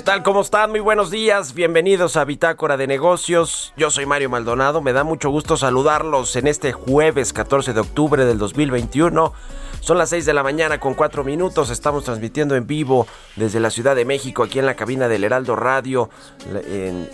¿Qué 0.00 0.04
tal? 0.04 0.22
¿Cómo 0.22 0.40
están? 0.40 0.70
Muy 0.70 0.80
buenos 0.80 1.10
días. 1.10 1.52
Bienvenidos 1.52 2.16
a 2.16 2.24
Bitácora 2.24 2.78
de 2.78 2.86
Negocios. 2.86 3.74
Yo 3.76 3.90
soy 3.90 4.06
Mario 4.06 4.30
Maldonado. 4.30 4.80
Me 4.80 4.94
da 4.94 5.04
mucho 5.04 5.28
gusto 5.28 5.58
saludarlos 5.58 6.36
en 6.36 6.46
este 6.46 6.72
jueves 6.72 7.34
14 7.34 7.74
de 7.74 7.80
octubre 7.80 8.24
del 8.24 8.38
2021. 8.38 9.34
Son 9.80 9.96
las 9.96 10.10
6 10.10 10.26
de 10.26 10.34
la 10.34 10.42
mañana 10.42 10.78
con 10.78 10.94
4 10.94 11.24
minutos. 11.24 11.70
Estamos 11.70 12.04
transmitiendo 12.04 12.54
en 12.54 12.66
vivo 12.66 13.06
desde 13.36 13.60
la 13.60 13.70
Ciudad 13.70 13.96
de 13.96 14.04
México, 14.04 14.42
aquí 14.42 14.58
en 14.58 14.66
la 14.66 14.76
cabina 14.76 15.08
del 15.08 15.24
Heraldo 15.24 15.56
Radio. 15.56 16.10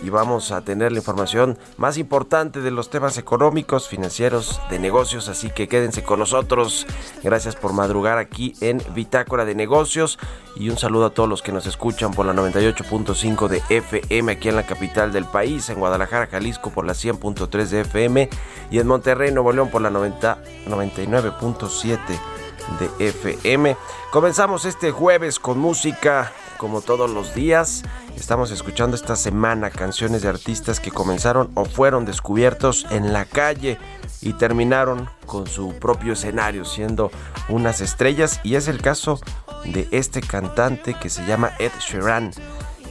Y 0.03 0.09
vamos 0.09 0.51
a 0.51 0.61
tener 0.61 0.91
la 0.91 0.97
información 0.97 1.57
más 1.77 1.97
importante 1.97 2.59
de 2.59 2.71
los 2.71 2.89
temas 2.89 3.17
económicos, 3.17 3.87
financieros, 3.87 4.59
de 4.69 4.79
negocios. 4.79 5.29
Así 5.29 5.49
que 5.49 5.69
quédense 5.69 6.03
con 6.03 6.19
nosotros. 6.19 6.85
Gracias 7.23 7.55
por 7.55 7.71
madrugar 7.71 8.17
aquí 8.17 8.53
en 8.59 8.81
Bitácora 8.93 9.45
de 9.45 9.55
Negocios. 9.55 10.19
Y 10.57 10.69
un 10.69 10.77
saludo 10.77 11.05
a 11.05 11.09
todos 11.11 11.29
los 11.29 11.41
que 11.41 11.53
nos 11.53 11.67
escuchan 11.67 12.11
por 12.13 12.25
la 12.25 12.33
98.5 12.33 13.47
de 13.47 13.63
FM 13.69 14.31
aquí 14.31 14.49
en 14.49 14.55
la 14.57 14.65
capital 14.65 15.13
del 15.13 15.25
país, 15.25 15.69
en 15.69 15.79
Guadalajara, 15.79 16.27
Jalisco 16.27 16.71
por 16.71 16.85
la 16.85 16.93
100.3 16.93 17.67
de 17.69 17.81
FM 17.81 18.29
y 18.71 18.79
en 18.79 18.87
Monterrey, 18.87 19.31
Nuevo 19.31 19.53
León 19.53 19.69
por 19.69 19.81
la 19.81 19.89
90 19.89 20.37
99.7 20.67 21.97
de 22.79 23.09
FM. 23.09 23.77
Comenzamos 24.11 24.65
este 24.65 24.91
jueves 24.91 25.39
con 25.39 25.57
música 25.59 26.31
como 26.57 26.81
todos 26.81 27.09
los 27.09 27.33
días. 27.33 27.83
Estamos 28.15 28.51
escuchando 28.51 28.95
esta 28.95 29.15
semana 29.15 29.69
canciones 29.69 30.21
de 30.21 30.29
artistas 30.29 30.79
que 30.79 30.91
comenzaron 30.91 31.51
o 31.53 31.65
fueron 31.65 32.05
descubiertos 32.05 32.85
en 32.89 33.13
la 33.13 33.25
calle 33.25 33.77
y 34.21 34.33
terminaron 34.33 35.09
con 35.25 35.47
su 35.47 35.73
propio 35.75 36.13
escenario 36.13 36.65
siendo 36.65 37.11
unas 37.49 37.81
estrellas 37.81 38.39
y 38.43 38.55
es 38.55 38.67
el 38.67 38.81
caso 38.81 39.19
de 39.65 39.87
este 39.91 40.21
cantante 40.21 40.95
que 40.95 41.09
se 41.09 41.25
llama 41.25 41.51
Ed 41.59 41.71
Sheeran 41.79 42.31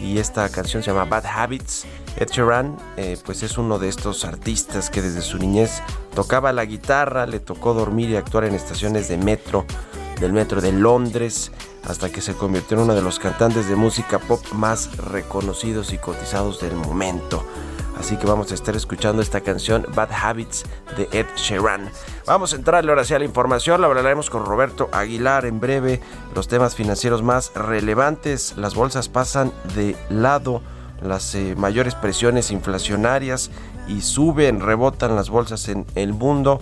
y 0.01 0.19
esta 0.19 0.49
canción 0.49 0.83
se 0.83 0.91
llama 0.91 1.05
Bad 1.05 1.27
Habits. 1.27 1.84
Ed 2.17 2.29
Sheeran 2.31 2.77
eh, 2.97 3.19
pues 3.25 3.43
es 3.43 3.59
uno 3.59 3.79
de 3.79 3.89
estos 3.89 4.25
artistas 4.25 4.91
que 4.91 5.03
desde 5.03 5.23
su 5.23 5.39
niñez 5.39 5.83
tocaba 6.15 6.53
la 6.53 6.65
guitarra, 6.65 7.27
le 7.27 7.41
tocó 7.41 7.75
dormir 7.75 8.11
y 8.11 8.17
actuar 8.17 8.45
en 8.45 8.55
estaciones 8.55 9.09
de 9.09 9.19
metro, 9.19 9.67
del 10.21 10.33
metro 10.33 10.61
de 10.61 10.73
Londres, 10.73 11.53
hasta 11.87 12.11
que 12.11 12.21
se 12.21 12.35
convirtió 12.35 12.77
en 12.77 12.85
uno 12.85 12.95
de 12.95 13.03
los 13.03 13.19
cantantes 13.19 13.69
de 13.69 13.77
música 13.77 14.19
pop 14.19 14.41
más 14.53 14.97
reconocidos 14.97 15.93
y 15.93 15.99
cotizados 15.99 16.61
del 16.61 16.75
momento. 16.75 17.45
Así 17.99 18.17
que 18.17 18.27
vamos 18.27 18.53
a 18.53 18.55
estar 18.55 18.77
escuchando 18.77 19.23
esta 19.23 19.41
canción 19.41 19.87
Bad 19.95 20.11
Habits 20.12 20.65
de 20.97 21.09
Ed 21.12 21.27
Sheeran. 21.37 21.91
Vamos 22.27 22.53
a 22.53 22.57
entrarle 22.57 22.91
ahora 22.91 23.05
sí 23.05 23.15
a 23.15 23.19
la 23.19 23.25
información, 23.25 23.81
la 23.81 23.87
hablaremos 23.87 24.31
con 24.31 24.45
Roberto 24.45 24.89
Aguilar 24.93 25.47
en 25.47 25.61
breve, 25.61 26.01
los 26.35 26.49
temas 26.49 26.75
financieros 26.75 27.23
más 27.23 27.53
relevantes, 27.55 28.56
las 28.56 28.75
bolsas 28.75 29.09
pasan 29.09 29.53
de 29.75 29.97
lado 30.11 30.62
las 31.03 31.35
eh, 31.35 31.55
mayores 31.56 31.95
presiones 31.95 32.51
inflacionarias 32.51 33.51
y 33.89 34.01
suben, 34.01 34.61
rebotan 34.61 35.15
las 35.15 35.31
bolsas 35.31 35.69
en 35.69 35.87
el 35.95 36.12
mundo. 36.12 36.61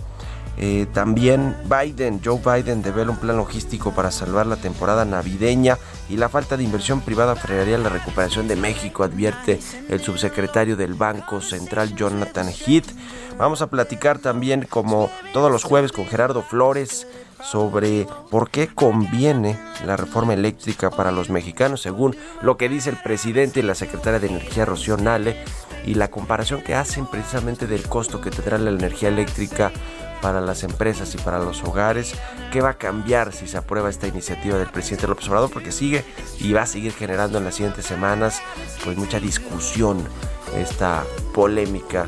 Eh, 0.57 0.87
también 0.93 1.55
Biden, 1.65 2.21
Joe 2.23 2.39
Biden 2.39 2.81
devela 2.81 3.11
un 3.11 3.17
plan 3.17 3.37
logístico 3.37 3.91
para 3.91 4.11
salvar 4.11 4.47
la 4.47 4.55
temporada 4.55 5.03
navideña 5.03 5.77
y 6.09 6.17
la 6.17 6.29
falta 6.29 6.55
de 6.55 6.63
inversión 6.63 7.01
privada 7.01 7.35
frenaría 7.35 7.77
la 7.77 7.89
recuperación 7.89 8.47
de 8.47 8.55
México, 8.55 9.03
advierte 9.03 9.59
el 9.89 10.01
subsecretario 10.01 10.77
del 10.77 10.93
Banco 10.93 11.41
Central 11.41 11.95
Jonathan 11.95 12.47
Heath. 12.49 12.87
Vamos 13.37 13.61
a 13.61 13.67
platicar 13.67 14.19
también, 14.19 14.65
como 14.69 15.09
todos 15.33 15.51
los 15.51 15.63
jueves, 15.63 15.91
con 15.91 16.05
Gerardo 16.05 16.41
Flores 16.41 17.05
sobre 17.43 18.07
por 18.31 18.49
qué 18.49 18.67
conviene 18.67 19.59
la 19.85 19.97
reforma 19.97 20.33
eléctrica 20.33 20.89
para 20.89 21.11
los 21.11 21.29
mexicanos, 21.29 21.81
según 21.81 22.15
lo 22.41 22.55
que 22.55 22.69
dice 22.69 22.89
el 22.89 22.97
presidente 22.97 23.59
y 23.59 23.63
la 23.63 23.75
secretaria 23.75 24.19
de 24.19 24.27
Energía 24.27 24.65
Rocío 24.65 24.95
Nale, 24.97 25.35
y 25.85 25.93
la 25.93 26.09
comparación 26.09 26.61
que 26.61 26.73
hacen 26.73 27.05
precisamente 27.05 27.67
del 27.67 27.87
costo 27.87 28.19
que 28.19 28.31
tendrá 28.31 28.57
la 28.57 28.71
energía 28.71 29.09
eléctrica 29.09 29.71
para 30.21 30.41
las 30.41 30.63
empresas 30.63 31.13
y 31.15 31.17
para 31.17 31.39
los 31.39 31.63
hogares, 31.63 32.13
qué 32.51 32.61
va 32.61 32.71
a 32.71 32.77
cambiar 32.77 33.33
si 33.33 33.47
se 33.47 33.57
aprueba 33.57 33.89
esta 33.89 34.07
iniciativa 34.07 34.57
del 34.57 34.69
presidente 34.69 35.07
López 35.07 35.27
Obrador, 35.27 35.51
porque 35.51 35.71
sigue 35.71 36.03
y 36.39 36.53
va 36.53 36.63
a 36.63 36.67
seguir 36.67 36.93
generando 36.93 37.37
en 37.37 37.45
las 37.45 37.55
siguientes 37.55 37.85
semanas 37.85 38.41
pues 38.83 38.97
mucha 38.97 39.19
discusión 39.19 40.03
esta 40.55 41.03
polémica 41.33 42.07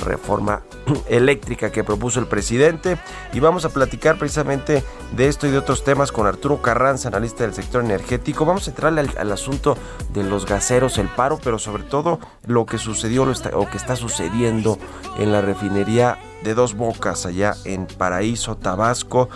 reforma 0.00 0.62
eléctrica 1.08 1.70
que 1.70 1.84
propuso 1.84 2.20
el 2.20 2.26
presidente 2.26 2.98
y 3.32 3.40
vamos 3.40 3.64
a 3.64 3.70
platicar 3.70 4.18
precisamente 4.18 4.84
de 5.12 5.28
esto 5.28 5.46
y 5.46 5.50
de 5.50 5.58
otros 5.58 5.84
temas 5.84 6.12
con 6.12 6.26
Arturo 6.26 6.60
Carranza, 6.62 7.08
analista 7.08 7.44
del 7.44 7.54
sector 7.54 7.84
energético. 7.84 8.44
Vamos 8.44 8.66
a 8.66 8.70
entrar 8.70 8.98
al, 8.98 9.32
asunto 9.32 9.76
de 10.12 10.24
los 10.24 10.46
gaseros, 10.46 10.98
el 10.98 11.08
paro, 11.08 11.38
pero 11.42 11.58
sobre 11.58 11.82
todo 11.82 12.18
lo 12.46 12.66
que 12.66 12.78
sucedió 12.78 13.24
lo 13.24 13.32
o 13.32 13.70
que 13.70 13.76
está 13.76 13.96
sucediendo 13.96 14.78
en 15.18 15.32
la 15.32 15.40
refinería 15.40 16.18
de 16.42 16.54
Dos 16.54 16.74
Bocas 16.74 17.26
allá 17.26 17.54
en 17.64 17.86
Paraíso, 17.86 18.56
Tabasco, 18.56 19.28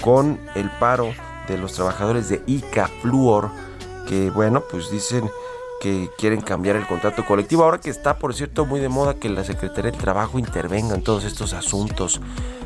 con 0.00 0.40
el 0.54 0.70
paro 0.78 1.12
de 1.46 1.58
los 1.58 1.74
trabajadores 1.74 2.28
de 2.28 2.42
Ica 2.46 2.88
Fluor, 3.02 3.50
que 4.08 4.30
bueno, 4.30 4.62
pues 4.70 4.90
dicen 4.90 5.30
que 5.84 6.08
quieren 6.16 6.40
cambiar 6.40 6.76
el 6.76 6.86
contrato 6.86 7.26
colectivo. 7.26 7.62
Ahora 7.62 7.78
que 7.78 7.90
está, 7.90 8.16
por 8.16 8.32
cierto, 8.32 8.64
muy 8.64 8.80
de 8.80 8.88
moda 8.88 9.16
que 9.16 9.28
la 9.28 9.44
Secretaría 9.44 9.90
del 9.90 10.00
Trabajo 10.00 10.38
intervenga 10.38 10.94
en 10.94 11.02
todos 11.02 11.24
estos 11.24 11.52
asuntos 11.52 12.22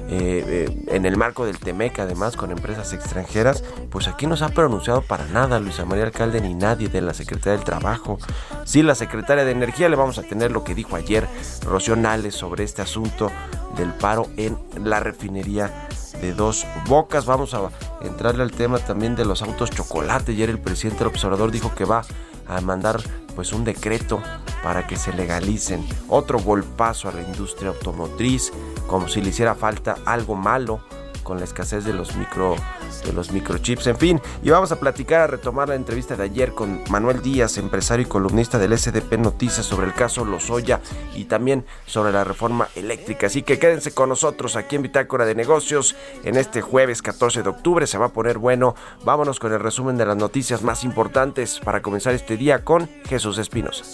eh, 0.08 0.84
en 0.86 1.04
el 1.04 1.16
marco 1.16 1.44
del 1.44 1.58
TEMEC, 1.58 1.98
además 1.98 2.36
con 2.36 2.52
empresas 2.52 2.92
extranjeras, 2.92 3.64
pues 3.90 4.06
aquí 4.06 4.28
no 4.28 4.36
se 4.36 4.44
ha 4.44 4.50
pronunciado 4.50 5.02
para 5.02 5.26
nada 5.26 5.58
Luisa 5.58 5.84
María 5.84 6.04
Alcalde 6.04 6.40
ni 6.40 6.54
nadie 6.54 6.88
de 6.88 7.00
la 7.00 7.12
Secretaría 7.12 7.56
del 7.56 7.64
Trabajo. 7.64 8.18
Sí, 8.64 8.84
la 8.84 8.94
Secretaria 8.94 9.44
de 9.44 9.50
Energía 9.50 9.88
le 9.88 9.96
vamos 9.96 10.18
a 10.18 10.22
tener 10.22 10.52
lo 10.52 10.62
que 10.62 10.76
dijo 10.76 10.94
ayer 10.94 11.26
Rocío 11.66 11.96
Nales 11.96 12.36
sobre 12.36 12.62
este 12.62 12.82
asunto 12.82 13.32
del 13.76 13.92
paro 13.94 14.28
en 14.36 14.56
la 14.84 15.00
refinería 15.00 15.88
de 16.20 16.34
dos 16.34 16.64
bocas. 16.86 17.26
Vamos 17.26 17.52
a 17.54 17.68
entrarle 18.00 18.44
al 18.44 18.52
tema 18.52 18.78
también 18.78 19.16
de 19.16 19.24
los 19.24 19.42
autos 19.42 19.70
chocolate. 19.70 20.30
Ayer 20.30 20.50
el 20.50 20.60
presidente 20.60 21.00
del 21.00 21.08
observador 21.08 21.50
dijo 21.50 21.74
que 21.74 21.84
va 21.84 22.04
a 22.48 22.60
mandar 22.60 23.00
pues 23.34 23.52
un 23.52 23.64
decreto 23.64 24.20
para 24.62 24.86
que 24.86 24.96
se 24.96 25.12
legalicen. 25.12 25.86
Otro 26.08 26.40
golpazo 26.40 27.08
a 27.08 27.12
la 27.12 27.22
industria 27.22 27.70
automotriz, 27.70 28.52
como 28.86 29.08
si 29.08 29.20
le 29.20 29.28
hiciera 29.28 29.54
falta 29.54 29.96
algo 30.04 30.34
malo 30.34 30.80
con 31.28 31.38
la 31.38 31.44
escasez 31.44 31.84
de 31.84 31.92
los 31.92 32.16
micro 32.16 32.56
de 33.04 33.12
los 33.12 33.32
microchips, 33.32 33.86
en 33.86 33.98
fin, 33.98 34.20
y 34.42 34.48
vamos 34.48 34.72
a 34.72 34.80
platicar 34.80 35.20
a 35.20 35.26
retomar 35.26 35.68
la 35.68 35.74
entrevista 35.74 36.16
de 36.16 36.24
ayer 36.24 36.54
con 36.54 36.80
Manuel 36.88 37.20
Díaz, 37.20 37.58
empresario 37.58 38.06
y 38.06 38.08
columnista 38.08 38.58
del 38.58 38.76
SDP 38.76 39.18
Noticias 39.18 39.66
sobre 39.66 39.86
el 39.86 39.92
caso 39.92 40.24
Lozoya 40.24 40.80
y 41.14 41.26
también 41.26 41.66
sobre 41.84 42.12
la 42.12 42.24
reforma 42.24 42.68
eléctrica. 42.74 43.26
Así 43.26 43.42
que 43.42 43.58
quédense 43.58 43.92
con 43.92 44.08
nosotros 44.08 44.56
aquí 44.56 44.76
en 44.76 44.82
Bitácora 44.82 45.26
de 45.26 45.34
Negocios 45.34 45.96
en 46.24 46.38
este 46.38 46.62
jueves 46.62 47.02
14 47.02 47.42
de 47.42 47.48
octubre, 47.50 47.86
se 47.86 47.98
va 47.98 48.06
a 48.06 48.12
poner 48.14 48.38
bueno. 48.38 48.74
Vámonos 49.04 49.38
con 49.38 49.52
el 49.52 49.60
resumen 49.60 49.98
de 49.98 50.06
las 50.06 50.16
noticias 50.16 50.62
más 50.62 50.82
importantes 50.82 51.60
para 51.62 51.82
comenzar 51.82 52.14
este 52.14 52.38
día 52.38 52.64
con 52.64 52.88
Jesús 53.04 53.36
Espinosa. 53.36 53.84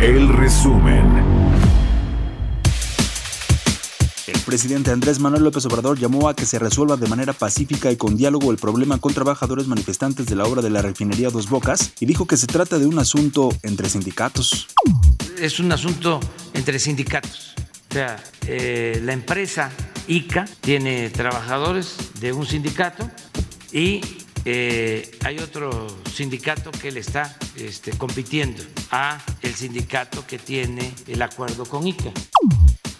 El 0.00 0.28
resumen. 0.30 1.04
El 4.26 4.40
presidente 4.46 4.90
Andrés 4.92 5.18
Manuel 5.20 5.44
López 5.44 5.66
Obrador 5.66 5.98
llamó 5.98 6.30
a 6.30 6.34
que 6.34 6.46
se 6.46 6.58
resuelva 6.58 6.96
de 6.96 7.06
manera 7.06 7.34
pacífica 7.34 7.92
y 7.92 7.96
con 7.96 8.16
diálogo 8.16 8.50
el 8.50 8.56
problema 8.56 8.96
con 8.96 9.12
trabajadores 9.12 9.66
manifestantes 9.66 10.24
de 10.24 10.36
la 10.36 10.44
obra 10.44 10.62
de 10.62 10.70
la 10.70 10.80
refinería 10.80 11.28
Dos 11.28 11.50
Bocas 11.50 11.92
y 12.00 12.06
dijo 12.06 12.26
que 12.26 12.38
se 12.38 12.46
trata 12.46 12.78
de 12.78 12.86
un 12.86 12.98
asunto 12.98 13.50
entre 13.62 13.90
sindicatos. 13.90 14.68
Es 15.38 15.60
un 15.60 15.70
asunto 15.70 16.18
entre 16.54 16.78
sindicatos. 16.78 17.54
O 17.90 17.92
sea, 17.92 18.24
eh, 18.46 19.02
la 19.04 19.12
empresa 19.12 19.70
ICA 20.08 20.46
tiene 20.62 21.10
trabajadores 21.10 21.94
de 22.20 22.32
un 22.32 22.46
sindicato 22.46 23.10
y 23.70 24.00
eh, 24.44 25.10
hay 25.24 25.38
otro 25.38 25.86
sindicato 26.12 26.70
que 26.70 26.90
le 26.90 27.00
está 27.00 27.36
este, 27.56 27.92
compitiendo 27.92 28.62
a 28.90 29.22
el 29.42 29.54
sindicato 29.54 30.26
que 30.26 30.38
tiene 30.38 30.92
el 31.06 31.20
acuerdo 31.22 31.64
con 31.64 31.86
ICA. 31.86 32.12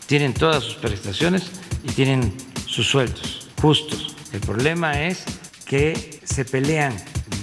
Tienen 0.07 0.35
todas 0.35 0.65
sus 0.65 0.75
prestaciones 0.75 1.51
y 1.85 1.93
tienen 1.93 2.35
sus 2.67 2.87
sueldos 2.87 3.49
justos. 3.61 4.17
El 4.33 4.41
problema 4.41 5.03
es 5.03 5.25
que 5.65 6.21
se 6.25 6.45
pelean 6.45 6.95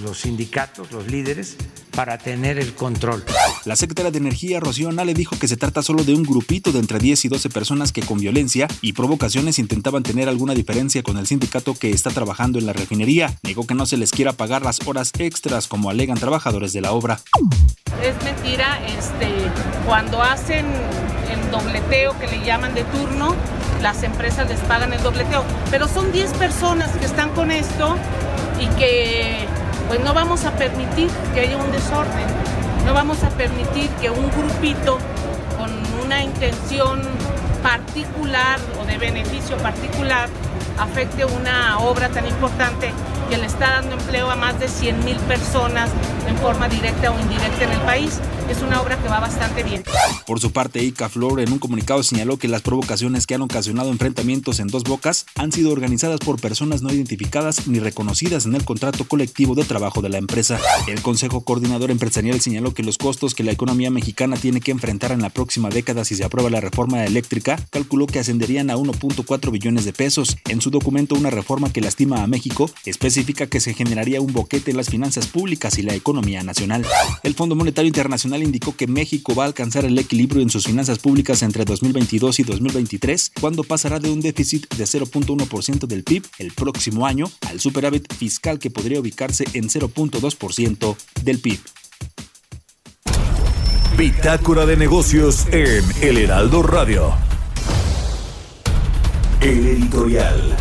los 0.02 0.18
sindicatos, 0.18 0.92
los 0.92 1.06
líderes, 1.10 1.56
para 1.98 2.16
tener 2.16 2.60
el 2.60 2.74
control. 2.74 3.24
La 3.64 3.74
secretaria 3.74 4.12
de 4.12 4.18
Energía, 4.18 4.60
Rocío 4.60 4.92
Nale, 4.92 5.14
dijo 5.14 5.36
que 5.36 5.48
se 5.48 5.56
trata 5.56 5.82
solo 5.82 6.04
de 6.04 6.14
un 6.14 6.22
grupito 6.22 6.70
de 6.70 6.78
entre 6.78 7.00
10 7.00 7.24
y 7.24 7.28
12 7.28 7.50
personas 7.50 7.90
que 7.90 8.02
con 8.02 8.20
violencia 8.20 8.68
y 8.80 8.92
provocaciones 8.92 9.58
intentaban 9.58 10.04
tener 10.04 10.28
alguna 10.28 10.54
diferencia 10.54 11.02
con 11.02 11.16
el 11.16 11.26
sindicato 11.26 11.74
que 11.74 11.90
está 11.90 12.10
trabajando 12.10 12.60
en 12.60 12.66
la 12.66 12.72
refinería. 12.72 13.34
Negó 13.42 13.66
que 13.66 13.74
no 13.74 13.84
se 13.84 13.96
les 13.96 14.12
quiera 14.12 14.32
pagar 14.32 14.62
las 14.62 14.78
horas 14.86 15.10
extras 15.18 15.66
como 15.66 15.90
alegan 15.90 16.18
trabajadores 16.18 16.72
de 16.72 16.82
la 16.82 16.92
obra. 16.92 17.18
Es 18.00 18.14
mentira, 18.22 18.78
este, 18.96 19.50
cuando 19.84 20.22
hacen 20.22 20.66
el 20.66 21.50
dobleteo 21.50 22.16
que 22.20 22.28
le 22.28 22.46
llaman 22.46 22.76
de 22.76 22.84
turno, 22.84 23.34
las 23.82 24.04
empresas 24.04 24.48
les 24.48 24.60
pagan 24.60 24.92
el 24.92 25.02
dobleteo. 25.02 25.42
Pero 25.72 25.88
son 25.88 26.12
10 26.12 26.32
personas 26.34 26.96
que 26.96 27.06
están 27.06 27.30
con 27.30 27.50
esto 27.50 27.96
y 28.60 28.68
que 28.78 29.48
pues 29.88 30.00
no 30.00 30.12
vamos 30.12 30.44
a 30.44 30.52
permitir 30.52 31.10
que 31.34 31.40
haya 31.40 31.56
un 31.56 31.72
desorden, 31.72 32.26
no 32.84 32.92
vamos 32.94 33.24
a 33.24 33.30
permitir 33.30 33.88
que 34.00 34.10
un 34.10 34.30
grupito 34.30 34.98
con 35.56 35.70
una 36.04 36.22
intención 36.22 37.02
particular 37.62 38.60
o 38.80 38.86
de 38.86 38.98
beneficio 38.98 39.56
particular 39.56 40.28
afecte 40.78 41.24
una 41.24 41.78
obra 41.78 42.08
tan 42.08 42.26
importante 42.26 42.90
que 43.28 43.36
le 43.36 43.46
está 43.46 43.80
dando 43.80 43.96
empleo 43.96 44.30
a 44.30 44.36
más 44.36 44.58
de 44.58 44.68
100 44.68 45.04
mil 45.04 45.16
personas 45.20 45.90
en 46.26 46.36
forma 46.38 46.68
directa 46.68 47.10
o 47.10 47.18
indirecta 47.18 47.64
en 47.64 47.70
el 47.72 47.80
país. 47.80 48.20
Es 48.48 48.62
una 48.62 48.80
obra 48.80 48.96
que 48.96 49.08
va 49.08 49.20
bastante 49.20 49.62
bien. 49.62 49.84
Por 50.26 50.40
su 50.40 50.52
parte, 50.52 50.82
Ica 50.82 51.10
Flor 51.10 51.40
en 51.40 51.52
un 51.52 51.58
comunicado 51.58 52.02
señaló 52.02 52.38
que 52.38 52.48
las 52.48 52.62
provocaciones 52.62 53.26
que 53.26 53.34
han 53.34 53.42
ocasionado 53.42 53.90
enfrentamientos 53.90 54.58
en 54.58 54.68
dos 54.68 54.84
bocas 54.84 55.26
han 55.36 55.52
sido 55.52 55.70
organizadas 55.70 56.20
por 56.20 56.40
personas 56.40 56.80
no 56.80 56.90
identificadas 56.90 57.66
ni 57.66 57.78
reconocidas 57.78 58.46
en 58.46 58.54
el 58.54 58.64
contrato 58.64 59.04
colectivo 59.06 59.54
de 59.54 59.64
trabajo 59.64 60.00
de 60.00 60.08
la 60.08 60.16
empresa. 60.16 60.58
El 60.86 61.02
Consejo 61.02 61.42
Coordinador 61.42 61.90
Empresarial 61.90 62.40
señaló 62.40 62.72
que 62.72 62.82
los 62.82 62.96
costos 62.96 63.34
que 63.34 63.44
la 63.44 63.52
economía 63.52 63.90
mexicana 63.90 64.36
tiene 64.36 64.62
que 64.62 64.70
enfrentar 64.70 65.12
en 65.12 65.20
la 65.20 65.28
próxima 65.28 65.68
década 65.68 66.06
si 66.06 66.14
se 66.14 66.24
aprueba 66.24 66.48
la 66.48 66.62
reforma 66.62 67.04
eléctrica 67.04 67.58
calculó 67.70 68.06
que 68.06 68.18
ascenderían 68.18 68.70
a 68.70 68.76
1.4 68.76 69.50
billones 69.50 69.84
de 69.84 69.92
pesos. 69.92 70.38
En 70.48 70.60
su 70.60 70.67
documento, 70.70 71.14
una 71.14 71.30
reforma 71.30 71.72
que 71.72 71.80
lastima 71.80 72.22
a 72.22 72.26
México 72.26 72.70
especifica 72.84 73.46
que 73.46 73.60
se 73.60 73.74
generaría 73.74 74.20
un 74.20 74.32
boquete 74.32 74.70
en 74.70 74.76
las 74.76 74.90
finanzas 74.90 75.26
públicas 75.26 75.78
y 75.78 75.82
la 75.82 75.94
economía 75.94 76.42
nacional. 76.42 76.84
El 77.22 77.34
Fondo 77.34 77.54
Monetario 77.54 77.88
Internacional 77.88 78.42
indicó 78.42 78.76
que 78.76 78.86
México 78.86 79.34
va 79.34 79.44
a 79.44 79.46
alcanzar 79.46 79.84
el 79.84 79.98
equilibrio 79.98 80.42
en 80.42 80.50
sus 80.50 80.64
finanzas 80.64 80.98
públicas 80.98 81.42
entre 81.42 81.64
2022 81.64 82.40
y 82.40 82.42
2023, 82.42 83.32
cuando 83.40 83.64
pasará 83.64 83.98
de 83.98 84.10
un 84.10 84.20
déficit 84.20 84.72
de 84.74 84.84
0.1% 84.84 85.86
del 85.86 86.04
PIB 86.04 86.24
el 86.38 86.52
próximo 86.52 87.06
año 87.06 87.30
al 87.48 87.60
superávit 87.60 88.12
fiscal 88.14 88.58
que 88.58 88.70
podría 88.70 89.00
ubicarse 89.00 89.44
en 89.52 89.68
0.2% 89.68 90.96
del 91.22 91.40
PIB. 91.40 91.60
Bitácora 93.96 94.64
de 94.64 94.76
negocios 94.76 95.46
en 95.50 95.84
El 96.00 96.18
Heraldo 96.18 96.62
Radio. 96.62 97.27
El 99.40 99.68
editorial. 99.68 100.56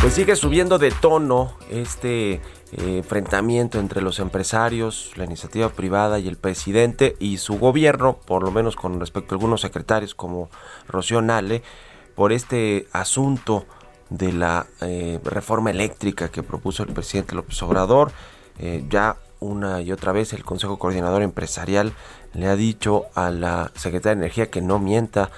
Pues 0.00 0.14
sigue 0.14 0.34
subiendo 0.34 0.78
de 0.78 0.90
tono 0.92 1.58
este 1.68 2.32
eh, 2.32 2.40
enfrentamiento 2.72 3.78
entre 3.80 4.00
los 4.00 4.18
empresarios, 4.18 5.12
la 5.16 5.24
iniciativa 5.24 5.68
privada 5.68 6.18
y 6.18 6.26
el 6.26 6.36
presidente 6.38 7.16
y 7.20 7.36
su 7.36 7.58
gobierno, 7.58 8.16
por 8.24 8.42
lo 8.42 8.50
menos 8.50 8.76
con 8.76 8.98
respecto 8.98 9.34
a 9.34 9.36
algunos 9.36 9.60
secretarios 9.60 10.14
como 10.14 10.48
Rocío 10.88 11.20
Nale, 11.20 11.62
por 12.14 12.32
este 12.32 12.88
asunto 12.92 13.66
de 14.16 14.32
la 14.32 14.66
eh, 14.80 15.18
reforma 15.24 15.70
eléctrica 15.70 16.28
que 16.28 16.42
propuso 16.42 16.82
el 16.82 16.92
presidente 16.92 17.34
López 17.34 17.60
Obrador. 17.62 18.12
Eh, 18.58 18.84
ya 18.88 19.16
una 19.40 19.80
y 19.80 19.92
otra 19.92 20.12
vez 20.12 20.32
el 20.32 20.44
Consejo 20.44 20.78
Coordinador 20.78 21.22
Empresarial 21.22 21.92
le 22.32 22.46
ha 22.46 22.56
dicho 22.56 23.06
a 23.14 23.30
la 23.30 23.72
Secretaría 23.74 24.14
de 24.14 24.22
Energía 24.22 24.50
que 24.50 24.60
no 24.60 24.78
mienta 24.78 25.30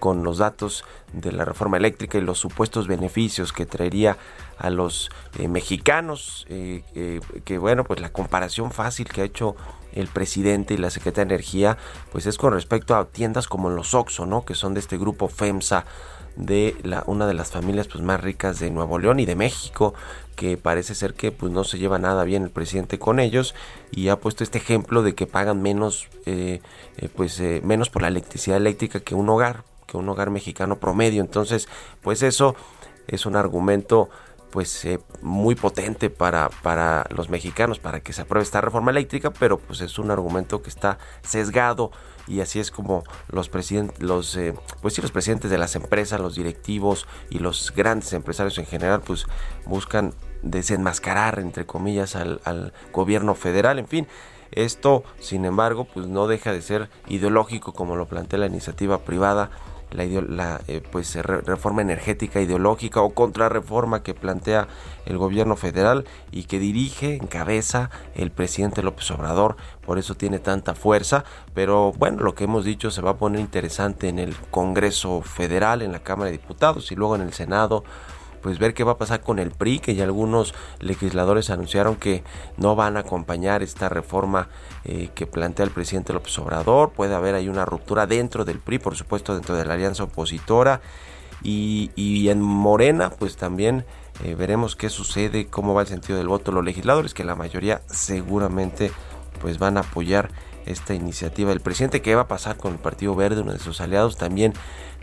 con 0.00 0.24
los 0.24 0.38
datos 0.38 0.84
de 1.12 1.32
la 1.32 1.44
reforma 1.44 1.76
eléctrica 1.76 2.18
y 2.18 2.20
los 2.20 2.38
supuestos 2.38 2.86
beneficios 2.86 3.52
que 3.52 3.64
traería 3.64 4.16
a 4.58 4.68
los 4.70 5.10
eh, 5.38 5.48
mexicanos, 5.48 6.46
que 6.48 7.58
bueno, 7.58 7.84
pues 7.84 8.00
la 8.00 8.10
comparación 8.10 8.72
fácil 8.72 9.08
que 9.08 9.22
ha 9.22 9.24
hecho 9.24 9.56
el 9.92 10.08
presidente 10.08 10.74
y 10.74 10.76
la 10.76 10.90
Secretaría 10.90 11.26
de 11.26 11.34
Energía, 11.34 11.78
pues 12.12 12.26
es 12.26 12.36
con 12.36 12.52
respecto 12.52 12.94
a 12.94 13.06
tiendas 13.06 13.48
como 13.48 13.70
los 13.70 13.94
Oxxo, 13.94 14.26
¿no? 14.26 14.44
Que 14.44 14.54
son 14.54 14.74
de 14.74 14.80
este 14.80 14.98
grupo 14.98 15.28
FEMSA, 15.28 15.86
de 16.36 16.76
la, 16.82 17.02
una 17.06 17.26
de 17.26 17.34
las 17.34 17.50
familias 17.50 17.88
pues, 17.88 18.04
más 18.04 18.20
ricas 18.20 18.60
de 18.60 18.70
Nuevo 18.70 18.98
León 18.98 19.20
y 19.20 19.26
de 19.26 19.34
México, 19.34 19.94
que 20.36 20.56
parece 20.56 20.94
ser 20.94 21.14
que 21.14 21.32
pues, 21.32 21.50
no 21.50 21.64
se 21.64 21.78
lleva 21.78 21.98
nada 21.98 22.24
bien 22.24 22.44
el 22.44 22.50
presidente 22.50 22.98
con 22.98 23.18
ellos 23.18 23.54
y 23.90 24.08
ha 24.08 24.20
puesto 24.20 24.44
este 24.44 24.58
ejemplo 24.58 25.02
de 25.02 25.14
que 25.14 25.26
pagan 25.26 25.62
menos, 25.62 26.08
eh, 26.26 26.60
eh, 26.98 27.08
pues, 27.14 27.40
eh, 27.40 27.60
menos 27.64 27.90
por 27.90 28.02
la 28.02 28.08
electricidad 28.08 28.58
eléctrica 28.58 29.00
que 29.00 29.14
un 29.14 29.28
hogar, 29.28 29.64
que 29.86 29.96
un 29.96 30.08
hogar 30.08 30.30
mexicano 30.30 30.78
promedio. 30.78 31.22
Entonces, 31.22 31.68
pues 32.02 32.22
eso 32.22 32.54
es 33.08 33.24
un 33.26 33.36
argumento 33.36 34.10
pues 34.56 34.88
muy 35.20 35.54
potente 35.54 36.08
para, 36.08 36.48
para 36.48 37.04
los 37.10 37.28
mexicanos 37.28 37.78
para 37.78 38.00
que 38.00 38.14
se 38.14 38.22
apruebe 38.22 38.42
esta 38.42 38.62
reforma 38.62 38.90
eléctrica, 38.90 39.30
pero 39.30 39.58
pues 39.58 39.82
es 39.82 39.98
un 39.98 40.10
argumento 40.10 40.62
que 40.62 40.70
está 40.70 40.96
sesgado 41.20 41.90
y 42.26 42.40
así 42.40 42.58
es 42.58 42.70
como 42.70 43.04
los 43.28 43.50
presidentes, 43.50 44.00
los, 44.00 44.34
eh, 44.34 44.54
pues 44.80 44.94
sí, 44.94 45.02
los 45.02 45.10
presidentes 45.10 45.50
de 45.50 45.58
las 45.58 45.76
empresas, 45.76 46.20
los 46.20 46.36
directivos 46.36 47.06
y 47.28 47.38
los 47.38 47.70
grandes 47.76 48.14
empresarios 48.14 48.56
en 48.56 48.64
general, 48.64 49.02
pues 49.02 49.26
buscan 49.66 50.14
desenmascarar, 50.42 51.38
entre 51.38 51.66
comillas, 51.66 52.16
al, 52.16 52.40
al 52.44 52.72
gobierno 52.94 53.34
federal, 53.34 53.78
en 53.78 53.88
fin. 53.88 54.08
Esto, 54.52 55.04
sin 55.20 55.44
embargo, 55.44 55.84
pues 55.84 56.06
no 56.06 56.28
deja 56.28 56.54
de 56.54 56.62
ser 56.62 56.88
ideológico 57.08 57.74
como 57.74 57.94
lo 57.94 58.06
plantea 58.06 58.38
la 58.38 58.46
iniciativa 58.46 59.00
privada 59.00 59.50
la, 59.90 60.04
la 60.04 60.60
eh, 60.68 60.82
pues 60.90 61.14
reforma 61.16 61.82
energética 61.82 62.40
ideológica 62.40 63.00
o 63.00 63.14
contrarreforma 63.14 64.02
que 64.02 64.14
plantea 64.14 64.68
el 65.04 65.18
gobierno 65.18 65.56
federal 65.56 66.04
y 66.32 66.44
que 66.44 66.58
dirige, 66.58 67.16
encabeza 67.16 67.90
el 68.14 68.30
presidente 68.30 68.82
López 68.82 69.10
Obrador, 69.10 69.56
por 69.84 69.98
eso 69.98 70.14
tiene 70.14 70.38
tanta 70.38 70.74
fuerza, 70.74 71.24
pero 71.54 71.92
bueno, 71.92 72.22
lo 72.22 72.34
que 72.34 72.44
hemos 72.44 72.64
dicho 72.64 72.90
se 72.90 73.02
va 73.02 73.12
a 73.12 73.16
poner 73.16 73.40
interesante 73.40 74.08
en 74.08 74.18
el 74.18 74.34
Congreso 74.50 75.22
Federal, 75.22 75.82
en 75.82 75.92
la 75.92 76.00
Cámara 76.00 76.30
de 76.30 76.38
Diputados 76.38 76.90
y 76.90 76.96
luego 76.96 77.14
en 77.16 77.22
el 77.22 77.32
Senado 77.32 77.84
pues 78.46 78.60
ver 78.60 78.74
qué 78.74 78.84
va 78.84 78.92
a 78.92 78.96
pasar 78.96 79.22
con 79.22 79.40
el 79.40 79.50
PRI, 79.50 79.80
que 79.80 79.96
ya 79.96 80.04
algunos 80.04 80.54
legisladores 80.78 81.50
anunciaron 81.50 81.96
que 81.96 82.22
no 82.56 82.76
van 82.76 82.96
a 82.96 83.00
acompañar 83.00 83.64
esta 83.64 83.88
reforma 83.88 84.50
eh, 84.84 85.08
que 85.16 85.26
plantea 85.26 85.64
el 85.64 85.72
presidente 85.72 86.12
López 86.12 86.38
Obrador. 86.38 86.90
Puede 86.92 87.16
haber 87.16 87.34
ahí 87.34 87.48
una 87.48 87.64
ruptura 87.64 88.06
dentro 88.06 88.44
del 88.44 88.60
PRI, 88.60 88.78
por 88.78 88.94
supuesto, 88.94 89.34
dentro 89.34 89.56
de 89.56 89.64
la 89.64 89.74
alianza 89.74 90.04
opositora. 90.04 90.80
Y, 91.42 92.28
en 92.28 92.40
Morena, 92.40 93.10
pues 93.10 93.36
también 93.36 93.84
eh, 94.22 94.36
veremos 94.36 94.76
qué 94.76 94.90
sucede, 94.90 95.48
cómo 95.48 95.74
va 95.74 95.82
el 95.82 95.88
sentido 95.88 96.16
del 96.16 96.28
voto 96.28 96.52
los 96.52 96.64
legisladores, 96.64 97.14
que 97.14 97.24
la 97.24 97.34
mayoría 97.34 97.82
seguramente 97.86 98.92
pues 99.40 99.58
van 99.58 99.76
a 99.76 99.80
apoyar 99.80 100.30
esta 100.66 100.94
iniciativa 100.94 101.50
del 101.50 101.60
presidente. 101.60 102.02
¿Qué 102.02 102.14
va 102.14 102.22
a 102.22 102.28
pasar 102.28 102.56
con 102.56 102.72
el 102.72 102.78
Partido 102.78 103.14
Verde, 103.14 103.40
uno 103.40 103.52
de 103.52 103.58
sus 103.58 103.80
aliados? 103.80 104.16
También 104.16 104.52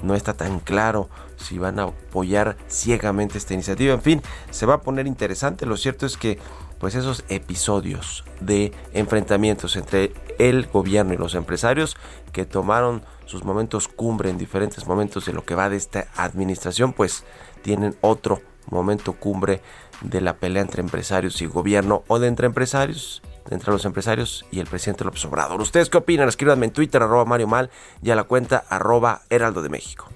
no 0.02 0.16
está 0.16 0.34
tan 0.34 0.60
claro 0.60 1.10
si 1.38 1.58
van 1.58 1.80
a 1.80 1.84
apoyar 1.84 2.58
ciegamente 2.68 3.38
esta 3.38 3.54
iniciativa. 3.54 3.94
En 3.94 4.02
fin, 4.02 4.22
se 4.52 4.66
va 4.66 4.76
a 4.76 4.82
poner 4.82 5.08
interesante. 5.08 5.66
Lo 5.66 5.78
cierto 5.78 6.06
es 6.06 6.18
que 6.18 6.38
pues 6.80 6.96
esos 6.96 7.24
episodios 7.30 8.26
de 8.42 8.74
enfrentamientos 8.92 9.78
entre 9.78 10.12
el 10.38 10.68
gobierno 10.68 11.14
y 11.14 11.18
los 11.18 11.34
empresarios 11.34 11.96
que 12.34 12.46
tomaron 12.46 13.04
sus 13.26 13.46
momentos 13.46 13.88
cumbre 13.88 14.30
en 14.30 14.38
diferentes 14.38 14.86
momentos 14.86 15.26
de 15.26 15.32
lo 15.32 15.46
que 15.46 15.56
va 15.56 15.70
de 15.70 15.78
esta 15.78 16.08
administración, 16.18 16.92
pues 16.92 17.24
tienen 17.62 17.96
otro 18.02 18.42
momento 18.70 19.14
cumbre 19.14 19.62
de 20.02 20.20
la 20.20 20.36
pelea 20.36 20.62
entre 20.62 20.82
empresarios 20.82 21.42
y 21.42 21.46
gobierno 21.46 22.04
o 22.08 22.20
de 22.20 22.28
entre 22.28 22.48
empresarios 22.48 23.22
entre 23.50 23.72
los 23.72 23.86
empresarios 23.86 24.46
y 24.52 24.60
el 24.60 24.68
presidente 24.68 25.04
López 25.04 25.24
Obrador. 25.26 25.62
¿Ustedes 25.62 25.90
qué 25.90 25.98
opinan? 25.98 26.28
Escríbanme 26.28 26.66
en 26.66 26.74
Twitter, 26.74 27.02
arroba 27.02 27.26
Mario 27.26 27.48
Mal, 27.48 27.70
y 28.02 28.12
a 28.12 28.16
la 28.16 28.24
cuenta 28.24 28.64
arroba 28.70 29.22
Heraldo 29.30 29.62
de 29.62 29.70
México. 29.70 30.10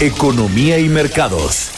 Economía 0.00 0.78
y 0.78 0.88
mercados. 0.88 1.72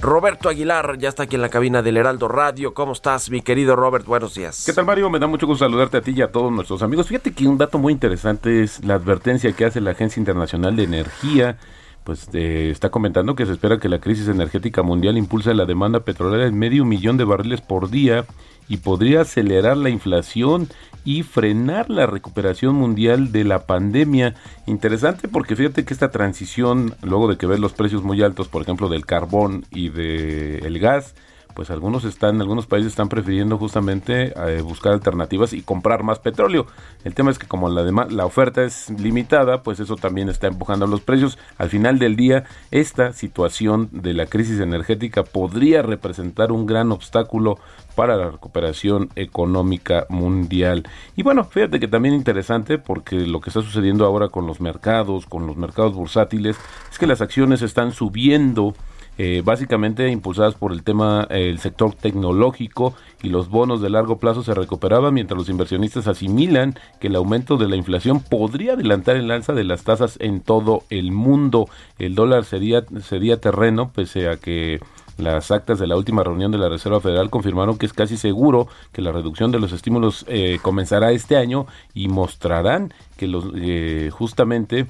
Roberto 0.00 0.50
Aguilar 0.50 0.98
ya 0.98 1.08
está 1.08 1.22
aquí 1.22 1.36
en 1.36 1.40
la 1.40 1.48
cabina 1.48 1.80
del 1.80 1.96
Heraldo 1.96 2.28
Radio. 2.28 2.74
¿Cómo 2.74 2.92
estás, 2.92 3.30
mi 3.30 3.40
querido 3.40 3.74
Robert? 3.74 4.04
Buenos 4.04 4.34
días. 4.34 4.64
¿Qué 4.66 4.74
tal, 4.74 4.84
Mario? 4.84 5.08
Me 5.08 5.18
da 5.18 5.26
mucho 5.26 5.46
gusto 5.46 5.64
saludarte 5.64 5.96
a 5.96 6.02
ti 6.02 6.12
y 6.14 6.20
a 6.20 6.30
todos 6.30 6.52
nuestros 6.52 6.82
amigos. 6.82 7.08
Fíjate 7.08 7.32
que 7.32 7.48
un 7.48 7.56
dato 7.56 7.78
muy 7.78 7.94
interesante 7.94 8.62
es 8.62 8.84
la 8.84 8.96
advertencia 8.96 9.50
que 9.54 9.64
hace 9.64 9.80
la 9.80 9.92
Agencia 9.92 10.20
Internacional 10.20 10.76
de 10.76 10.82
Energía 10.82 11.56
pues 12.04 12.28
eh, 12.34 12.70
está 12.70 12.90
comentando 12.90 13.34
que 13.34 13.46
se 13.46 13.52
espera 13.52 13.80
que 13.80 13.88
la 13.88 13.98
crisis 13.98 14.28
energética 14.28 14.82
mundial 14.82 15.16
impulse 15.16 15.54
la 15.54 15.64
demanda 15.64 16.00
petrolera 16.00 16.46
en 16.46 16.58
medio 16.58 16.84
millón 16.84 17.16
de 17.16 17.24
barriles 17.24 17.62
por 17.62 17.90
día 17.90 18.26
y 18.68 18.78
podría 18.78 19.22
acelerar 19.22 19.76
la 19.76 19.88
inflación 19.88 20.68
y 21.04 21.22
frenar 21.22 21.90
la 21.90 22.06
recuperación 22.06 22.74
mundial 22.74 23.32
de 23.32 23.44
la 23.44 23.66
pandemia. 23.66 24.34
Interesante 24.66 25.28
porque 25.28 25.56
fíjate 25.56 25.84
que 25.84 25.94
esta 25.94 26.10
transición, 26.10 26.94
luego 27.02 27.28
de 27.28 27.36
que 27.36 27.46
ver 27.46 27.58
los 27.58 27.72
precios 27.72 28.02
muy 28.02 28.22
altos, 28.22 28.48
por 28.48 28.62
ejemplo, 28.62 28.88
del 28.88 29.06
carbón 29.06 29.64
y 29.70 29.88
del 29.88 30.78
gas, 30.78 31.14
pues 31.54 31.70
algunos 31.70 32.04
están, 32.04 32.40
algunos 32.40 32.66
países 32.66 32.92
están 32.92 33.08
prefiriendo 33.08 33.58
justamente 33.58 34.32
eh, 34.36 34.60
buscar 34.62 34.92
alternativas 34.92 35.52
y 35.52 35.62
comprar 35.62 36.02
más 36.02 36.18
petróleo. 36.18 36.66
El 37.04 37.14
tema 37.14 37.30
es 37.30 37.38
que 37.38 37.46
como 37.46 37.68
la, 37.68 37.82
la 37.82 38.26
oferta 38.26 38.62
es 38.62 38.90
limitada, 38.90 39.62
pues 39.62 39.80
eso 39.80 39.96
también 39.96 40.28
está 40.28 40.48
empujando 40.48 40.86
los 40.86 41.00
precios. 41.00 41.38
Al 41.56 41.70
final 41.70 41.98
del 41.98 42.16
día, 42.16 42.44
esta 42.70 43.12
situación 43.12 43.88
de 43.92 44.14
la 44.14 44.26
crisis 44.26 44.60
energética 44.60 45.22
podría 45.22 45.82
representar 45.82 46.52
un 46.52 46.66
gran 46.66 46.92
obstáculo 46.92 47.58
para 47.94 48.16
la 48.16 48.30
recuperación 48.30 49.10
económica 49.14 50.06
mundial. 50.08 50.88
Y 51.16 51.22
bueno, 51.22 51.44
fíjate 51.44 51.78
que 51.78 51.88
también 51.88 52.14
interesante 52.14 52.78
porque 52.78 53.16
lo 53.16 53.40
que 53.40 53.50
está 53.50 53.62
sucediendo 53.62 54.04
ahora 54.04 54.28
con 54.28 54.46
los 54.46 54.60
mercados, 54.60 55.26
con 55.26 55.46
los 55.46 55.56
mercados 55.56 55.94
bursátiles, 55.94 56.56
es 56.90 56.98
que 56.98 57.06
las 57.06 57.20
acciones 57.20 57.62
están 57.62 57.92
subiendo 57.92 58.74
eh, 59.18 59.42
básicamente 59.44 60.08
impulsadas 60.10 60.54
por 60.54 60.72
el 60.72 60.82
tema, 60.82 61.26
el 61.30 61.58
sector 61.58 61.94
tecnológico 61.94 62.94
y 63.22 63.28
los 63.28 63.48
bonos 63.48 63.80
de 63.80 63.90
largo 63.90 64.18
plazo 64.18 64.42
se 64.42 64.54
recuperaban 64.54 65.14
mientras 65.14 65.38
los 65.38 65.48
inversionistas 65.48 66.08
asimilan 66.08 66.78
que 67.00 67.06
el 67.06 67.16
aumento 67.16 67.56
de 67.56 67.68
la 67.68 67.76
inflación 67.76 68.20
podría 68.20 68.72
adelantar 68.72 69.16
el 69.16 69.30
alza 69.30 69.52
de 69.52 69.64
las 69.64 69.84
tasas 69.84 70.16
en 70.20 70.40
todo 70.40 70.82
el 70.90 71.12
mundo. 71.12 71.68
El 71.98 72.14
dólar 72.14 72.44
sería, 72.44 72.84
sería 73.02 73.40
terreno 73.40 73.90
pese 73.94 74.28
a 74.28 74.36
que 74.36 74.80
las 75.16 75.50
actas 75.50 75.78
de 75.78 75.86
la 75.86 75.96
última 75.96 76.24
reunión 76.24 76.50
de 76.50 76.58
la 76.58 76.68
Reserva 76.68 77.00
Federal 77.00 77.30
confirmaron 77.30 77.78
que 77.78 77.86
es 77.86 77.92
casi 77.92 78.16
seguro 78.16 78.66
que 78.92 79.02
la 79.02 79.12
reducción 79.12 79.52
de 79.52 79.60
los 79.60 79.72
estímulos 79.72 80.24
eh, 80.28 80.58
comenzará 80.60 81.12
este 81.12 81.36
año 81.36 81.66
y 81.94 82.08
mostrarán 82.08 82.92
que 83.16 83.28
los 83.28 83.44
eh, 83.54 84.10
justamente 84.12 84.86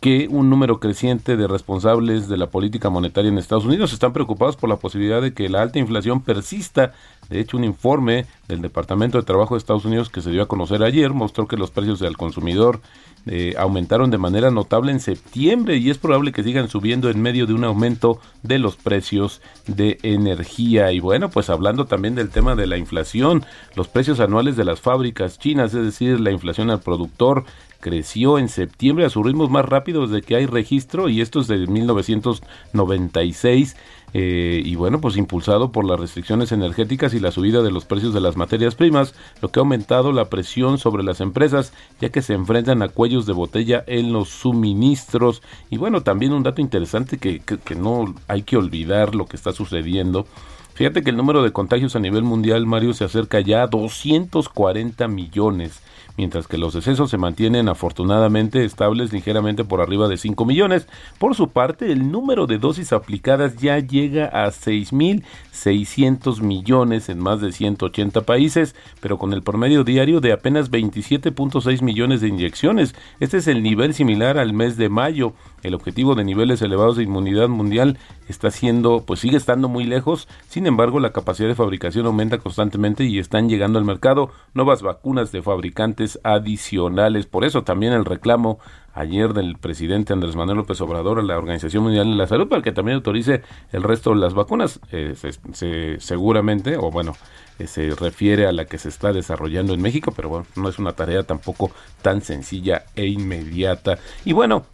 que 0.00 0.28
un 0.30 0.48
número 0.48 0.78
creciente 0.80 1.36
de 1.36 1.48
responsables 1.48 2.28
de 2.28 2.36
la 2.36 2.50
política 2.50 2.90
monetaria 2.90 3.30
en 3.30 3.38
Estados 3.38 3.64
Unidos 3.64 3.92
están 3.92 4.12
preocupados 4.12 4.56
por 4.56 4.68
la 4.68 4.76
posibilidad 4.76 5.20
de 5.20 5.34
que 5.34 5.48
la 5.48 5.62
alta 5.62 5.78
inflación 5.78 6.20
persista. 6.22 6.92
De 7.28 7.40
hecho, 7.40 7.56
un 7.56 7.64
informe 7.64 8.26
del 8.46 8.62
Departamento 8.62 9.18
de 9.18 9.24
Trabajo 9.24 9.54
de 9.54 9.58
Estados 9.58 9.84
Unidos 9.84 10.08
que 10.08 10.22
se 10.22 10.30
dio 10.30 10.42
a 10.42 10.48
conocer 10.48 10.82
ayer 10.82 11.12
mostró 11.12 11.46
que 11.46 11.56
los 11.56 11.70
precios 11.70 12.00
al 12.02 12.16
consumidor 12.16 12.80
eh, 13.26 13.54
aumentaron 13.58 14.10
de 14.10 14.16
manera 14.16 14.50
notable 14.50 14.92
en 14.92 15.00
septiembre 15.00 15.76
y 15.76 15.90
es 15.90 15.98
probable 15.98 16.32
que 16.32 16.42
sigan 16.42 16.68
subiendo 16.68 17.10
en 17.10 17.20
medio 17.20 17.46
de 17.46 17.52
un 17.52 17.64
aumento 17.64 18.20
de 18.42 18.58
los 18.58 18.76
precios 18.76 19.42
de 19.66 19.98
energía. 20.02 20.92
Y 20.92 21.00
bueno, 21.00 21.28
pues 21.28 21.50
hablando 21.50 21.84
también 21.84 22.14
del 22.14 22.30
tema 22.30 22.54
de 22.54 22.66
la 22.66 22.78
inflación, 22.78 23.44
los 23.74 23.88
precios 23.88 24.20
anuales 24.20 24.56
de 24.56 24.64
las 24.64 24.80
fábricas 24.80 25.38
chinas, 25.38 25.74
es 25.74 25.84
decir, 25.84 26.20
la 26.20 26.30
inflación 26.30 26.70
al 26.70 26.80
productor, 26.80 27.44
creció 27.80 28.38
en 28.38 28.48
septiembre 28.48 29.04
a 29.04 29.10
sus 29.10 29.24
ritmos 29.24 29.50
más 29.50 29.64
rápidos 29.64 30.10
de 30.10 30.22
que 30.22 30.36
hay 30.36 30.46
registro 30.46 31.08
y 31.08 31.20
esto 31.20 31.40
es 31.40 31.46
de 31.46 31.66
1996 31.66 33.76
eh, 34.14 34.62
y 34.64 34.74
bueno 34.74 35.00
pues 35.00 35.16
impulsado 35.16 35.70
por 35.70 35.84
las 35.84 36.00
restricciones 36.00 36.50
energéticas 36.50 37.14
y 37.14 37.20
la 37.20 37.30
subida 37.30 37.62
de 37.62 37.70
los 37.70 37.84
precios 37.84 38.14
de 38.14 38.20
las 38.20 38.36
materias 38.36 38.74
primas 38.74 39.14
lo 39.42 39.50
que 39.50 39.60
ha 39.60 39.62
aumentado 39.62 40.12
la 40.12 40.30
presión 40.30 40.78
sobre 40.78 41.02
las 41.02 41.20
empresas 41.20 41.72
ya 42.00 42.08
que 42.08 42.22
se 42.22 42.34
enfrentan 42.34 42.82
a 42.82 42.88
cuellos 42.88 43.26
de 43.26 43.32
botella 43.32 43.84
en 43.86 44.12
los 44.12 44.28
suministros. 44.28 45.42
Y 45.70 45.76
bueno 45.76 46.02
también 46.02 46.32
un 46.32 46.42
dato 46.42 46.60
interesante 46.60 47.18
que, 47.18 47.40
que 47.40 47.74
no 47.74 48.14
hay 48.26 48.42
que 48.42 48.56
olvidar 48.56 49.14
lo 49.14 49.26
que 49.26 49.36
está 49.36 49.52
sucediendo. 49.52 50.26
Fíjate 50.74 51.02
que 51.02 51.10
el 51.10 51.16
número 51.16 51.42
de 51.42 51.50
contagios 51.50 51.96
a 51.96 51.98
nivel 51.98 52.22
mundial, 52.22 52.64
Mario, 52.64 52.94
se 52.94 53.02
acerca 53.02 53.40
ya 53.40 53.64
a 53.64 53.66
240 53.66 55.08
millones 55.08 55.82
mientras 56.18 56.48
que 56.48 56.58
los 56.58 56.74
decesos 56.74 57.08
se 57.10 57.16
mantienen 57.16 57.68
afortunadamente 57.68 58.64
estables 58.64 59.12
ligeramente 59.12 59.64
por 59.64 59.80
arriba 59.80 60.08
de 60.08 60.16
5 60.16 60.44
millones. 60.44 60.88
Por 61.18 61.36
su 61.36 61.48
parte, 61.48 61.92
el 61.92 62.10
número 62.10 62.48
de 62.48 62.58
dosis 62.58 62.92
aplicadas 62.92 63.56
ya 63.56 63.78
llega 63.78 64.26
a 64.26 64.48
6.600 64.48 66.42
millones 66.42 67.08
en 67.08 67.20
más 67.20 67.40
de 67.40 67.52
180 67.52 68.22
países, 68.22 68.74
pero 69.00 69.16
con 69.16 69.32
el 69.32 69.42
promedio 69.42 69.84
diario 69.84 70.20
de 70.20 70.32
apenas 70.32 70.72
27.6 70.72 71.82
millones 71.82 72.20
de 72.20 72.28
inyecciones. 72.28 72.96
Este 73.20 73.36
es 73.36 73.46
el 73.46 73.62
nivel 73.62 73.94
similar 73.94 74.38
al 74.38 74.52
mes 74.52 74.76
de 74.76 74.88
mayo. 74.88 75.34
El 75.62 75.74
objetivo 75.74 76.16
de 76.16 76.24
niveles 76.24 76.62
elevados 76.62 76.96
de 76.96 77.04
inmunidad 77.04 77.48
mundial 77.48 77.96
está 78.28 78.50
siendo, 78.50 79.04
pues 79.06 79.20
sigue 79.20 79.36
estando 79.36 79.68
muy 79.68 79.84
lejos. 79.84 80.26
Sin 80.48 80.66
embargo, 80.66 80.98
la 80.98 81.12
capacidad 81.12 81.48
de 81.48 81.54
fabricación 81.54 82.06
aumenta 82.06 82.38
constantemente 82.38 83.04
y 83.04 83.18
están 83.18 83.48
llegando 83.48 83.78
al 83.78 83.84
mercado 83.84 84.30
nuevas 84.54 84.82
vacunas 84.82 85.30
de 85.30 85.42
fabricantes 85.42 86.07
adicionales. 86.22 87.26
Por 87.26 87.44
eso 87.44 87.62
también 87.62 87.92
el 87.92 88.04
reclamo 88.04 88.58
ayer 88.94 89.32
del 89.32 89.56
presidente 89.56 90.12
Andrés 90.12 90.36
Manuel 90.36 90.58
López 90.58 90.80
Obrador 90.80 91.18
a 91.20 91.22
la 91.22 91.38
Organización 91.38 91.84
Mundial 91.84 92.10
de 92.10 92.16
la 92.16 92.26
Salud 92.26 92.48
para 92.48 92.62
que 92.62 92.72
también 92.72 92.96
autorice 92.96 93.42
el 93.72 93.82
resto 93.82 94.10
de 94.10 94.16
las 94.16 94.34
vacunas. 94.34 94.80
Eh, 94.90 95.14
se, 95.52 96.00
seguramente, 96.00 96.76
o 96.76 96.90
bueno, 96.90 97.14
eh, 97.58 97.66
se 97.66 97.90
refiere 97.90 98.46
a 98.46 98.52
la 98.52 98.64
que 98.64 98.78
se 98.78 98.88
está 98.88 99.12
desarrollando 99.12 99.74
en 99.74 99.82
México, 99.82 100.12
pero 100.14 100.28
bueno, 100.28 100.46
no 100.56 100.68
es 100.68 100.78
una 100.78 100.92
tarea 100.92 101.22
tampoco 101.22 101.70
tan 102.02 102.22
sencilla 102.22 102.84
e 102.96 103.06
inmediata. 103.06 103.98
Y 104.24 104.32
bueno, 104.32 104.66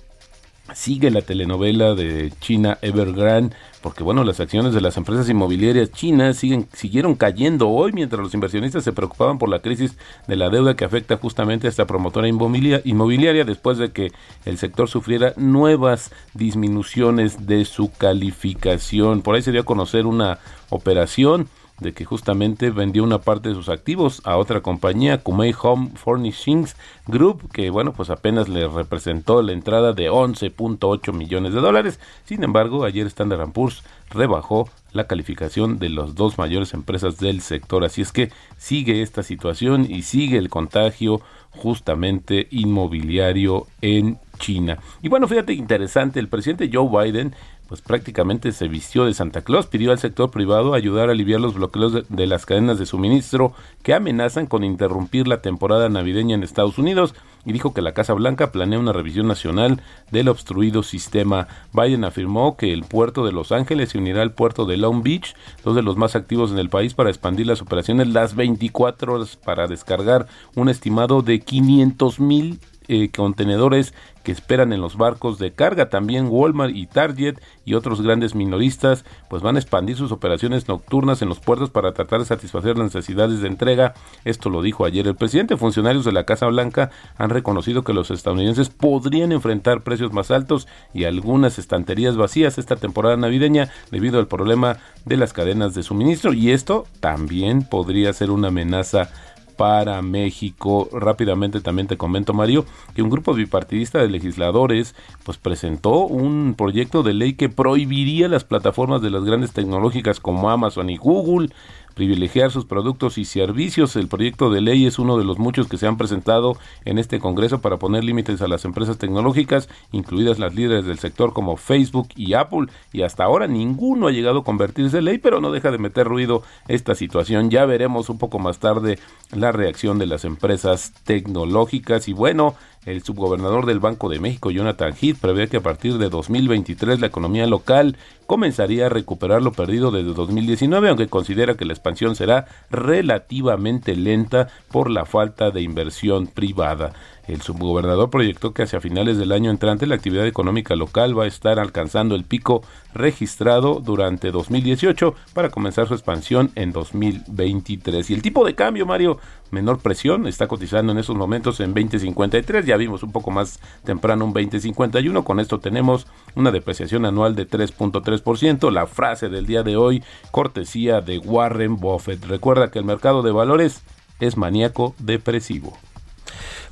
sigue 0.72 1.10
la 1.10 1.20
telenovela 1.20 1.94
de 1.94 2.32
China 2.40 2.78
Evergrande, 2.80 3.54
porque 3.82 4.02
bueno, 4.02 4.24
las 4.24 4.40
acciones 4.40 4.72
de 4.72 4.80
las 4.80 4.96
empresas 4.96 5.28
inmobiliarias 5.28 5.90
chinas 5.92 6.38
siguen, 6.38 6.68
siguieron 6.72 7.16
cayendo 7.16 7.68
hoy 7.68 7.92
mientras 7.92 8.22
los 8.22 8.32
inversionistas 8.32 8.82
se 8.82 8.92
preocupaban 8.92 9.38
por 9.38 9.50
la 9.50 9.60
crisis 9.60 9.98
de 10.26 10.36
la 10.36 10.48
deuda 10.48 10.74
que 10.74 10.86
afecta 10.86 11.18
justamente 11.18 11.66
a 11.66 11.70
esta 11.70 11.86
promotora 11.86 12.28
inmobiliaria 12.28 13.44
después 13.44 13.76
de 13.76 13.92
que 13.92 14.12
el 14.46 14.56
sector 14.56 14.88
sufriera 14.88 15.34
nuevas 15.36 16.12
disminuciones 16.32 17.46
de 17.46 17.64
su 17.66 17.92
calificación. 17.92 19.20
Por 19.20 19.34
ahí 19.34 19.42
se 19.42 19.52
dio 19.52 19.60
a 19.60 19.64
conocer 19.64 20.06
una 20.06 20.38
operación 20.70 21.48
de 21.84 21.92
que 21.92 22.04
justamente 22.04 22.70
vendió 22.70 23.04
una 23.04 23.20
parte 23.20 23.50
de 23.50 23.54
sus 23.54 23.68
activos 23.68 24.20
a 24.24 24.36
otra 24.36 24.60
compañía, 24.60 25.18
Kumei 25.18 25.54
Home 25.62 25.90
Furnishings 25.94 26.74
Group, 27.06 27.52
que 27.52 27.70
bueno, 27.70 27.92
pues 27.92 28.10
apenas 28.10 28.48
le 28.48 28.66
representó 28.66 29.42
la 29.42 29.52
entrada 29.52 29.92
de 29.92 30.10
11.8 30.10 31.12
millones 31.12 31.54
de 31.54 31.60
dólares. 31.60 32.00
Sin 32.24 32.42
embargo, 32.42 32.84
ayer 32.84 33.06
Standard 33.06 33.52
Poor's 33.52 33.84
rebajó 34.10 34.68
la 34.92 35.06
calificación 35.06 35.78
de 35.78 35.90
las 35.90 36.14
dos 36.14 36.38
mayores 36.38 36.72
empresas 36.72 37.18
del 37.18 37.40
sector. 37.40 37.84
Así 37.84 38.00
es 38.00 38.12
que 38.12 38.32
sigue 38.56 39.02
esta 39.02 39.22
situación 39.22 39.86
y 39.88 40.02
sigue 40.02 40.38
el 40.38 40.48
contagio 40.48 41.20
justamente 41.50 42.48
inmobiliario 42.50 43.66
en 43.80 44.18
China. 44.38 44.78
Y 45.02 45.08
bueno, 45.08 45.28
fíjate 45.28 45.52
interesante, 45.52 46.20
el 46.20 46.28
presidente 46.28 46.70
Joe 46.72 46.88
Biden 46.88 47.34
pues 47.68 47.80
prácticamente 47.80 48.52
se 48.52 48.68
vistió 48.68 49.04
de 49.04 49.14
Santa 49.14 49.42
Claus, 49.42 49.66
pidió 49.66 49.90
al 49.90 49.98
sector 49.98 50.30
privado 50.30 50.74
ayudar 50.74 51.08
a 51.08 51.12
aliviar 51.12 51.40
los 51.40 51.54
bloqueos 51.54 52.08
de, 52.08 52.26
las 52.26 52.46
cadenas 52.46 52.78
de 52.78 52.86
suministro 52.86 53.52
que 53.82 53.94
amenazan 53.94 54.46
con 54.46 54.64
interrumpir 54.64 55.26
la 55.26 55.40
temporada 55.40 55.88
navideña 55.88 56.34
en 56.34 56.42
Estados 56.42 56.78
Unidos 56.78 57.14
y 57.46 57.52
dijo 57.52 57.74
que 57.74 57.82
la 57.82 57.92
Casa 57.92 58.14
Blanca 58.14 58.52
planea 58.52 58.78
una 58.78 58.92
revisión 58.92 59.26
nacional 59.28 59.82
del 60.10 60.28
obstruido 60.28 60.82
sistema. 60.82 61.48
Biden 61.72 62.04
afirmó 62.04 62.56
que 62.56 62.72
el 62.72 62.84
puerto 62.84 63.26
de 63.26 63.32
Los 63.32 63.52
Ángeles 63.52 63.90
se 63.90 63.98
unirá 63.98 64.22
al 64.22 64.32
puerto 64.32 64.64
de 64.64 64.76
Long 64.76 65.02
Beach, 65.02 65.34
dos 65.62 65.76
de 65.76 65.82
los 65.82 65.96
más 65.96 66.16
activos 66.16 66.50
en 66.52 66.58
el 66.58 66.70
país 66.70 66.94
para 66.94 67.10
expandir 67.10 67.46
las 67.46 67.60
operaciones 67.60 68.08
las 68.08 68.34
24 68.34 69.14
horas 69.14 69.36
para 69.36 69.66
descargar 69.66 70.26
un 70.54 70.68
estimado 70.68 71.22
de 71.22 71.40
500 71.40 72.20
mil 72.20 72.60
eh, 72.88 73.10
contenedores 73.10 73.94
que 74.24 74.32
esperan 74.32 74.72
en 74.72 74.80
los 74.80 74.96
barcos 74.96 75.38
de 75.38 75.52
carga. 75.52 75.90
También 75.90 76.28
Walmart 76.28 76.74
y 76.74 76.86
Target 76.86 77.36
y 77.64 77.74
otros 77.74 78.00
grandes 78.00 78.34
minoristas 78.34 79.04
pues 79.28 79.42
van 79.42 79.56
a 79.56 79.58
expandir 79.58 79.96
sus 79.96 80.10
operaciones 80.10 80.66
nocturnas 80.66 81.22
en 81.22 81.28
los 81.28 81.40
puertos 81.40 81.70
para 81.70 81.92
tratar 81.92 82.20
de 82.20 82.24
satisfacer 82.24 82.76
las 82.76 82.94
necesidades 82.94 83.40
de 83.40 83.48
entrega. 83.48 83.94
Esto 84.24 84.50
lo 84.50 84.62
dijo 84.62 84.84
ayer 84.84 85.06
el 85.06 85.14
presidente. 85.14 85.56
Funcionarios 85.56 86.04
de 86.04 86.12
la 86.12 86.24
Casa 86.24 86.46
Blanca 86.46 86.90
han 87.18 87.30
reconocido 87.30 87.84
que 87.84 87.92
los 87.92 88.10
estadounidenses 88.10 88.70
podrían 88.70 89.30
enfrentar 89.30 89.82
precios 89.82 90.12
más 90.12 90.30
altos 90.30 90.66
y 90.94 91.04
algunas 91.04 91.58
estanterías 91.58 92.16
vacías 92.16 92.58
esta 92.58 92.76
temporada 92.76 93.16
navideña 93.16 93.70
debido 93.90 94.18
al 94.18 94.26
problema 94.26 94.78
de 95.04 95.18
las 95.18 95.34
cadenas 95.34 95.74
de 95.74 95.82
suministro 95.82 96.32
y 96.32 96.50
esto 96.50 96.86
también 97.00 97.62
podría 97.62 98.12
ser 98.14 98.30
una 98.30 98.48
amenaza 98.48 99.10
para 99.56 100.00
México. 100.02 100.88
Rápidamente 100.92 101.60
también 101.60 101.86
te 101.86 101.96
comento, 101.96 102.32
Mario, 102.32 102.64
que 102.94 103.02
un 103.02 103.10
grupo 103.10 103.34
bipartidista 103.34 103.98
de 103.98 104.08
legisladores 104.08 104.94
pues 105.24 105.38
presentó 105.38 106.06
un 106.06 106.54
proyecto 106.56 107.02
de 107.02 107.14
ley 107.14 107.34
que 107.34 107.48
prohibiría 107.48 108.28
las 108.28 108.44
plataformas 108.44 109.02
de 109.02 109.10
las 109.10 109.24
grandes 109.24 109.52
tecnológicas 109.52 110.20
como 110.20 110.50
Amazon 110.50 110.90
y 110.90 110.96
Google 110.96 111.50
privilegiar 111.94 112.50
sus 112.50 112.64
productos 112.64 113.18
y 113.18 113.24
servicios. 113.24 113.96
El 113.96 114.08
proyecto 114.08 114.50
de 114.50 114.60
ley 114.60 114.86
es 114.86 114.98
uno 114.98 115.16
de 115.16 115.24
los 115.24 115.38
muchos 115.38 115.68
que 115.68 115.76
se 115.76 115.86
han 115.86 115.96
presentado 115.96 116.56
en 116.84 116.98
este 116.98 117.18
Congreso 117.18 117.60
para 117.60 117.78
poner 117.78 118.04
límites 118.04 118.42
a 118.42 118.48
las 118.48 118.64
empresas 118.64 118.98
tecnológicas, 118.98 119.68
incluidas 119.92 120.38
las 120.38 120.54
líderes 120.54 120.84
del 120.84 120.98
sector 120.98 121.32
como 121.32 121.56
Facebook 121.56 122.08
y 122.16 122.34
Apple, 122.34 122.66
y 122.92 123.02
hasta 123.02 123.24
ahora 123.24 123.46
ninguno 123.46 124.08
ha 124.08 124.12
llegado 124.12 124.40
a 124.40 124.44
convertirse 124.44 124.98
en 124.98 125.04
ley, 125.06 125.18
pero 125.18 125.40
no 125.40 125.52
deja 125.52 125.70
de 125.70 125.78
meter 125.78 126.06
ruido 126.06 126.42
esta 126.68 126.94
situación. 126.94 127.50
Ya 127.50 127.64
veremos 127.64 128.08
un 128.08 128.18
poco 128.18 128.38
más 128.38 128.58
tarde 128.58 128.98
la 129.32 129.52
reacción 129.52 129.98
de 129.98 130.06
las 130.06 130.24
empresas 130.24 130.92
tecnológicas 131.04 132.08
y 132.08 132.12
bueno, 132.12 132.54
el 132.86 133.02
subgobernador 133.02 133.66
del 133.66 133.80
Banco 133.80 134.08
de 134.08 134.20
México, 134.20 134.50
Jonathan 134.50 134.94
Heath, 135.00 135.18
prevé 135.18 135.48
que 135.48 135.58
a 135.58 135.62
partir 135.62 135.98
de 135.98 136.10
2023 136.10 137.00
la 137.00 137.06
economía 137.06 137.46
local 137.46 137.96
comenzaría 138.26 138.86
a 138.86 138.90
recuperar 138.90 139.42
lo 139.42 139.52
perdido 139.52 139.90
desde 139.90 140.12
2019, 140.12 140.88
aunque 140.88 141.08
considera 141.08 141.56
que 141.56 141.64
la 141.64 141.72
expansión 141.72 142.16
será 142.16 142.46
relativamente 142.70 143.96
lenta 143.96 144.48
por 144.70 144.90
la 144.90 145.04
falta 145.04 145.50
de 145.50 145.62
inversión 145.62 146.26
privada. 146.26 146.92
El 147.26 147.40
subgobernador 147.40 148.10
proyectó 148.10 148.52
que 148.52 148.64
hacia 148.64 148.80
finales 148.80 149.16
del 149.16 149.32
año 149.32 149.50
entrante 149.50 149.86
la 149.86 149.94
actividad 149.94 150.26
económica 150.26 150.76
local 150.76 151.18
va 151.18 151.24
a 151.24 151.28
estar 151.28 151.58
alcanzando 151.58 152.14
el 152.14 152.24
pico 152.24 152.62
registrado 152.92 153.80
durante 153.80 154.30
2018 154.30 155.14
para 155.32 155.48
comenzar 155.48 155.88
su 155.88 155.94
expansión 155.94 156.50
en 156.54 156.72
2023. 156.72 158.10
Y 158.10 158.14
el 158.14 158.20
tipo 158.20 158.44
de 158.44 158.54
cambio, 158.54 158.84
Mario, 158.84 159.18
menor 159.50 159.78
presión, 159.78 160.26
está 160.26 160.48
cotizando 160.48 160.92
en 160.92 160.98
esos 160.98 161.16
momentos 161.16 161.60
en 161.60 161.74
20.53, 161.74 162.64
ya 162.64 162.76
vimos 162.76 163.02
un 163.02 163.12
poco 163.12 163.30
más 163.30 163.58
temprano 163.84 164.26
un 164.26 164.34
20.51, 164.34 165.24
con 165.24 165.40
esto 165.40 165.60
tenemos 165.60 166.06
una 166.34 166.50
depreciación 166.50 167.06
anual 167.06 167.34
de 167.34 167.48
3.3%, 167.48 168.70
la 168.70 168.86
frase 168.86 169.30
del 169.30 169.46
día 169.46 169.62
de 169.62 169.76
hoy, 169.76 170.04
cortesía 170.30 171.00
de 171.00 171.18
Warren 171.18 171.76
Buffett. 171.76 172.22
Recuerda 172.26 172.70
que 172.70 172.80
el 172.80 172.84
mercado 172.84 173.22
de 173.22 173.32
valores 173.32 173.82
es 174.20 174.36
maníaco 174.36 174.94
depresivo. 174.98 175.72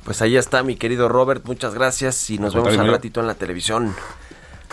Pues 0.03 0.21
ahí 0.21 0.35
está 0.35 0.63
mi 0.63 0.75
querido 0.75 1.07
Robert, 1.07 1.45
muchas 1.45 1.73
gracias 1.73 2.29
y 2.29 2.37
nos 2.37 2.53
vemos 2.53 2.77
al 2.77 2.89
ratito 2.89 3.21
en 3.21 3.27
la 3.27 3.35
televisión. 3.35 3.93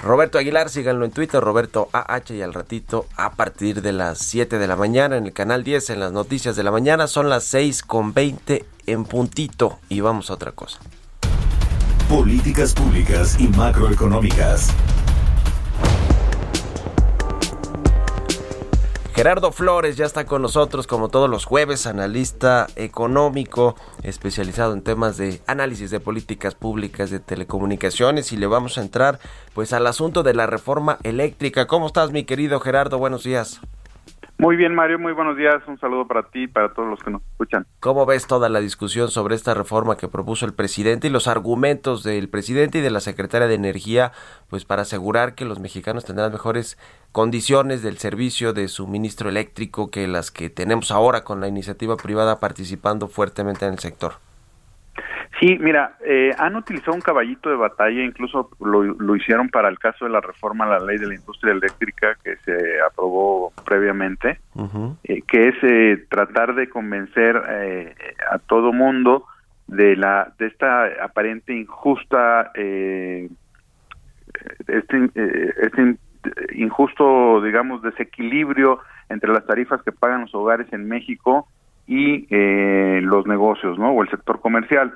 Roberto 0.02 0.38
Aguilar, 0.38 0.70
síganlo 0.70 1.04
en 1.04 1.10
Twitter, 1.10 1.40
Roberto 1.40 1.88
AH 1.92 2.34
y 2.34 2.42
al 2.42 2.54
ratito 2.54 3.06
a 3.16 3.32
partir 3.32 3.82
de 3.82 3.92
las 3.92 4.18
7 4.18 4.58
de 4.58 4.66
la 4.66 4.74
mañana 4.74 5.16
en 5.16 5.26
el 5.26 5.32
canal 5.32 5.62
10 5.62 5.90
en 5.90 6.00
las 6.00 6.10
noticias 6.10 6.56
de 6.56 6.62
la 6.62 6.70
mañana 6.70 7.06
son 7.06 7.28
las 7.28 7.44
6 7.44 7.82
con 7.82 8.14
20 8.14 8.64
en 8.86 9.04
puntito 9.04 9.78
y 9.88 10.00
vamos 10.00 10.30
a 10.30 10.34
otra 10.34 10.52
cosa. 10.52 10.78
Políticas 12.08 12.72
públicas 12.72 13.38
y 13.38 13.46
macroeconómicas. 13.48 14.70
Gerardo 19.20 19.52
Flores 19.52 19.98
ya 19.98 20.06
está 20.06 20.24
con 20.24 20.40
nosotros 20.40 20.86
como 20.86 21.10
todos 21.10 21.28
los 21.28 21.44
jueves, 21.44 21.86
analista 21.86 22.66
económico 22.74 23.76
especializado 24.02 24.72
en 24.72 24.80
temas 24.80 25.18
de 25.18 25.42
análisis 25.46 25.90
de 25.90 26.00
políticas 26.00 26.54
públicas 26.54 27.10
de 27.10 27.20
telecomunicaciones 27.20 28.32
y 28.32 28.38
le 28.38 28.46
vamos 28.46 28.78
a 28.78 28.80
entrar 28.80 29.20
pues 29.52 29.74
al 29.74 29.86
asunto 29.86 30.22
de 30.22 30.32
la 30.32 30.46
reforma 30.46 30.96
eléctrica. 31.02 31.66
¿Cómo 31.66 31.88
estás 31.88 32.12
mi 32.12 32.24
querido 32.24 32.60
Gerardo? 32.60 32.96
Buenos 32.96 33.22
días. 33.22 33.60
Muy 34.40 34.56
bien, 34.56 34.74
Mario, 34.74 34.98
muy 34.98 35.12
buenos 35.12 35.36
días. 35.36 35.62
Un 35.68 35.78
saludo 35.78 36.06
para 36.06 36.22
ti 36.22 36.44
y 36.44 36.48
para 36.48 36.72
todos 36.72 36.88
los 36.88 37.02
que 37.02 37.10
nos 37.10 37.20
escuchan. 37.32 37.66
¿Cómo 37.78 38.06
ves 38.06 38.26
toda 38.26 38.48
la 38.48 38.60
discusión 38.60 39.10
sobre 39.10 39.34
esta 39.34 39.52
reforma 39.52 39.98
que 39.98 40.08
propuso 40.08 40.46
el 40.46 40.54
presidente 40.54 41.08
y 41.08 41.10
los 41.10 41.28
argumentos 41.28 42.02
del 42.04 42.30
presidente 42.30 42.78
y 42.78 42.80
de 42.80 42.88
la 42.88 43.00
secretaria 43.00 43.48
de 43.48 43.54
Energía, 43.54 44.12
pues 44.48 44.64
para 44.64 44.80
asegurar 44.82 45.34
que 45.34 45.44
los 45.44 45.60
mexicanos 45.60 46.06
tendrán 46.06 46.32
mejores 46.32 46.78
condiciones 47.12 47.82
del 47.82 47.98
servicio 47.98 48.54
de 48.54 48.68
suministro 48.68 49.28
eléctrico 49.28 49.90
que 49.90 50.08
las 50.08 50.30
que 50.30 50.48
tenemos 50.48 50.90
ahora 50.90 51.22
con 51.22 51.42
la 51.42 51.48
iniciativa 51.48 51.98
privada 51.98 52.40
participando 52.40 53.08
fuertemente 53.08 53.66
en 53.66 53.74
el 53.74 53.78
sector? 53.78 54.14
Sí, 55.40 55.58
mira, 55.58 55.96
eh, 56.04 56.34
han 56.36 56.54
utilizado 56.54 56.92
un 56.92 57.00
caballito 57.00 57.48
de 57.48 57.56
batalla, 57.56 58.04
incluso 58.04 58.50
lo, 58.60 59.16
hicieron 59.16 59.48
para 59.48 59.70
el 59.70 59.78
caso 59.78 60.04
de 60.04 60.10
la 60.10 60.20
reforma 60.20 60.66
a 60.66 60.78
la 60.78 60.84
ley 60.84 60.98
de 60.98 61.06
la 61.06 61.14
industria 61.14 61.54
eléctrica 61.54 62.14
que 62.22 62.36
se 62.44 62.78
aprobó 62.86 63.50
previamente, 63.64 64.38
eh, 65.04 65.22
que 65.22 65.48
es 65.48 65.54
eh, 65.62 66.04
tratar 66.10 66.54
de 66.54 66.68
convencer 66.68 67.38
a 68.30 68.38
todo 68.38 68.74
mundo 68.74 69.24
de 69.66 69.96
la 69.96 70.30
de 70.38 70.48
esta 70.48 70.84
aparente 71.02 71.54
injusta 71.54 72.50
este, 74.66 75.10
este 75.16 75.96
injusto 76.54 77.40
digamos 77.40 77.80
desequilibrio 77.82 78.80
entre 79.08 79.32
las 79.32 79.46
tarifas 79.46 79.80
que 79.82 79.92
pagan 79.92 80.22
los 80.22 80.34
hogares 80.34 80.70
en 80.72 80.86
México 80.86 81.48
y 81.86 82.26
los 83.00 83.26
negocios, 83.26 83.78
¿no? 83.78 83.92
O 83.92 84.02
el 84.02 84.10
sector 84.10 84.40
comercial 84.40 84.92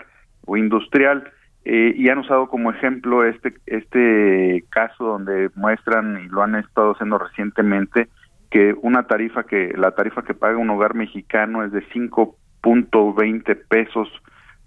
o 0.47 0.57
industrial 0.57 1.31
eh, 1.65 1.95
y 1.97 2.09
han 2.09 2.19
usado 2.19 2.49
como 2.49 2.71
ejemplo 2.71 3.25
este 3.25 3.55
este 3.67 4.65
caso 4.71 5.05
donde 5.05 5.51
muestran 5.55 6.23
y 6.25 6.29
lo 6.29 6.43
han 6.43 6.57
estado 6.57 6.93
haciendo 6.93 7.19
recientemente 7.19 8.09
que 8.51 8.75
una 8.83 9.07
tarifa 9.07 9.45
que 9.45 9.73
la 9.77 9.93
tarifa 9.93 10.23
que 10.23 10.35
paga 10.35 10.59
un 10.59 10.71
hogar 10.71 10.95
mexicano 10.95 11.65
es 11.65 11.73
de 11.73 11.83
5.20 11.89 13.59
pesos 13.69 14.09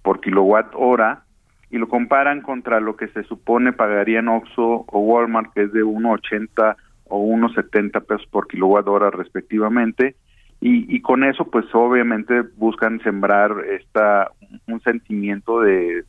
por 0.02 0.22
kilowatt 0.22 0.74
hora 0.74 1.24
y 1.70 1.78
lo 1.78 1.88
comparan 1.88 2.42
contra 2.42 2.80
lo 2.80 2.96
que 2.96 3.10
se 3.10 3.24
supone 3.24 3.74
pagarían 3.74 4.28
Oxxo 4.30 4.86
o 4.88 5.00
Walmart 5.00 5.54
que 5.54 5.64
es 5.64 5.74
de 5.74 5.84
1.80 5.84 6.76
o 7.10 7.26
1.70 7.28 8.06
pesos 8.06 8.26
por 8.28 8.48
kilowatt 8.48 8.88
hora 8.88 9.12
respectivamente 9.12 10.16
y, 10.60 10.96
y 10.96 11.02
con 11.02 11.24
eso 11.24 11.46
pues 11.50 11.66
obviamente 11.74 12.42
buscan 12.56 13.00
sembrar 13.02 13.52
esta 13.70 14.32
un 14.68 14.82
sentimiento 14.82 15.62
de, 15.62 16.04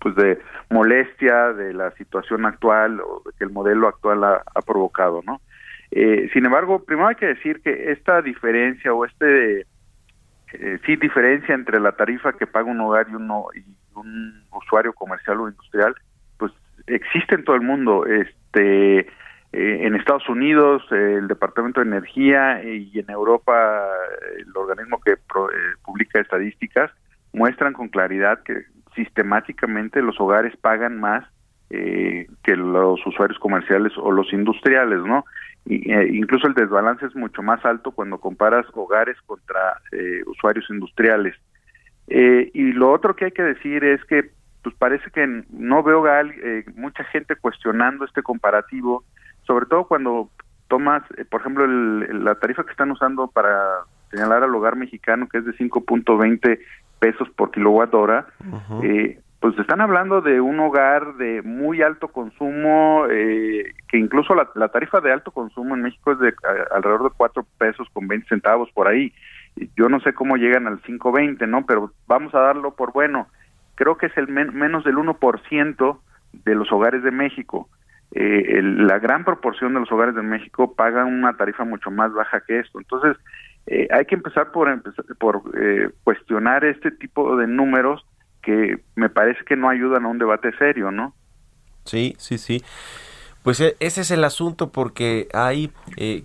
pues 0.00 0.14
de 0.16 0.38
molestia 0.70 1.52
de 1.52 1.72
la 1.72 1.90
situación 1.92 2.44
actual 2.46 3.00
o 3.00 3.22
que 3.38 3.44
el 3.44 3.50
modelo 3.50 3.88
actual 3.88 4.24
ha, 4.24 4.62
provocado, 4.66 5.22
¿no? 5.24 5.40
Eh, 5.90 6.28
sin 6.32 6.44
embargo, 6.44 6.84
primero 6.84 7.08
hay 7.08 7.14
que 7.14 7.26
decir 7.26 7.60
que 7.62 7.92
esta 7.92 8.20
diferencia 8.20 8.92
o 8.92 9.04
este 9.04 9.66
eh, 10.52 10.78
sí 10.84 10.96
diferencia 10.96 11.54
entre 11.54 11.80
la 11.80 11.92
tarifa 11.92 12.32
que 12.32 12.46
paga 12.46 12.70
un 12.70 12.80
hogar 12.80 13.06
y, 13.10 13.14
uno, 13.14 13.46
y 13.54 13.64
un 13.94 14.42
usuario 14.52 14.92
comercial 14.92 15.40
o 15.40 15.48
industrial, 15.48 15.94
pues 16.38 16.52
existe 16.86 17.36
en 17.36 17.44
todo 17.44 17.56
el 17.56 17.62
mundo. 17.62 18.06
Este, 18.06 19.06
eh, 19.56 19.86
en 19.86 19.94
Estados 19.94 20.28
Unidos, 20.28 20.82
el 20.90 21.28
Departamento 21.28 21.80
de 21.80 21.86
Energía 21.86 22.62
y 22.64 22.98
en 22.98 23.08
Europa, 23.08 23.86
el 24.36 24.56
organismo 24.56 25.00
que 25.00 25.16
publica 25.84 26.18
estadísticas, 26.18 26.90
muestran 27.32 27.72
con 27.72 27.88
claridad 27.88 28.42
que 28.42 28.64
sistemáticamente 28.96 30.02
los 30.02 30.18
hogares 30.20 30.56
pagan 30.56 30.98
más 30.98 31.24
eh, 31.70 32.26
que 32.42 32.56
los 32.56 33.04
usuarios 33.06 33.38
comerciales 33.38 33.92
o 33.96 34.10
los 34.10 34.32
industriales, 34.32 35.00
¿no? 35.00 35.24
Y, 35.64 35.90
eh, 35.90 36.08
incluso 36.12 36.46
el 36.46 36.54
desbalance 36.54 37.06
es 37.06 37.16
mucho 37.16 37.42
más 37.42 37.64
alto 37.64 37.92
cuando 37.92 38.18
comparas 38.18 38.66
hogares 38.74 39.16
contra 39.24 39.80
eh, 39.92 40.22
usuarios 40.26 40.68
industriales. 40.68 41.34
y 42.06 42.72
lo 42.72 42.92
otro 42.92 43.16
que 43.16 43.26
hay 43.26 43.32
que 43.32 43.42
decir 43.42 43.82
es 43.82 44.04
que 44.04 44.30
pues 44.62 44.74
parece 44.76 45.10
que 45.10 45.26
no 45.50 45.82
veo 45.82 46.04
a 46.06 46.22
mucha 46.74 47.04
gente 47.04 47.36
cuestionando 47.36 48.04
este 48.04 48.22
comparativo, 48.22 49.04
sobre 49.46 49.66
todo 49.66 49.84
cuando 49.84 50.30
tomas, 50.68 51.02
por 51.30 51.40
ejemplo, 51.40 51.66
la 51.66 52.34
tarifa 52.36 52.64
que 52.64 52.70
están 52.70 52.90
usando 52.90 53.28
para 53.28 53.84
señalar 54.10 54.42
al 54.42 54.54
hogar 54.54 54.76
mexicano, 54.76 55.28
que 55.28 55.38
es 55.38 55.44
de 55.44 55.52
5.20 55.52 56.58
pesos 56.98 57.28
por 57.30 57.50
kilowatt 57.50 57.92
hora, 57.94 58.26
eh, 58.82 59.18
pues 59.40 59.58
están 59.58 59.82
hablando 59.82 60.22
de 60.22 60.40
un 60.40 60.58
hogar 60.60 61.16
de 61.16 61.42
muy 61.42 61.82
alto 61.82 62.08
consumo, 62.08 63.04
eh, 63.10 63.74
que 63.88 63.98
incluso 63.98 64.34
la, 64.34 64.68
tarifa 64.68 65.00
de 65.00 65.12
alto 65.12 65.32
consumo 65.32 65.74
en 65.74 65.82
México 65.82 66.12
es 66.12 66.18
de 66.18 66.32
alrededor 66.70 67.04
de 67.04 67.16
4 67.16 67.44
pesos 67.58 67.86
con 67.92 68.08
20 68.08 68.26
centavos 68.26 68.70
por 68.72 68.88
ahí. 68.88 69.12
Yo 69.76 69.88
no 69.88 70.00
sé 70.00 70.14
cómo 70.14 70.36
llegan 70.36 70.66
al 70.66 70.80
5.20, 70.82 71.46
¿no? 71.46 71.66
Pero 71.66 71.92
vamos 72.06 72.34
a 72.34 72.40
darlo 72.40 72.74
por 72.74 72.92
bueno. 72.92 73.28
Creo 73.74 73.98
que 73.98 74.06
es 74.06 74.16
el 74.16 74.28
menos 74.28 74.82
del 74.84 74.96
1% 74.96 75.98
de 76.44 76.54
los 76.54 76.72
hogares 76.72 77.02
de 77.02 77.10
México. 77.10 77.68
Eh, 78.16 78.62
la 78.62 79.00
gran 79.00 79.24
proporción 79.24 79.74
de 79.74 79.80
los 79.80 79.90
hogares 79.90 80.14
de 80.14 80.22
México 80.22 80.74
pagan 80.74 81.06
una 81.06 81.36
tarifa 81.36 81.64
mucho 81.64 81.90
más 81.90 82.12
baja 82.12 82.40
que 82.46 82.60
esto. 82.60 82.78
Entonces, 82.78 83.16
eh, 83.66 83.88
hay 83.90 84.04
que 84.04 84.14
empezar 84.14 84.52
por, 84.52 84.68
empezar, 84.68 85.04
por 85.18 85.42
eh, 85.60 85.90
cuestionar 86.04 86.64
este 86.64 86.92
tipo 86.92 87.36
de 87.36 87.48
números 87.48 88.06
que 88.40 88.78
me 88.94 89.08
parece 89.08 89.44
que 89.44 89.56
no 89.56 89.68
ayudan 89.68 90.04
a 90.04 90.08
un 90.08 90.18
debate 90.18 90.52
serio, 90.58 90.92
¿no? 90.92 91.12
Sí, 91.84 92.14
sí, 92.18 92.38
sí. 92.38 92.62
Pues 93.44 93.60
e, 93.60 93.76
ese 93.78 94.00
es 94.00 94.10
el 94.10 94.24
asunto 94.24 94.72
porque 94.72 95.28
hay, 95.34 95.70
eh, 95.98 96.24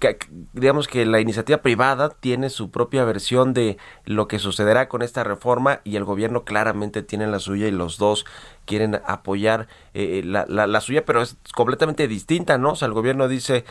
digamos 0.54 0.88
que 0.88 1.06
la 1.06 1.20
iniciativa 1.20 1.58
privada 1.58 2.08
tiene 2.10 2.50
su 2.50 2.72
propia 2.72 3.04
versión 3.04 3.54
de 3.54 3.78
lo 4.06 4.30
que 4.30 4.40
sucederá 4.40 4.88
con 4.88 5.02
esta 5.02 5.26
reforma 5.26 5.82
y 5.84 5.98
el 5.98 6.06
gobierno 6.06 6.46
claramente 6.46 7.04
tiene 7.04 7.28
la 7.28 7.40
suya 7.40 7.68
y 7.68 7.72
los 7.72 7.98
dos 7.98 8.26
quieren 8.66 9.02
apoyar 9.06 9.68
eh, 9.94 10.22
la, 10.24 10.46
la, 10.46 10.82
suya, 10.82 11.04
pero 11.04 11.22
es 11.22 11.36
completamente 11.54 12.08
distinta, 12.08 12.58
¿no? 12.58 12.72
O 12.72 12.76
sea, 12.78 12.86
el 12.86 12.94
gobierno 12.94 13.28
dice 13.28 13.66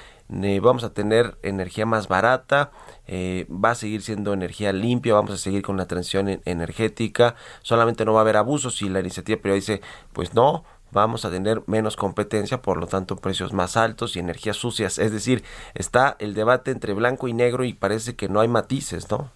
vamos 0.60 0.84
a 0.84 0.92
tener 0.92 1.38
energía 1.42 1.86
más 1.86 2.08
barata, 2.08 2.70
eh, 3.06 3.46
va 3.48 3.70
a 3.70 3.74
seguir 3.74 4.02
siendo 4.02 4.34
energía 4.34 4.72
limpia, 4.72 5.14
vamos 5.14 5.30
a 5.30 5.38
seguir 5.38 5.62
con 5.62 5.76
la 5.78 5.86
transición 5.86 6.42
energética, 6.44 7.34
solamente 7.62 8.04
no 8.04 8.12
va 8.12 8.20
a 8.20 8.22
haber 8.22 8.36
abusos 8.36 8.82
y 8.82 8.90
la 8.90 9.00
iniciativa 9.00 9.40
privada 9.40 9.56
dice, 9.56 9.80
pues 10.12 10.34
no, 10.34 10.64
vamos 10.92 11.24
a 11.24 11.30
tener 11.30 11.62
menos 11.66 11.96
competencia, 11.96 12.62
por 12.62 12.78
lo 12.78 12.86
tanto 12.86 13.16
precios 13.16 13.52
más 13.52 13.76
altos 13.76 14.16
y 14.16 14.20
energías 14.20 14.56
sucias. 14.56 14.98
Es 14.98 15.12
decir, 15.12 15.42
está 15.74 16.16
el 16.18 16.34
debate 16.34 16.70
entre 16.70 16.94
blanco 16.94 17.28
y 17.28 17.32
negro 17.32 17.64
y 17.64 17.74
parece 17.74 18.16
que 18.16 18.28
no 18.28 18.40
hay 18.40 18.48
matices, 18.48 19.10
¿no? 19.10 19.30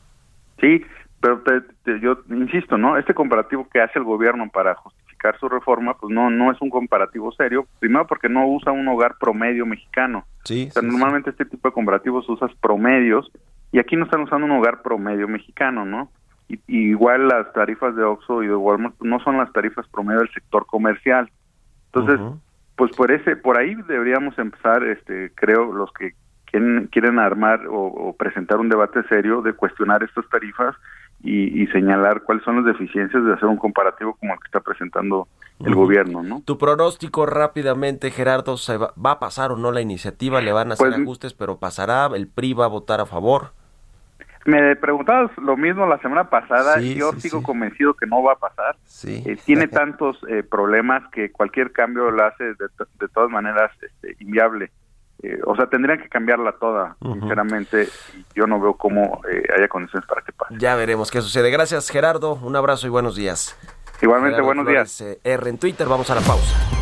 Sí, 0.61 0.85
pero 1.21 1.43
yo 2.01 2.19
insisto, 2.31 2.77
¿no? 2.79 2.97
Este 2.97 3.15
comparativo 3.15 3.69
que 3.69 3.81
hace 3.81 3.99
el 3.99 4.05
gobierno 4.05 4.49
para 4.53 4.75
justificar 4.75 5.39
su 5.39 5.49
reforma, 5.49 5.95
pues 5.95 6.13
no 6.13 6.31
no 6.31 6.51
es 6.51 6.61
un 6.61 6.71
comparativo 6.71 7.33
serio. 7.33 7.67
Primero 7.79 8.07
porque 8.07 8.29
no 8.29 8.47
usa 8.49 8.73
un 8.73 8.87
hogar 8.89 9.17
promedio 9.19 9.65
mexicano. 9.67 10.25
Sí. 10.45 10.69
normalmente 10.83 11.31
este 11.31 11.45
tipo 11.45 11.69
de 11.69 11.75
comparativos 11.75 12.29
usas 12.29 12.51
promedios 12.61 13.31
y 13.71 13.79
aquí 13.79 13.95
no 13.97 14.05
están 14.05 14.23
usando 14.23 14.47
un 14.47 14.53
hogar 14.53 14.83
promedio 14.83 15.29
mexicano, 15.29 15.85
¿no? 15.85 16.11
Y, 16.49 16.61
igual 16.67 17.29
las 17.29 17.53
tarifas 17.53 17.95
de 17.95 18.03
Oxxo 18.03 18.43
y 18.43 18.49
de 18.49 18.57
Walmart 18.57 19.01
no 19.01 19.21
son 19.21 19.39
las 19.39 19.53
tarifas 19.53 19.87
promedio 19.89 20.21
del 20.21 20.33
sector 20.33 20.67
comercial. 20.67 21.31
Entonces, 21.95 22.21
pues 22.77 22.91
por 22.97 23.13
ese, 23.13 23.37
por 23.37 23.59
ahí 23.59 23.75
deberíamos 23.87 24.39
empezar, 24.39 24.83
este, 24.85 25.31
creo, 25.35 25.73
los 25.73 25.93
que 25.93 26.13
quieren, 26.47 26.89
quieren 26.91 27.19
armar 27.19 27.61
o, 27.69 28.15
presentar 28.19 28.59
un 28.59 28.69
debate 28.69 29.03
serio 29.09 29.43
de 29.43 29.53
cuestionar 29.53 30.03
estas 30.03 30.29
tarifas 30.29 30.75
y, 31.23 31.67
señalar 31.69 32.23
cuáles 32.23 32.43
son 32.45 32.57
las 32.57 32.65
deficiencias 32.65 33.25
de 33.25 33.33
hacer 33.35 33.49
un 33.49 33.57
comparativo 33.57 34.15
como 34.15 34.33
el 34.33 34.41
que 34.41 34.47
está 34.47 34.61
presentando 34.61 35.29
el 35.61 35.75
gobierno, 35.75 36.23
¿no? 36.23 36.43
Tu 36.45 36.59
pronóstico 36.59 37.27
rápidamente, 37.27 38.11
Gerardo, 38.11 38.57
¿se 38.57 38.77
va, 38.77 38.93
a 39.05 39.19
pasar 39.21 39.53
o 39.53 39.57
no 39.57 39.71
la 39.71 39.81
iniciativa? 39.81 40.41
¿Le 40.41 40.53
van 40.53 40.71
a 40.71 40.75
hacer 40.75 40.89
pues, 40.89 41.01
ajustes, 41.01 41.35
pero 41.35 41.59
pasará? 41.59 42.11
¿El 42.15 42.27
PRI 42.27 42.55
va 42.55 42.65
a 42.65 42.69
votar 42.69 43.01
a 43.01 43.07
favor? 43.07 43.53
Me 44.45 44.75
preguntabas 44.77 45.31
lo 45.39 45.57
mismo 45.57 45.87
la 45.87 45.99
semana 45.99 46.29
pasada, 46.29 46.81
yo 46.81 47.13
sigo 47.13 47.43
convencido 47.43 47.95
que 47.95 48.07
no 48.07 48.23
va 48.23 48.33
a 48.33 48.37
pasar. 48.37 48.77
Eh, 49.05 49.37
tiene 49.45 49.69
tantos 49.69 50.19
eh, 50.29 50.43
problemas 50.43 51.03
que 51.13 51.31
cualquier 51.31 51.73
cambio 51.73 52.11
lo 52.11 52.25
hace 52.25 52.45
de, 52.45 53.09
todas 53.15 53.31
maneras 53.31 53.71
este, 53.81 54.17
inviable. 54.23 54.73
Eh, 55.23 55.39
o 55.47 55.55
sea, 55.55 55.67
tendrían 55.67 56.01
que 56.01 56.09
cambiarla 56.09 56.53
toda, 56.53 56.97
sinceramente. 57.01 57.89
Yo 58.35 58.49
no 58.49 58.59
veo 58.59 58.75
cómo 58.75 59.21
haya 59.57 59.69
condiciones 59.69 60.09
para 60.09 60.23
que 60.23 60.33
pase. 60.33 60.55
Ya 60.59 60.75
veremos 60.75 61.13
qué 61.13 61.21
sucede. 61.21 61.51
Gracias, 61.51 61.89
Gerardo. 61.91 62.35
Un 62.35 62.57
abrazo 62.57 62.89
y 62.89 62.91
buenos 62.91 63.15
días. 63.15 63.57
Igualmente, 64.01 64.41
buenos 64.41 64.67
días. 64.67 65.01
R 65.23 65.49
en 65.49 65.59
Twitter. 65.59 65.87
Vamos 65.87 66.11
a 66.11 66.17
la 66.17 66.23
pausa. 66.23 66.82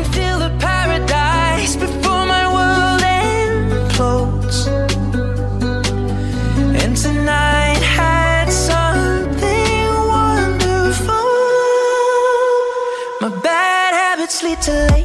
To 14.61 14.71
late 14.91 15.00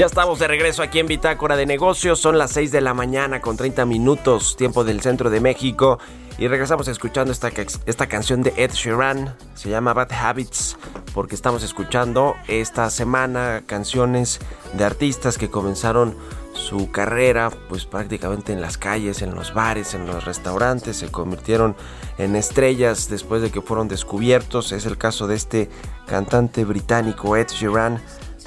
Ya 0.00 0.06
estamos 0.06 0.38
de 0.38 0.48
regreso 0.48 0.82
aquí 0.82 0.98
en 0.98 1.06
Bitácora 1.06 1.56
de 1.56 1.66
Negocios. 1.66 2.18
Son 2.18 2.38
las 2.38 2.52
6 2.52 2.72
de 2.72 2.80
la 2.80 2.94
mañana 2.94 3.42
con 3.42 3.58
30 3.58 3.84
minutos, 3.84 4.56
tiempo 4.56 4.82
del 4.82 5.02
centro 5.02 5.28
de 5.28 5.40
México. 5.40 5.98
Y 6.38 6.48
regresamos 6.48 6.88
escuchando 6.88 7.32
esta, 7.32 7.50
esta 7.84 8.06
canción 8.06 8.42
de 8.42 8.54
Ed 8.56 8.70
Sheeran. 8.70 9.36
Se 9.52 9.68
llama 9.68 9.92
Bad 9.92 10.10
Habits 10.10 10.78
porque 11.12 11.34
estamos 11.34 11.62
escuchando 11.62 12.34
esta 12.48 12.88
semana 12.88 13.64
canciones 13.66 14.40
de 14.72 14.84
artistas 14.84 15.36
que 15.36 15.50
comenzaron 15.50 16.16
su 16.54 16.90
carrera 16.90 17.50
pues 17.68 17.84
prácticamente 17.84 18.54
en 18.54 18.62
las 18.62 18.78
calles, 18.78 19.20
en 19.20 19.34
los 19.34 19.52
bares, 19.52 19.92
en 19.92 20.06
los 20.06 20.24
restaurantes, 20.24 20.96
se 20.96 21.10
convirtieron 21.10 21.76
en 22.16 22.36
estrellas 22.36 23.10
después 23.10 23.42
de 23.42 23.50
que 23.50 23.60
fueron 23.60 23.86
descubiertos. 23.86 24.72
Es 24.72 24.86
el 24.86 24.96
caso 24.96 25.26
de 25.26 25.34
este 25.34 25.68
cantante 26.06 26.64
británico 26.64 27.36
Ed 27.36 27.48
Sheeran 27.48 28.00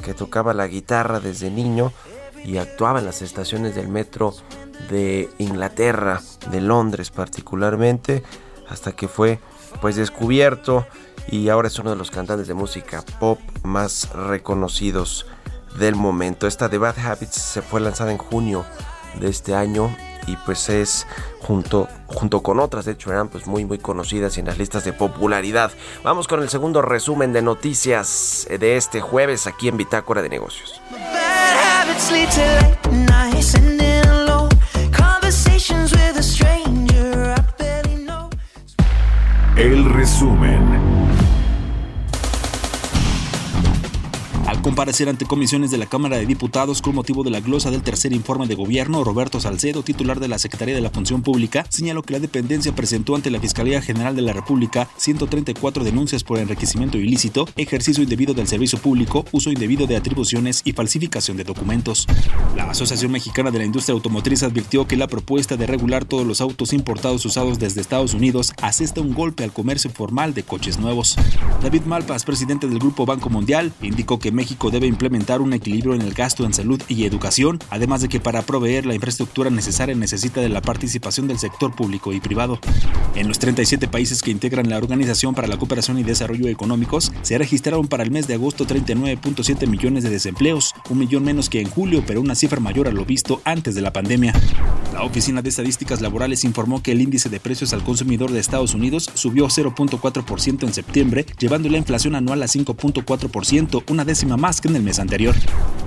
que 0.03 0.13
tocaba 0.13 0.53
la 0.53 0.67
guitarra 0.67 1.19
desde 1.19 1.49
niño 1.49 1.91
y 2.45 2.57
actuaba 2.57 2.99
en 2.99 3.05
las 3.05 3.21
estaciones 3.21 3.73
del 3.75 3.87
metro 3.87 4.33
de 4.89 5.29
Inglaterra, 5.37 6.21
de 6.51 6.61
Londres 6.61 7.09
particularmente, 7.09 8.23
hasta 8.67 8.91
que 8.91 9.07
fue 9.07 9.39
pues 9.81 9.95
descubierto 9.95 10.85
y 11.27 11.49
ahora 11.49 11.67
es 11.67 11.79
uno 11.79 11.89
de 11.89 11.95
los 11.95 12.11
cantantes 12.11 12.47
de 12.47 12.53
música 12.53 13.03
pop 13.19 13.39
más 13.63 14.09
reconocidos 14.13 15.25
del 15.79 15.95
momento. 15.95 16.47
Esta 16.47 16.69
de 16.69 16.77
Bad 16.77 16.99
Habits 16.99 17.35
se 17.35 17.61
fue 17.61 17.81
lanzada 17.81 18.11
en 18.11 18.17
junio 18.17 18.65
de 19.19 19.29
este 19.29 19.55
año 19.55 19.95
y 20.27 20.35
pues 20.37 20.69
es 20.69 21.07
junto, 21.41 21.87
junto 22.07 22.41
con 22.41 22.59
otras, 22.59 22.85
de 22.85 22.93
hecho 22.93 23.11
eran 23.11 23.27
pues 23.29 23.47
muy 23.47 23.65
muy 23.65 23.77
conocidas 23.77 24.37
en 24.37 24.45
las 24.45 24.57
listas 24.57 24.83
de 24.83 24.93
popularidad. 24.93 25.71
Vamos 26.03 26.27
con 26.27 26.41
el 26.41 26.49
segundo 26.49 26.81
resumen 26.81 27.33
de 27.33 27.41
noticias 27.41 28.47
de 28.49 28.77
este 28.77 29.01
jueves 29.01 29.47
aquí 29.47 29.67
en 29.67 29.77
Bitácora 29.77 30.21
de 30.21 30.29
Negocios. 30.29 30.81
El 39.55 39.85
resumen. 39.93 41.02
Al 44.53 44.61
comparecer 44.61 45.09
ante 45.09 45.25
comisiones 45.25 45.71
de 45.71 45.79
la 45.79 45.87
Cámara 45.87 46.17
de 46.17 46.27
Diputados 46.27 46.83
con 46.83 46.93
motivo 46.93 47.23
de 47.23 47.31
la 47.31 47.39
glosa 47.39 47.71
del 47.71 47.81
tercer 47.81 48.13
informe 48.13 48.45
de 48.45 48.53
gobierno, 48.53 49.03
Roberto 49.03 49.39
Salcedo, 49.39 49.81
titular 49.81 50.19
de 50.19 50.27
la 50.27 50.37
Secretaría 50.37 50.75
de 50.75 50.81
la 50.81 50.91
Función 50.91 51.23
Pública, 51.23 51.65
señaló 51.69 52.03
que 52.03 52.13
la 52.13 52.19
dependencia 52.19 52.75
presentó 52.75 53.15
ante 53.15 53.31
la 53.31 53.39
Fiscalía 53.39 53.81
General 53.81 54.15
de 54.15 54.21
la 54.21 54.31
República 54.31 54.87
134 54.97 55.83
denuncias 55.83 56.23
por 56.23 56.37
enriquecimiento 56.37 56.99
ilícito, 56.99 57.47
ejercicio 57.55 58.03
indebido 58.03 58.35
del 58.35 58.47
servicio 58.47 58.77
público, 58.77 59.25
uso 59.31 59.49
indebido 59.49 59.87
de 59.87 59.95
atribuciones 59.95 60.61
y 60.63 60.73
falsificación 60.73 61.35
de 61.35 61.45
documentos. 61.45 62.05
La 62.55 62.69
Asociación 62.69 63.11
Mexicana 63.11 63.49
de 63.49 63.57
la 63.57 63.65
Industria 63.65 63.95
Automotriz 63.95 64.43
advirtió 64.43 64.87
que 64.87 64.97
la 64.97 65.07
propuesta 65.07 65.57
de 65.57 65.65
regular 65.65 66.05
todos 66.05 66.27
los 66.27 66.41
autos 66.41 66.73
importados 66.73 67.25
usados 67.25 67.57
desde 67.57 67.81
Estados 67.81 68.13
Unidos 68.13 68.53
asesta 68.61 69.01
un 69.01 69.15
golpe 69.15 69.43
al 69.43 69.51
comercio 69.51 69.89
formal 69.89 70.35
de 70.35 70.43
coches 70.43 70.77
nuevos. 70.77 71.15
David 71.63 71.85
Malpas, 71.85 72.23
presidente 72.23 72.67
del 72.67 72.77
Grupo 72.77 73.07
Banco 73.07 73.31
Mundial, 73.31 73.73
indicó 73.81 74.19
que 74.19 74.31
México 74.43 74.71
debe 74.71 74.87
implementar 74.87 75.39
un 75.39 75.53
equilibrio 75.53 75.93
en 75.93 76.01
el 76.01 76.13
gasto 76.13 76.43
en 76.43 76.53
salud 76.53 76.81
y 76.89 77.05
educación, 77.05 77.59
además 77.69 78.01
de 78.01 78.09
que 78.09 78.19
para 78.19 78.41
proveer 78.41 78.85
la 78.85 78.93
infraestructura 78.93 79.49
necesaria 79.49 79.95
necesita 79.95 80.41
de 80.41 80.49
la 80.49 80.59
participación 80.59 81.29
del 81.29 81.39
sector 81.39 81.73
público 81.73 82.11
y 82.11 82.19
privado. 82.19 82.59
En 83.15 83.29
los 83.29 83.39
37 83.39 83.87
países 83.87 84.21
que 84.21 84.31
integran 84.31 84.69
la 84.69 84.79
Organización 84.79 85.33
para 85.33 85.47
la 85.47 85.55
Cooperación 85.55 85.97
y 85.97 86.03
Desarrollo 86.03 86.49
Económicos, 86.49 87.13
se 87.21 87.37
registraron 87.37 87.87
para 87.87 88.03
el 88.03 88.11
mes 88.11 88.27
de 88.27 88.33
agosto 88.33 88.67
39.7 88.67 89.65
millones 89.65 90.03
de 90.03 90.09
desempleos, 90.09 90.73
un 90.89 90.99
millón 90.99 91.23
menos 91.23 91.49
que 91.49 91.61
en 91.61 91.69
julio, 91.69 92.03
pero 92.05 92.19
una 92.19 92.35
cifra 92.35 92.59
mayor 92.59 92.89
a 92.89 92.91
lo 92.91 93.05
visto 93.05 93.41
antes 93.45 93.75
de 93.75 93.81
la 93.81 93.93
pandemia. 93.93 94.33
La 94.93 95.03
Oficina 95.03 95.41
de 95.41 95.49
Estadísticas 95.49 96.01
Laborales 96.01 96.43
informó 96.43 96.83
que 96.83 96.91
el 96.91 97.01
índice 97.01 97.29
de 97.29 97.39
precios 97.39 97.73
al 97.73 97.83
consumidor 97.83 98.31
de 98.31 98.39
Estados 98.39 98.75
Unidos 98.75 99.09
subió 99.13 99.47
0.4% 99.47 100.63
en 100.63 100.73
septiembre, 100.73 101.25
llevando 101.39 101.69
la 101.69 101.77
inflación 101.77 102.13
anual 102.13 102.43
a 102.43 102.45
5.4%, 102.45 103.83
una 103.89 104.05
décima 104.05 104.32
más 104.37 104.61
que 104.61 104.67
en 104.67 104.75
el 104.75 104.83
mes 104.83 104.99
anterior. 104.99 105.35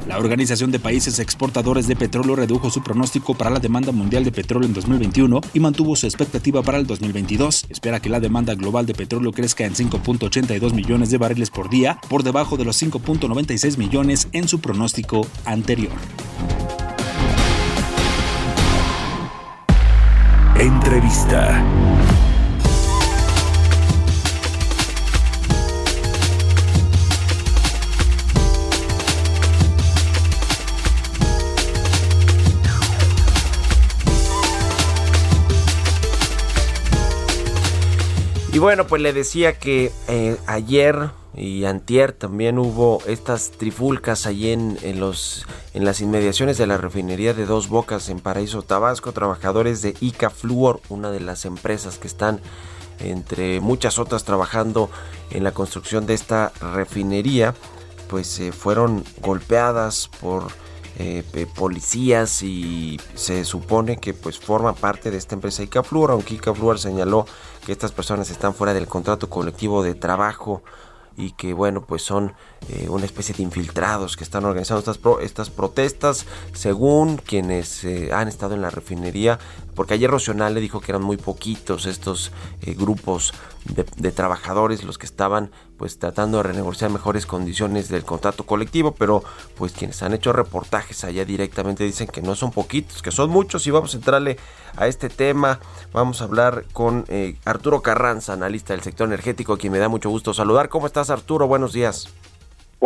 La 0.07 0.19
Organización 0.19 0.71
de 0.71 0.79
Países 0.79 1.19
Exportadores 1.19 1.89
de 1.89 1.97
Petróleo 1.97 2.37
redujo 2.37 2.71
su 2.71 2.83
pronóstico 2.83 3.35
para 3.35 3.51
la 3.51 3.59
demanda 3.59 3.91
mundial 3.91 4.23
de 4.23 4.31
petróleo 4.31 4.69
en 4.69 4.75
2021 4.75 5.41
y 5.53 5.61
mantuvo 5.61 5.97
su 5.97 6.07
expectativa 6.07 6.63
para 6.63 6.79
el 6.79 6.87
2022. 6.87 7.67
Espera 7.69 7.99
que 7.99 8.09
la 8.09 8.21
demanda 8.21 8.55
global 8.55 8.87
de 8.87 8.95
petróleo 8.95 9.33
crezca 9.33 9.65
en 9.65 9.75
5.82 9.75 10.73
millones 10.75 11.11
de 11.11 11.19
barriles 11.19 11.51
por 11.51 11.69
día, 11.69 11.99
por 12.09 12.23
debajo 12.23 12.57
de 12.57 12.65
los 12.65 12.81
5.96 12.81 13.79
millones 13.79 14.29
en 14.33 14.47
su 14.47 14.61
pronóstico 14.61 15.27
anterior. 15.45 15.93
Entrevista. 20.59 21.96
Y 38.57 38.59
bueno, 38.59 38.87
pues 38.87 39.03
le 39.03 39.13
decía 39.13 39.59
que 39.59 39.93
eh, 40.09 40.39
ayer 40.47 41.11
y 41.37 41.67
antier 41.67 42.13
también 42.13 42.59
hubo 42.59 43.03
estas 43.07 43.51
trifulcas 43.51 44.25
allí 44.25 44.51
en, 44.51 44.99
los, 44.99 45.45
en 45.75 45.85
las 45.85 46.01
inmediaciones 46.01 46.57
de 46.57 46.67
la 46.67 46.79
refinería 46.79 47.35
de 47.35 47.45
Dos 47.45 47.69
Bocas 47.69 48.09
en 48.09 48.19
Paraíso 48.19 48.63
Tabasco. 48.63 49.13
Trabajadores 49.13 49.83
de 49.83 49.95
Ica 50.01 50.31
Fluor, 50.31 50.81
una 50.89 51.11
de 51.11 51.21
las 51.21 51.45
empresas 51.45 51.99
que 51.99 52.07
están 52.07 52.41
entre 52.99 53.61
muchas 53.61 53.99
otras 53.99 54.25
trabajando 54.25 54.89
en 55.33 55.45
la 55.45 55.53
construcción 55.53 56.07
de 56.07 56.15
esta 56.15 56.51
refinería, 56.73 57.55
pues 58.09 58.41
eh, 58.41 58.53
fueron 58.53 59.05
golpeadas 59.21 60.09
por 60.19 60.47
eh, 60.99 61.47
policías 61.55 62.43
y 62.43 62.99
se 63.15 63.45
supone 63.45 63.99
que 63.99 64.15
pues 64.15 64.39
forma 64.39 64.73
parte 64.75 65.11
de 65.11 65.19
esta 65.19 65.35
empresa 65.35 65.63
Icafluor, 65.63 66.11
aunque 66.11 66.35
Icafluor 66.35 66.79
señaló 66.79 67.27
que 67.65 67.73
estas 67.73 67.93
personas 67.93 68.31
están 68.31 68.55
fuera 68.55 68.73
del 68.73 68.87
contrato 68.87 69.29
colectivo 69.29 69.83
de 69.83 69.95
trabajo 69.95 70.63
y 71.17 71.33
que 71.33 71.53
bueno 71.53 71.83
pues 71.83 72.03
son 72.03 72.33
eh, 72.69 72.89
una 72.89 73.05
especie 73.05 73.33
de 73.33 73.45
infiltrados 73.45 74.17
que 74.17 74.25
están 74.25 74.45
organizando 74.45 74.81
estas, 74.81 74.99
estas 75.23 75.51
protestas 75.51 76.27
según 76.53 77.17
quienes 77.17 77.85
eh, 77.85 78.11
han 78.13 78.27
estado 78.27 78.57
en 78.57 78.63
la 78.63 78.71
refinería 78.71 79.39
porque 79.77 79.95
ayer 79.95 80.11
Rocional 80.11 80.55
le 80.55 80.61
dijo 80.61 80.81
que 80.81 80.91
eran 80.91 81.05
muy 81.05 81.17
poquitos 81.17 81.87
estos 81.87 82.33
eh, 82.63 82.75
grupos 82.75 83.35
de, 83.67 84.11
trabajadores 84.11 84.83
los 84.83 84.99
que 84.99 85.07
estaban 85.07 85.53
pues 85.77 86.01
tratando 86.01 86.39
de 86.39 86.43
renegociar 86.43 86.91
mejores 86.91 87.25
condiciones 87.25 87.89
del 87.89 88.05
contrato 88.05 88.45
colectivo 88.45 88.97
pero 88.99 89.23
pues 89.57 89.71
quienes 89.71 90.03
han 90.03 90.13
hecho 90.13 90.33
reportajes 90.33 91.05
allá 91.05 91.25
directamente 91.25 91.85
dicen 91.85 92.09
que 92.09 92.21
no 92.21 92.35
son 92.35 92.51
poquitos 92.51 93.01
que 93.01 93.13
son 93.13 93.31
muchos 93.31 93.65
y 93.69 93.71
vamos 93.71 93.95
a 93.95 93.99
entrarle 93.99 94.39
a 94.77 94.89
este 94.89 95.09
tema. 95.09 95.61
Vamos 95.93 96.21
a 96.21 96.25
hablar 96.25 96.65
con 96.73 97.07
Arturo 97.45 97.81
Carranza 97.81 98.33
analista 98.33 98.73
del 98.73 98.83
sector 98.83 99.07
energético 99.07 99.57
quien 99.57 99.73
me 99.73 99.79
da 99.79 99.89
mucho 99.89 100.11
gusto 100.11 100.35
saludar. 100.35 100.69
¿cómo 100.69 100.89
estás 100.89 101.11
Arturo? 101.11 101.47
buenos 101.47 101.73
días 101.73 102.09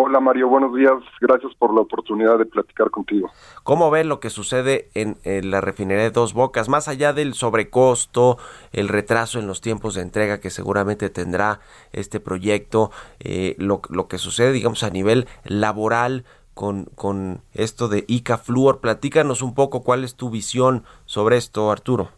Hola 0.02 0.18
Mario, 0.18 0.48
buenos 0.48 0.74
días. 0.74 0.94
Gracias 1.20 1.54
por 1.56 1.74
la 1.74 1.82
oportunidad 1.82 2.38
de 2.38 2.46
platicar 2.46 2.88
contigo. 2.90 3.30
¿Cómo 3.64 3.90
ves 3.90 4.06
lo 4.06 4.18
que 4.18 4.30
sucede 4.30 4.88
en, 4.94 5.18
la 5.50 5.60
refinería 5.60 6.04
de 6.04 6.10
Dos 6.10 6.32
Bocas? 6.32 6.70
Más 6.70 6.88
allá 6.88 7.12
del 7.12 7.34
sobrecosto, 7.34 8.38
el 8.72 8.88
retraso 8.88 9.38
en 9.38 9.46
los 9.46 9.60
tiempos 9.60 9.94
de 9.94 10.00
entrega 10.00 10.40
que 10.40 10.48
seguramente 10.48 11.10
tendrá 11.10 11.60
este 11.92 12.18
proyecto, 12.18 12.90
eh, 13.18 13.56
lo, 13.58 13.82
que 14.08 14.16
sucede, 14.16 14.52
digamos, 14.52 14.84
a 14.84 14.90
nivel 14.90 15.26
laboral 15.44 16.24
con, 16.54 16.86
con 16.94 17.42
esto 17.52 17.88
de 17.88 18.06
ICA 18.08 18.38
Fluor. 18.38 18.80
Platícanos 18.80 19.42
un 19.42 19.54
poco 19.54 19.82
cuál 19.82 20.02
es 20.04 20.14
tu 20.14 20.30
visión 20.30 20.84
sobre 21.04 21.36
esto, 21.36 21.70
Arturo. 21.70 22.08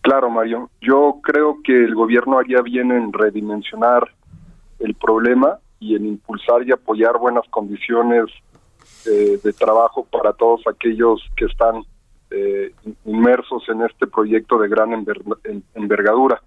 Claro, 0.00 0.30
Mario. 0.30 0.68
Yo 0.80 1.20
creo 1.22 1.58
que 1.62 1.84
el 1.84 1.94
gobierno 1.94 2.40
haría 2.40 2.60
bien 2.60 2.90
en 2.90 3.12
redimensionar 3.12 4.10
el 4.80 4.96
problema 4.96 5.60
y 5.82 5.96
en 5.96 6.06
impulsar 6.06 6.62
y 6.62 6.70
apoyar 6.70 7.18
buenas 7.18 7.44
condiciones 7.50 8.26
eh, 9.04 9.40
de 9.42 9.52
trabajo 9.52 10.06
para 10.10 10.32
todos 10.32 10.62
aquellos 10.68 11.20
que 11.36 11.46
están 11.46 11.82
eh, 12.30 12.72
inmersos 13.04 13.68
en 13.68 13.82
este 13.82 14.06
proyecto 14.06 14.58
de 14.58 14.68
gran 14.68 14.92
envergadura. 15.74 16.40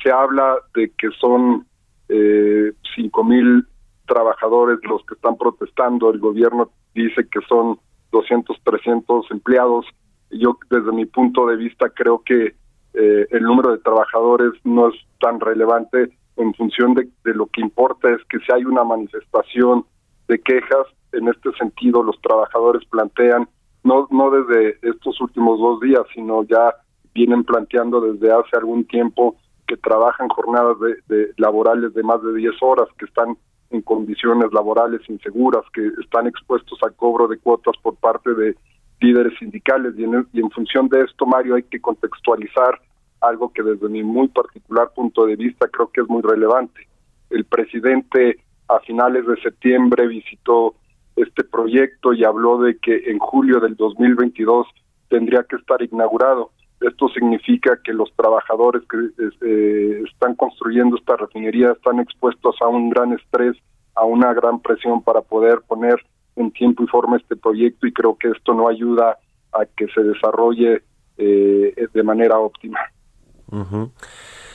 Se 0.00 0.12
habla 0.12 0.56
de 0.72 0.92
que 0.96 1.08
son 1.20 1.66
eh, 2.08 2.72
cinco 2.94 3.24
mil 3.24 3.66
trabajadores 4.06 4.78
los 4.84 5.04
que 5.04 5.14
están 5.14 5.36
protestando, 5.36 6.12
el 6.12 6.20
gobierno 6.20 6.70
dice 6.94 7.26
que 7.28 7.40
son 7.48 7.80
200, 8.12 8.56
300 8.62 9.26
empleados. 9.32 9.84
Yo 10.30 10.56
desde 10.70 10.92
mi 10.92 11.06
punto 11.06 11.46
de 11.46 11.56
vista 11.56 11.90
creo 11.90 12.22
que 12.24 12.54
el 12.94 13.42
número 13.42 13.72
de 13.72 13.82
trabajadores 13.82 14.52
no 14.64 14.88
es 14.88 14.94
tan 15.20 15.38
relevante 15.38 16.16
en 16.36 16.54
función 16.54 16.94
de, 16.94 17.08
lo 17.24 17.46
que 17.46 17.60
importa 17.60 18.10
es 18.10 18.22
que 18.28 18.38
si 18.40 18.52
hay 18.52 18.64
una 18.64 18.84
manifestación 18.84 19.84
de 20.28 20.38
quejas, 20.40 20.86
en 21.12 21.28
este 21.28 21.50
sentido 21.52 22.02
los 22.02 22.20
trabajadores 22.20 22.86
plantean, 22.88 23.48
no, 23.84 24.06
no 24.10 24.30
desde 24.30 24.78
estos 24.82 25.20
últimos 25.20 25.58
dos 25.58 25.80
días, 25.80 26.02
sino 26.14 26.42
ya 26.44 26.74
vienen 27.14 27.44
planteando 27.44 28.00
desde 28.00 28.32
hace 28.32 28.56
algún 28.56 28.84
tiempo 28.84 29.36
que 29.66 29.76
trabajan 29.76 30.28
jornadas 30.28 30.76
de, 31.08 31.32
laborales 31.36 31.94
de 31.94 32.02
más 32.02 32.22
de 32.22 32.34
10 32.34 32.54
horas, 32.60 32.88
que 32.98 33.06
están 33.06 33.36
en 33.70 33.82
condiciones 33.82 34.52
laborales 34.52 35.00
inseguras, 35.08 35.62
que 35.72 35.90
están 36.00 36.26
expuestos 36.26 36.78
al 36.82 36.94
cobro 36.94 37.26
de 37.26 37.38
cuotas 37.38 37.74
por 37.82 37.96
parte 37.96 38.32
de 38.34 38.56
líderes 39.00 39.36
sindicales. 39.38 39.94
Y 39.96 40.40
en 40.40 40.50
función 40.50 40.88
de 40.88 41.02
esto, 41.02 41.26
Mario, 41.26 41.56
hay 41.56 41.64
que 41.64 41.80
contextualizar 41.80 42.80
algo 43.20 43.52
que 43.52 43.62
desde 43.62 43.88
mi 43.88 44.02
muy 44.02 44.28
particular 44.28 44.90
punto 44.94 45.26
de 45.26 45.36
vista 45.36 45.68
creo 45.68 45.90
que 45.90 46.00
es 46.02 46.08
muy 46.08 46.22
relevante. 46.22 46.86
El 47.30 47.44
presidente 47.44 48.38
a 48.68 48.80
finales 48.80 49.26
de 49.26 49.40
septiembre 49.40 50.06
visitó 50.06 50.74
este 51.16 51.44
proyecto 51.44 52.12
y 52.12 52.24
habló 52.24 52.58
de 52.58 52.78
que 52.78 53.10
en 53.10 53.18
julio 53.18 53.60
del 53.60 53.76
2022 53.76 54.66
tendría 55.08 55.44
que 55.44 55.56
estar 55.56 55.82
inaugurado. 55.82 56.50
Esto 56.80 57.08
significa 57.08 57.78
que 57.82 57.94
los 57.94 58.12
trabajadores 58.14 58.82
que 58.88 58.98
eh, 59.46 60.02
están 60.10 60.34
construyendo 60.34 60.96
esta 60.96 61.16
refinería 61.16 61.72
están 61.72 62.00
expuestos 62.00 62.56
a 62.60 62.68
un 62.68 62.90
gran 62.90 63.12
estrés, 63.14 63.56
a 63.94 64.04
una 64.04 64.34
gran 64.34 64.60
presión 64.60 65.02
para 65.02 65.22
poder 65.22 65.62
poner 65.66 65.96
en 66.36 66.50
tiempo 66.50 66.84
y 66.84 66.86
forma 66.86 67.16
este 67.16 67.34
proyecto 67.34 67.86
y 67.86 67.92
creo 67.92 68.16
que 68.16 68.28
esto 68.28 68.52
no 68.52 68.68
ayuda 68.68 69.16
a 69.52 69.64
que 69.64 69.86
se 69.88 70.02
desarrolle 70.02 70.82
eh, 71.16 71.86
de 71.94 72.02
manera 72.02 72.38
óptima. 72.38 72.78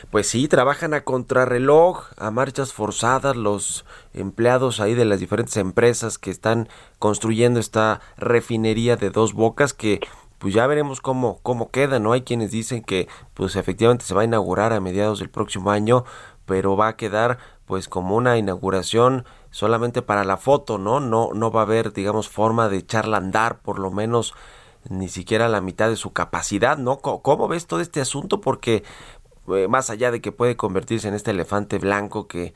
Pues 0.09 0.27
sí, 0.27 0.47
trabajan 0.47 0.93
a 0.93 1.03
contrarreloj, 1.03 2.05
a 2.17 2.31
marchas 2.31 2.73
forzadas 2.73 3.35
los 3.35 3.85
empleados 4.13 4.79
ahí 4.79 4.93
de 4.93 5.05
las 5.05 5.19
diferentes 5.19 5.55
empresas 5.57 6.17
que 6.17 6.31
están 6.31 6.67
construyendo 6.99 7.59
esta 7.59 8.01
refinería 8.17 8.97
de 8.97 9.09
dos 9.09 9.33
bocas 9.33 9.73
que 9.73 10.01
pues 10.37 10.55
ya 10.55 10.65
veremos 10.65 11.01
cómo, 11.01 11.39
cómo 11.43 11.69
queda, 11.69 11.99
¿no? 11.99 12.13
Hay 12.13 12.23
quienes 12.23 12.49
dicen 12.49 12.81
que 12.81 13.07
pues 13.35 13.55
efectivamente 13.55 14.05
se 14.05 14.15
va 14.15 14.21
a 14.21 14.25
inaugurar 14.25 14.73
a 14.73 14.81
mediados 14.81 15.19
del 15.19 15.29
próximo 15.29 15.69
año, 15.69 16.03
pero 16.45 16.75
va 16.75 16.87
a 16.87 16.97
quedar 16.97 17.37
pues 17.65 17.87
como 17.87 18.15
una 18.15 18.37
inauguración 18.37 19.23
solamente 19.51 20.01
para 20.01 20.23
la 20.23 20.37
foto, 20.37 20.79
¿no? 20.79 20.99
No, 20.99 21.29
no 21.33 21.51
va 21.51 21.61
a 21.61 21.63
haber, 21.63 21.93
digamos, 21.93 22.27
forma 22.27 22.69
de 22.69 22.77
echarla 22.77 23.17
andar, 23.17 23.59
por 23.59 23.77
lo 23.77 23.91
menos 23.91 24.33
ni 24.89 25.07
siquiera 25.09 25.47
la 25.49 25.61
mitad 25.61 25.89
de 25.89 25.95
su 25.95 26.13
capacidad, 26.13 26.77
¿no? 26.77 26.99
¿Cómo 26.99 27.47
ves 27.47 27.67
todo 27.67 27.81
este 27.81 28.01
asunto? 28.01 28.41
Porque 28.41 28.83
eh, 29.47 29.67
más 29.67 29.89
allá 29.89 30.11
de 30.11 30.21
que 30.21 30.31
puede 30.31 30.55
convertirse 30.55 31.07
en 31.07 31.13
este 31.13 31.31
elefante 31.31 31.77
blanco 31.77 32.27
que, 32.27 32.53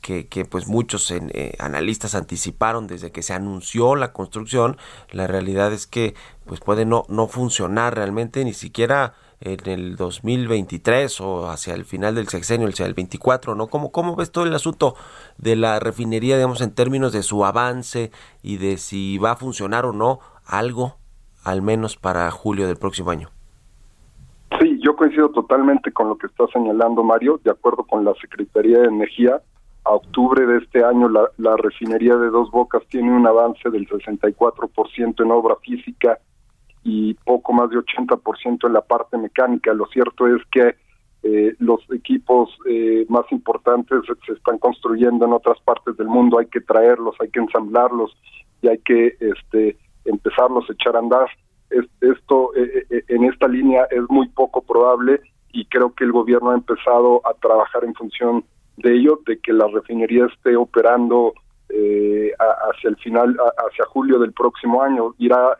que, 0.00 0.26
que 0.28 0.44
pues 0.44 0.66
muchos 0.66 1.10
eh, 1.10 1.56
analistas 1.58 2.14
anticiparon 2.14 2.86
desde 2.86 3.12
que 3.12 3.22
se 3.22 3.32
anunció 3.32 3.94
la 3.94 4.12
construcción, 4.12 4.76
la 5.10 5.26
realidad 5.26 5.72
es 5.72 5.86
que 5.86 6.14
pues 6.44 6.60
puede 6.60 6.84
no, 6.84 7.04
no 7.08 7.28
funcionar 7.28 7.94
realmente 7.94 8.44
ni 8.44 8.52
siquiera 8.52 9.14
en 9.40 9.68
el 9.68 9.96
2023 9.96 11.20
o 11.20 11.50
hacia 11.50 11.74
el 11.74 11.84
final 11.84 12.14
del 12.14 12.28
sexenio, 12.28 12.68
hacia 12.68 12.86
el 12.86 12.94
24, 12.94 13.54
¿no? 13.54 13.66
¿Cómo, 13.66 13.92
¿Cómo 13.92 14.16
ves 14.16 14.30
todo 14.30 14.44
el 14.44 14.54
asunto 14.54 14.96
de 15.36 15.56
la 15.56 15.78
refinería, 15.78 16.36
digamos, 16.36 16.60
en 16.60 16.72
términos 16.72 17.12
de 17.12 17.22
su 17.22 17.44
avance 17.44 18.10
y 18.42 18.56
de 18.56 18.78
si 18.78 19.18
va 19.18 19.32
a 19.32 19.36
funcionar 19.36 19.84
o 19.84 19.92
no 19.92 20.20
algo, 20.46 20.96
al 21.46 21.62
menos 21.62 21.96
para 21.96 22.30
julio 22.30 22.66
del 22.66 22.76
próximo 22.76 23.10
año? 23.10 23.28
Sí, 24.60 24.78
yo 24.82 24.96
coincido 24.96 25.30
totalmente 25.30 25.92
con 25.92 26.08
lo 26.08 26.18
que 26.18 26.26
está 26.26 26.46
señalando 26.52 27.04
Mario. 27.04 27.40
De 27.44 27.50
acuerdo 27.50 27.84
con 27.84 28.04
la 28.04 28.14
Secretaría 28.14 28.80
de 28.80 28.88
Energía, 28.88 29.40
a 29.84 29.94
octubre 29.94 30.44
de 30.44 30.58
este 30.58 30.84
año 30.84 31.08
la, 31.08 31.56
refinería 31.56 32.16
de 32.16 32.30
Dos 32.30 32.50
Bocas 32.50 32.82
tiene 32.88 33.12
un 33.12 33.26
avance 33.26 33.70
del 33.70 33.88
64% 33.88 35.22
en 35.22 35.30
obra 35.30 35.54
física 35.62 36.18
y 36.82 37.14
poco 37.14 37.52
más 37.52 37.70
de 37.70 37.76
80% 37.76 38.66
en 38.66 38.72
la 38.72 38.80
parte 38.80 39.16
mecánica. 39.16 39.72
Lo 39.72 39.86
cierto 39.86 40.26
es 40.26 40.42
que 40.50 40.74
eh, 41.22 41.54
los 41.60 41.80
equipos 41.92 42.50
eh, 42.68 43.06
más 43.08 43.30
importantes 43.30 44.00
se 44.26 44.32
están 44.32 44.58
construyendo 44.58 45.26
en 45.26 45.32
otras 45.32 45.60
partes 45.60 45.96
del 45.96 46.08
mundo, 46.08 46.38
hay 46.38 46.46
que 46.46 46.60
traerlos, 46.60 47.14
hay 47.20 47.30
que 47.30 47.40
ensamblarlos 47.40 48.16
y 48.62 48.68
hay 48.68 48.78
que 48.78 49.16
este, 49.20 49.76
empezarlos 50.06 50.68
a 50.68 50.72
echar 50.72 50.96
a 50.96 51.00
andar. 51.00 51.28
Esto 52.00 52.54
eh, 52.54 52.86
eh, 52.90 53.02
en 53.08 53.24
esta 53.24 53.48
línea 53.48 53.86
es 53.90 54.02
muy 54.08 54.28
poco 54.28 54.62
probable 54.62 55.20
y 55.52 55.66
creo 55.66 55.92
que 55.94 56.04
el 56.04 56.12
gobierno 56.12 56.50
ha 56.50 56.54
empezado 56.54 57.20
a 57.26 57.34
trabajar 57.34 57.84
en 57.84 57.94
función 57.94 58.44
de 58.76 58.94
ello, 58.94 59.20
de 59.26 59.38
que 59.38 59.52
la 59.52 59.66
refinería 59.68 60.26
esté 60.26 60.54
operando 60.54 61.32
eh, 61.68 62.32
hacia 62.38 62.90
el 62.90 62.96
final, 62.96 63.36
hacia 63.68 63.86
julio 63.86 64.18
del 64.18 64.32
próximo 64.32 64.82
año, 64.82 65.14
irá 65.18 65.56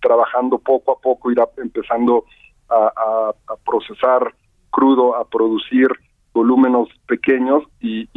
trabajando 0.00 0.58
poco 0.58 0.92
a 0.92 1.00
poco, 1.00 1.30
irá 1.30 1.48
empezando 1.56 2.24
a, 2.68 3.32
procesar 3.64 4.34
crudo, 4.70 5.16
a 5.16 5.24
producir 5.24 5.88
volúmenes 6.32 6.88
pequeños 7.06 7.64
y, 7.80 8.08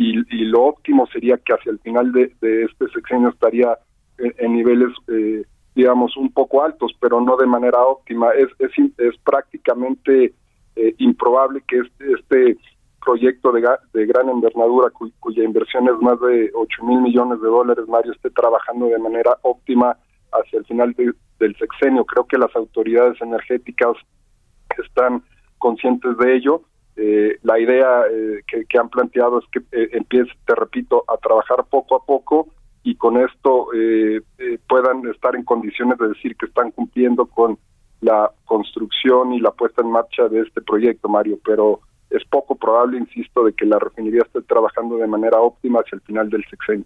lo 0.46 0.64
óptimo 0.66 1.08
sería 1.08 1.38
que 1.38 1.54
hacia 1.54 1.72
el 1.72 1.80
final 1.80 2.12
de, 2.12 2.34
este 2.42 2.88
sexenio 2.94 3.30
estaría 3.30 3.78
en, 4.18 4.54
niveles 4.54 4.90
eh, 5.08 5.44
digamos, 5.82 6.16
un 6.16 6.32
poco 6.32 6.64
altos, 6.64 6.92
pero 7.00 7.20
no 7.22 7.36
de 7.38 7.48
manera 7.48 7.80
óptima. 7.84 8.30
Es, 8.34 8.50
es, 8.60 9.18
prácticamente 9.24 10.32
eh, 10.76 10.96
improbable 11.00 11.64
que 11.68 11.80
este, 11.80 12.14
este 12.20 12.58
proyecto 13.04 13.52
de, 13.52 13.68
de 13.94 14.06
gran 14.06 14.30
envergadura, 14.30 14.92
cuya 15.20 15.44
inversión 15.44 15.88
es 15.88 16.00
más 16.00 16.20
de 16.22 16.52
8 16.54 16.84
mil 16.86 17.02
millones 17.02 17.42
de 17.42 17.48
dólares, 17.48 17.88
Mario, 17.88 18.12
esté 18.12 18.30
trabajando 18.30 18.86
de 18.90 19.00
manera 19.00 19.36
óptima 19.42 19.98
hacia 20.32 20.60
el 20.60 20.66
final 20.66 20.96
del 21.40 21.56
sexenio. 21.58 22.06
Creo 22.06 22.28
que 22.28 22.38
las 22.38 22.56
autoridades 22.56 23.20
energéticas 23.20 23.98
están 24.86 25.24
conscientes 25.58 26.16
de 26.20 26.36
ello. 26.36 26.62
Eh, 26.96 27.40
la 27.42 27.60
idea 27.60 28.04
eh, 28.12 28.42
que, 28.46 28.66
que, 28.66 28.78
han 28.78 28.90
planteado 28.90 29.40
es 29.40 29.46
que 29.52 29.60
eh, 29.72 29.90
empiece, 29.94 30.32
te 30.46 30.54
repito, 30.54 31.04
a 31.08 31.18
trabajar 31.18 31.66
poco 31.72 31.96
a 31.96 32.06
poco 32.06 32.50
y 32.84 32.96
con 32.96 33.18
esto 33.18 33.74
eh, 33.74 34.22
eh, 34.38 34.60
puedan 34.68 35.08
estar 35.08 35.36
en 35.36 35.44
condiciones 35.44 35.98
de 36.00 36.10
decir 36.10 36.36
que 36.36 36.48
están 36.48 36.72
cumpliendo 36.72 37.26
con 37.26 37.58
la 38.02 38.32
construcción 38.46 39.34
y 39.34 39.40
la 39.40 39.52
puesta 39.52 39.82
en 39.82 39.92
marcha 39.92 40.28
de 40.28 40.42
este 40.42 40.62
proyecto, 40.62 41.08
Mario, 41.08 41.38
pero 41.46 41.82
es 42.10 42.24
poco 42.26 42.56
probable, 42.56 42.98
insisto, 42.98 43.44
de 43.44 43.54
que 43.54 43.66
la 43.66 43.78
refinería 43.80 44.24
esté 44.24 44.42
trabajando 44.42 44.98
de 44.98 45.08
manera 45.08 45.40
óptima 45.40 45.80
hacia 45.80 45.96
el 45.96 46.02
final 46.02 46.30
del 46.30 46.44
sexenio. 46.50 46.86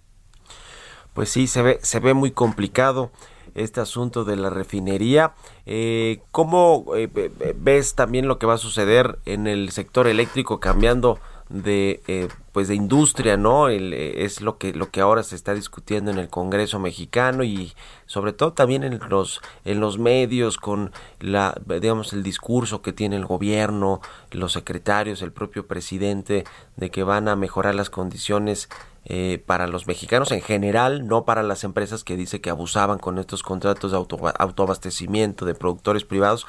Pues 1.13 1.29
sí, 1.29 1.47
se 1.47 1.62
ve, 1.62 1.79
se 1.81 2.01
ve 2.01 2.13
muy 2.13 2.31
complicado 2.31 3.12
este 3.55 3.79
asunto 3.79 4.25
de 4.25 4.36
la 4.36 4.49
refinería. 4.49 5.34
Eh, 5.65 6.19
¿Cómo 6.31 6.86
eh, 6.95 7.10
ves 7.55 7.95
también 7.95 8.27
lo 8.27 8.38
que 8.38 8.45
va 8.45 8.55
a 8.55 8.58
suceder 8.58 9.17
en 9.25 9.47
el 9.47 9.71
sector 9.71 10.08
eléctrico 10.08 10.60
cambiando 10.60 11.19
de 11.49 12.01
eh, 12.08 12.27
pues 12.53 12.67
de 12.67 12.75
industria 12.75 13.38
no 13.38 13.69
eh, 13.69 14.25
es 14.25 14.41
lo 14.41 14.58
que 14.58 14.73
lo 14.73 14.89
que 14.89 15.01
ahora 15.01 15.21
se 15.21 15.36
está 15.36 15.53
discutiendo 15.53 16.10
en 16.10 16.17
el 16.17 16.27
Congreso 16.27 16.79
mexicano 16.79 17.43
y 17.43 17.73
sobre 18.08 18.34
todo 18.34 18.53
también 18.53 18.84
en 18.84 18.99
los 19.10 19.41
en 19.63 19.79
los 19.79 19.99
medios 19.99 20.58
con 20.58 20.91
la 21.19 21.55
digamos 21.67 22.13
el 22.13 22.23
discurso 22.23 22.81
que 22.81 22.93
tiene 22.93 23.15
el 23.15 23.27
gobierno 23.27 24.01
los 24.31 24.53
secretarios 24.53 25.21
el 25.21 25.31
propio 25.31 25.67
presidente 25.67 26.45
de 26.77 26.89
que 26.89 27.03
van 27.03 27.27
a 27.27 27.36
mejorar 27.36 27.75
las 27.75 27.91
condiciones 27.91 28.67
eh, 29.08 29.43
para 29.45 29.67
los 29.67 29.86
mexicanos 29.86 30.31
en 30.31 30.41
general, 30.41 31.05
no 31.05 31.25
para 31.25 31.43
las 31.43 31.63
empresas 31.63 32.03
que 32.03 32.17
dice 32.17 32.41
que 32.41 32.49
abusaban 32.49 32.97
con 32.97 33.19
estos 33.19 33.43
contratos 33.43 33.91
de 33.91 33.97
auto, 33.97 34.17
autoabastecimiento 34.39 35.45
de 35.45 35.53
productores 35.53 36.03
privados, 36.05 36.47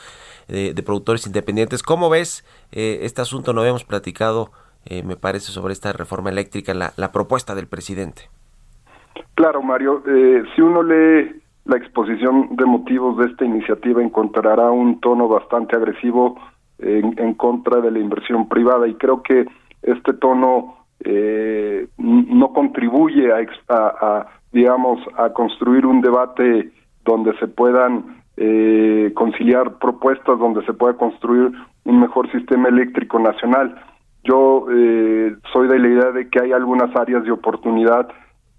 de 0.49 0.73
productores 0.83 1.27
independientes. 1.27 1.83
¿Cómo 1.83 2.09
ves 2.09 2.47
este 2.71 3.21
asunto? 3.21 3.53
No 3.53 3.61
habíamos 3.61 3.85
platicado 3.85 4.53
eh, 4.87 5.03
me 5.03 5.17
parece, 5.17 5.53
sobre 5.53 5.73
esta 5.73 5.93
reforma 5.93 6.31
eléctrica, 6.31 6.75
la, 6.75 6.93
la 6.97 7.13
propuesta 7.13 7.55
del 7.55 7.67
presidente. 7.67 8.23
Claro, 9.35 9.63
Mario. 9.63 10.03
Eh, 10.07 10.43
si 10.55 10.63
uno 10.63 10.83
lee 10.83 11.43
la 11.65 11.77
exposición 11.77 12.57
de 12.57 12.65
motivos 12.65 13.19
de 13.19 13.27
esta 13.27 13.45
iniciativa, 13.45 14.03
encontrará 14.03 14.71
un 14.71 15.01
tono 15.01 15.29
bastante 15.29 15.77
agresivo 15.77 16.37
en, 16.79 17.19
en 17.19 17.35
contra 17.35 17.81
de 17.81 17.91
la 17.91 17.99
inversión 17.99 18.49
privada 18.49 18.87
y 18.87 18.95
creo 18.95 19.23
que 19.23 19.47
este 19.83 20.13
tono 20.15 20.77
eh, 21.01 21.89
no 21.99 22.53
contribuye 22.53 23.33
a, 23.33 23.47
a, 23.69 24.27
digamos, 24.53 25.01
a 25.17 25.33
construir 25.33 25.87
un 25.87 26.01
debate 26.01 26.73
donde 27.05 27.37
se 27.39 27.47
puedan 27.47 28.23
eh, 28.37 29.13
conciliar 29.15 29.79
propuestas, 29.79 30.39
donde 30.39 30.65
se 30.67 30.73
pueda 30.73 30.95
construir 30.95 31.53
un 31.85 32.01
mejor 32.01 32.31
sistema 32.33 32.69
eléctrico 32.69 33.19
nacional. 33.19 33.81
Yo 34.27 34.67
eh, 34.71 35.37
soy 35.53 35.69
de 35.69 35.79
la 35.79 35.89
idea 35.89 36.11
de 36.11 36.29
que 36.29 36.41
hay 36.41 36.53
algunas 36.53 36.95
áreas 36.97 37.25
de 37.25 37.31
oportunidad 37.31 38.09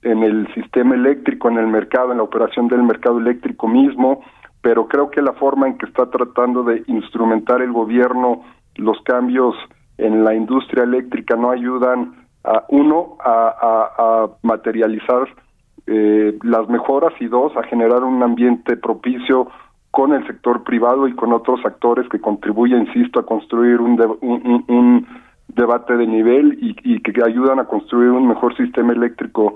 en 0.01 0.23
el 0.23 0.47
sistema 0.53 0.95
eléctrico, 0.95 1.49
en 1.49 1.58
el 1.58 1.67
mercado, 1.67 2.12
en 2.12 2.17
la 2.17 2.23
operación 2.23 2.67
del 2.67 2.84
mercado 2.84 3.19
eléctrico 3.19 3.67
mismo, 3.67 4.21
pero 4.62 4.88
creo 4.88 5.12
que 5.12 5.21
la 5.21 5.34
forma 5.34 5.67
en 5.67 5.77
que 5.77 5.86
está 5.86 6.10
tratando 6.10 6.63
de 6.63 6.84
instrumentar 6.88 7.62
el 7.62 7.71
gobierno 7.71 8.43
los 8.75 9.01
cambios 9.01 9.56
en 9.97 10.23
la 10.23 10.36
industria 10.36 10.84
eléctrica 10.84 11.36
no 11.36 11.49
ayudan 11.49 12.13
a 12.43 12.63
uno 12.69 13.17
a, 13.19 14.30
materializar 14.43 15.27
eh, 15.88 16.38
las 16.43 16.69
mejoras 16.69 17.13
y 17.19 17.27
dos 17.27 17.56
a 17.58 17.63
generar 17.63 18.03
un 18.03 18.21
ambiente 18.21 18.77
propicio 18.77 19.47
con 19.91 20.13
el 20.13 20.25
sector 20.27 20.63
privado 20.63 21.08
y 21.08 21.15
con 21.15 21.34
otros 21.34 21.60
actores 21.65 22.08
que 22.10 22.21
contribuyen, 22.21 22.88
insisto, 22.88 23.19
a 23.19 23.25
construir 23.25 23.82
un, 23.82 23.99
un 24.67 25.08
debate 25.47 25.95
de 25.97 26.07
nivel 26.07 26.57
y, 26.62 26.99
que 27.01 27.23
ayudan 27.23 27.60
a 27.60 27.65
construir 27.65 28.12
un 28.12 28.27
mejor 28.27 28.55
sistema 28.55 28.93
eléctrico 28.93 29.55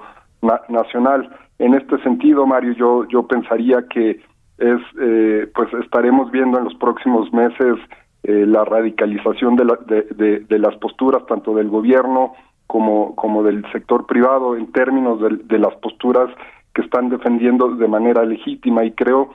nacional. 0.70 1.30
En 1.60 1.76
este 1.76 2.02
sentido, 2.02 2.48
Mario, 2.48 2.74
yo, 2.74 3.08
yo 3.08 3.28
pensaría 3.28 3.88
que 3.88 4.22
es, 4.58 4.82
eh, 5.00 5.48
pues 5.54 5.74
estaremos 5.84 6.32
viendo 6.32 6.58
en 6.58 6.66
los 6.66 6.76
próximos 6.76 7.32
meses 7.34 7.78
eh, 8.24 8.46
la 8.48 8.64
radicalización 8.66 9.56
de, 9.56 9.66
la, 9.66 9.80
de, 9.86 10.46
de, 10.48 10.60
las 10.60 10.76
posturas 10.76 11.26
tanto 11.28 11.56
del 11.56 11.70
gobierno 11.70 12.34
como, 12.68 13.16
como 13.16 13.44
del 13.44 13.64
sector 13.72 14.06
privado 14.06 14.56
en 14.56 14.72
términos 14.72 15.20
de, 15.22 15.38
de 15.44 15.60
las 15.60 15.74
posturas 15.76 16.30
que 16.74 16.84
están 16.84 17.10
defendiendo 17.10 17.76
de 17.76 17.88
manera 17.88 18.24
legítima 18.24 18.86
y 18.86 18.92
creo 18.92 19.32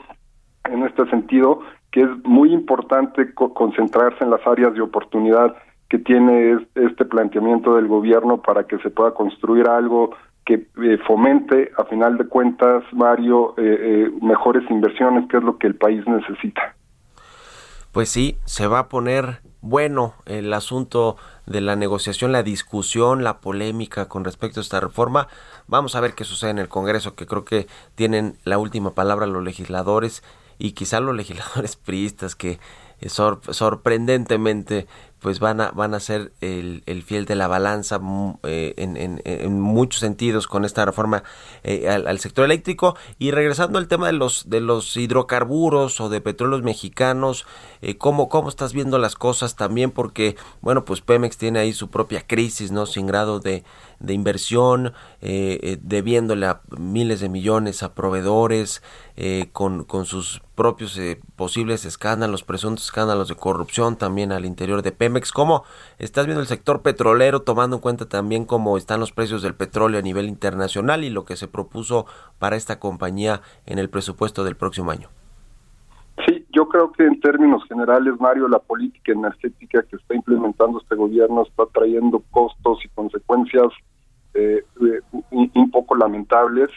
en 0.71 0.85
este 0.85 1.09
sentido 1.11 1.61
que 1.91 2.03
es 2.03 2.09
muy 2.25 2.53
importante 2.53 3.33
concentrarse 3.35 4.23
en 4.23 4.31
las 4.31 4.47
áreas 4.47 4.75
de 4.75 4.83
oportunidad 4.83 5.57
que 5.89 5.99
tiene 5.99 6.67
este 6.75 7.05
planteamiento 7.05 7.77
del 7.77 7.87
gobierno 7.87 8.43
para 8.43 8.65
que 8.65 8.79
se 8.79 8.91
pueda 8.91 9.15
construir 9.15 9.69
algo 9.69 10.11
que 10.45 10.67
eh, 10.83 10.99
fomente, 11.07 11.73
a 11.77 11.85
final 11.85 12.17
de 12.19 12.27
cuentas, 12.27 12.85
Mario, 12.93 13.55
eh, 13.59 13.63
eh, 14.07 14.11
mejores 14.23 14.63
inversiones, 14.71 15.29
que 15.29 15.39
es 15.39 15.43
lo 15.43 15.59
que 15.59 15.67
el 15.67 15.75
país 15.75 16.07
necesita. 16.07 16.75
pues 17.93 18.09
sí, 18.11 18.37
se 18.45 18.67
va 18.67 18.81
a 18.81 18.89
poner 18.89 19.41
bueno 19.61 20.15
el 20.27 20.53
asunto 20.53 21.17
de 21.47 21.61
la 21.61 21.75
negociación, 21.77 22.31
la 22.31 22.43
discusión, 22.43 23.25
la 23.25 23.41
polémica 23.41 24.09
con 24.09 24.25
respecto 24.25 24.61
a 24.61 24.63
esta 24.63 24.81
reforma. 24.81 25.29
Vamos 25.67 25.97
a 25.97 26.01
ver 26.01 26.15
qué 26.15 26.25
sucede 26.25 26.51
en 26.51 26.59
el 26.59 26.69
Congreso, 26.69 27.15
que 27.15 27.27
creo 27.27 27.45
que 27.45 27.67
tienen 27.95 28.37
la 28.45 28.59
última 28.59 28.95
palabra 28.95 29.27
los 29.27 29.43
legisladores 29.43 30.23
y 30.59 30.73
quizá 30.73 31.01
los 31.01 31.17
legisladores 31.17 31.77
priistas 31.85 32.37
que 32.37 32.59
eh, 33.01 33.09
sorprendentemente 33.09 34.87
pues 35.21 35.41
van 35.41 35.61
a, 35.61 35.71
van 35.71 35.95
a 35.95 36.01
ser 36.01 36.33
el, 36.41 36.83
el 36.87 37.03
fiel 37.03 37.25
de 37.25 37.35
la 37.37 37.49
balanza 37.49 37.99
mm, 37.99 38.39
eh, 38.43 38.75
en, 38.77 39.23
en, 39.25 39.61
muchos 39.61 40.01
sentidos 40.01 40.47
con 40.47 40.65
esta 40.65 40.85
reforma 40.85 41.23
eh, 41.65 41.89
al, 41.89 42.19
sector 42.21 42.45
eléctrico. 42.45 42.97
Y 43.19 43.31
regresando 43.31 43.79
al 43.79 43.89
tema 43.89 44.07
de 44.07 44.13
los, 44.13 44.51
de 44.51 44.61
los 44.61 44.97
hidrocarburos 44.97 46.01
o 46.01 46.09
de 46.09 46.21
petróleos 46.21 46.63
mexicanos, 46.63 47.47
eh, 47.81 47.97
¿cómo, 47.97 48.29
¿cómo 48.29 48.49
estás 48.49 48.73
viendo 48.73 48.99
las 48.99 49.15
cosas 49.15 49.57
también? 49.57 49.91
Porque, 49.91 50.37
bueno, 50.61 50.85
pues 50.85 51.01
Pemex 51.01 51.39
tiene 51.39 51.61
ahí 51.61 51.73
su 51.73 51.89
propia 51.89 52.27
crisis, 52.27 52.71
¿no? 52.71 52.87
Sin 52.87 53.07
grado 53.07 53.41
de, 53.41 53.65
de 54.01 54.13
inversión, 54.13 54.93
eh, 55.23 55.79
debiéndole 55.83 56.47
a 56.47 56.61
miles 56.77 57.21
de 57.21 57.29
millones 57.29 57.83
a 57.83 57.95
proveedores, 57.95 58.83
con, 59.53 59.85
con, 59.85 60.05
sus 60.05 60.43
propios 60.55 61.01
posibles 61.37 61.87
escándalos, 61.87 62.43
presuntos 62.43 62.85
escándalos 62.85 63.29
de 63.29 63.35
corrupción 63.35 63.97
también 63.97 64.31
al 64.31 64.45
interior 64.45 64.83
de 64.83 64.93
Pemex. 64.93 65.06
¿Cómo 65.33 65.65
estás 65.99 66.27
viendo 66.27 66.41
el 66.41 66.47
sector 66.47 66.83
petrolero 66.83 67.43
tomando 67.43 67.77
en 67.77 67.83
cuenta 67.83 68.09
también 68.09 68.45
cómo 68.45 68.77
están 68.77 69.01
los 69.01 69.13
precios 69.13 69.43
del 69.43 69.55
petróleo 69.55 69.99
a 69.99 70.03
nivel 70.03 70.27
internacional 70.27 71.05
y 71.05 71.11
lo 71.11 71.25
que 71.25 71.37
se 71.37 71.49
propuso 71.49 72.07
para 72.39 72.57
esta 72.57 72.79
compañía 72.79 73.41
en 73.67 73.79
el 73.79 73.89
presupuesto 73.89 74.45
del 74.45 74.57
próximo 74.57 74.91
año? 74.91 75.09
Sí, 76.27 76.47
yo 76.51 76.69
creo 76.69 76.93
que 76.93 77.05
en 77.05 77.21
términos 77.21 77.63
generales, 77.69 78.15
Mario, 78.19 78.49
la 78.49 78.59
política 78.59 79.13
energética 79.13 79.83
que 79.83 79.97
está 79.97 80.15
implementando 80.15 80.81
este 80.81 80.95
gobierno 80.95 81.43
está 81.43 81.65
trayendo 81.73 82.23
costos 82.31 82.79
y 82.85 82.89
consecuencias 82.89 83.69
eh, 84.35 84.63
un, 85.31 85.71
poco 85.71 85.95
lamentables. 85.95 86.71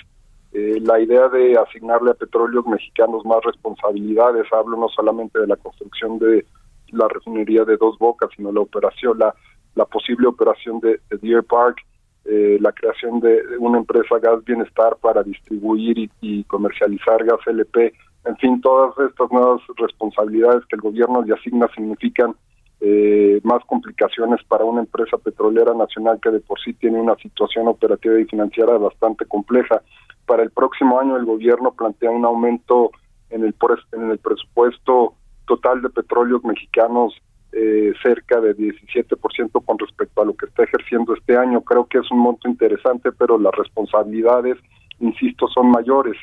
Eh, 0.52 0.80
la 0.82 1.00
idea 1.00 1.30
de 1.30 1.58
asignarle 1.58 2.12
a 2.12 2.16
petróleos 2.16 2.66
mexicanos 2.66 3.24
más 3.26 3.44
responsabilidades, 3.44 4.46
hablo 4.52 4.78
no 4.78 4.90
solamente 4.90 5.40
de 5.40 5.48
la 5.48 5.56
construcción 5.56 6.20
de 6.20 6.46
la 6.92 7.08
refinería 7.08 7.64
de 7.66 7.78
Dos 7.78 7.98
Bocas, 7.98 8.30
sino 8.36 8.52
la 8.52 8.62
operación, 8.62 9.18
la, 9.20 9.34
la 9.76 9.86
posible 9.86 10.28
operación 10.28 10.80
de, 10.80 11.00
Deer 11.22 11.44
Park, 11.44 11.78
eh, 12.26 12.58
la 12.60 12.72
creación 12.72 13.20
de 13.20 13.42
una 13.60 13.78
empresa 13.80 14.20
Gas 14.20 14.44
Bienestar 14.44 14.98
para 15.02 15.24
distribuir 15.24 16.10
y 16.22 16.44
comercializar 16.44 17.24
gas 17.24 17.40
LP 17.48 17.94
en 18.26 18.38
fin, 18.38 18.62
todas 18.62 18.94
estas 19.10 19.32
nuevas 19.32 19.62
responsabilidades 19.78 20.66
que 20.66 20.76
el 20.76 20.82
gobierno 20.82 21.24
le 21.24 21.34
asigna 21.34 21.68
significan 21.74 22.36
eh, 22.82 23.40
más 23.44 23.64
complicaciones 23.66 24.44
para 24.48 24.66
una 24.66 24.82
empresa 24.82 25.18
petrolera 25.18 25.74
nacional 25.74 26.20
que 26.22 26.30
de 26.30 26.40
por 26.40 26.60
sí 26.60 26.74
tiene 26.74 27.00
una 27.00 27.16
situación 27.16 27.68
operativa 27.68 28.20
y 28.20 28.26
financiera 28.26 28.78
bastante 28.78 29.26
compleja. 29.26 29.82
Para 30.26 30.44
el 30.44 30.52
próximo 30.52 31.00
año 31.00 31.18
el 31.18 31.26
gobierno 31.26 31.72
plantea 31.72 32.12
un 32.12 32.26
aumento 32.26 32.92
en 33.30 33.44
el, 33.44 33.56
en 33.94 34.12
el 34.12 34.20
presupuesto 34.20 35.16
total 35.50 35.82
de 35.82 35.90
petróleos 35.90 36.44
mexicanos 36.44 37.20
eh, 37.52 37.94
cerca 38.04 38.40
de 38.40 38.56
17% 38.56 39.66
con 39.66 39.80
respecto 39.80 40.22
a 40.22 40.26
lo 40.26 40.36
que 40.36 40.46
está 40.46 40.64
ejerciendo 40.64 41.16
este 41.16 41.36
año. 41.36 41.62
Creo 41.62 41.86
que 41.86 41.98
es 41.98 42.12
un 42.12 42.20
monto 42.20 42.48
interesante, 42.48 43.12
pero 43.12 43.40
las 43.40 43.54
responsabilidades, 43.56 44.58
insisto, 45.00 45.48
son 45.48 45.72
mayores. 45.72 46.16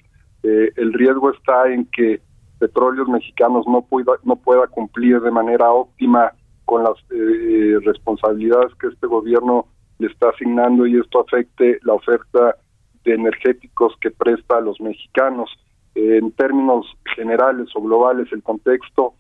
Eh, 0.45 0.71
el 0.77 0.93
riesgo 0.93 1.33
está 1.33 1.69
en 1.73 1.87
que 1.87 2.21
petróleos 2.61 3.09
mexicanos 3.09 3.67
no 3.67 3.83
pueda, 3.83 4.13
no 4.23 4.37
pueda 4.37 4.69
cumplir 4.69 5.21
de 5.21 5.33
manera 5.33 5.73
óptima 5.73 6.33
con 6.65 6.85
las 6.85 6.95
eh, 7.11 7.79
responsabilidades 7.85 8.73
que 8.77 8.87
este 8.87 9.09
gobierno 9.09 9.67
le 9.99 10.07
está 10.07 10.29
asignando 10.29 10.87
y 10.87 10.97
esto 10.97 11.21
afecte 11.21 11.81
la 11.83 11.95
oferta 11.95 12.55
de 13.05 13.15
energéticos 13.15 13.95
que 14.01 14.13
presta 14.13 14.59
a 14.59 14.61
los 14.61 14.81
mexicanos. 14.81 15.51
En 15.97 16.31
términos 16.33 16.87
generales 17.17 17.69
o 17.75 17.81
globales, 17.81 18.31
el 18.31 18.43
contexto 18.43 19.15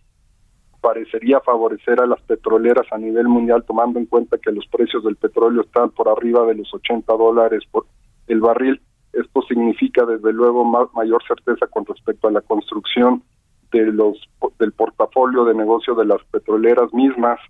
parecería 0.82 1.40
favorecer 1.40 2.00
a 2.00 2.06
las 2.06 2.20
petroleras 2.20 2.86
a 2.92 2.98
nivel 2.98 3.28
mundial, 3.28 3.64
tomando 3.66 3.98
en 3.98 4.04
cuenta 4.04 4.36
que 4.36 4.52
los 4.52 4.66
precios 4.66 5.02
del 5.02 5.16
petróleo 5.16 5.62
están 5.62 5.90
por 5.90 6.08
arriba 6.08 6.44
de 6.46 6.54
los 6.54 6.72
80 6.72 7.12
dólares 7.14 7.64
por 7.70 7.86
el 8.28 8.40
barril. 8.40 8.80
Esto 9.14 9.40
significa 9.48 10.04
desde 10.04 10.32
luego 10.34 10.64
mayor 10.64 11.22
certeza 11.26 11.66
con 11.66 11.86
respecto 11.86 12.28
a 12.28 12.30
la 12.30 12.42
construcción 12.42 13.22
de 13.72 13.86
los 13.86 14.18
del 14.58 14.72
portafolio 14.72 15.44
de 15.44 15.54
negocio 15.54 15.94
de 15.94 16.04
las 16.04 16.22
petroleras 16.30 16.92
mismas, 16.92 17.40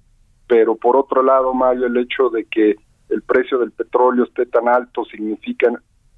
pero 0.46 0.76
por 0.76 0.96
otro 0.96 1.22
lado, 1.22 1.52
Mario, 1.52 1.86
el 1.86 1.96
hecho 1.96 2.30
de 2.30 2.44
que 2.44 2.76
el 3.08 3.22
precio 3.22 3.58
del 3.58 3.72
petróleo 3.72 4.24
esté 4.24 4.46
tan 4.46 4.68
alto 4.68 5.04
significa 5.04 5.70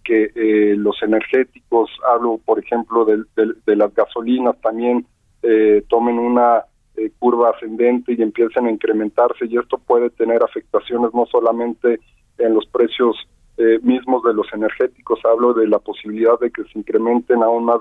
que 0.08 0.32
eh, 0.34 0.74
los 0.74 1.02
energéticos, 1.02 1.90
hablo 2.10 2.40
por 2.42 2.58
ejemplo 2.58 3.04
de, 3.04 3.22
de, 3.66 3.76
las 3.76 3.94
gasolinas, 3.94 4.58
también 4.62 5.04
eh, 5.42 5.84
tomen 5.86 6.18
una 6.18 6.64
eh, 6.96 7.10
curva 7.18 7.50
ascendente 7.50 8.14
y 8.14 8.22
empiecen 8.22 8.66
a 8.66 8.70
incrementarse 8.70 9.44
y 9.44 9.58
esto 9.58 9.76
puede 9.76 10.08
tener 10.08 10.42
afectaciones 10.42 11.10
no 11.12 11.26
solamente 11.26 12.00
en 12.38 12.54
los 12.54 12.64
precios 12.68 13.16
eh, 13.58 13.78
mismos 13.82 14.22
de 14.22 14.32
los 14.32 14.46
energéticos, 14.54 15.20
hablo 15.26 15.52
de 15.52 15.68
la 15.68 15.78
posibilidad 15.78 16.40
de 16.40 16.50
que 16.50 16.64
se 16.64 16.78
incrementen 16.78 17.42
aún 17.42 17.66
más 17.66 17.80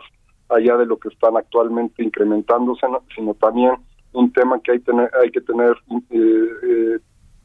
allá 0.50 0.76
de 0.76 0.86
lo 0.86 0.98
que 0.98 1.08
están 1.08 1.38
actualmente 1.38 2.04
incrementándose, 2.04 2.88
sino 3.16 3.36
también 3.36 3.72
un 4.12 4.34
tema 4.34 4.60
que 4.60 4.74
hay, 4.74 4.80
tener, 4.80 5.10
hay 5.24 5.32
que 5.32 5.42
tener 5.42 5.78
eh, 6.10 7.00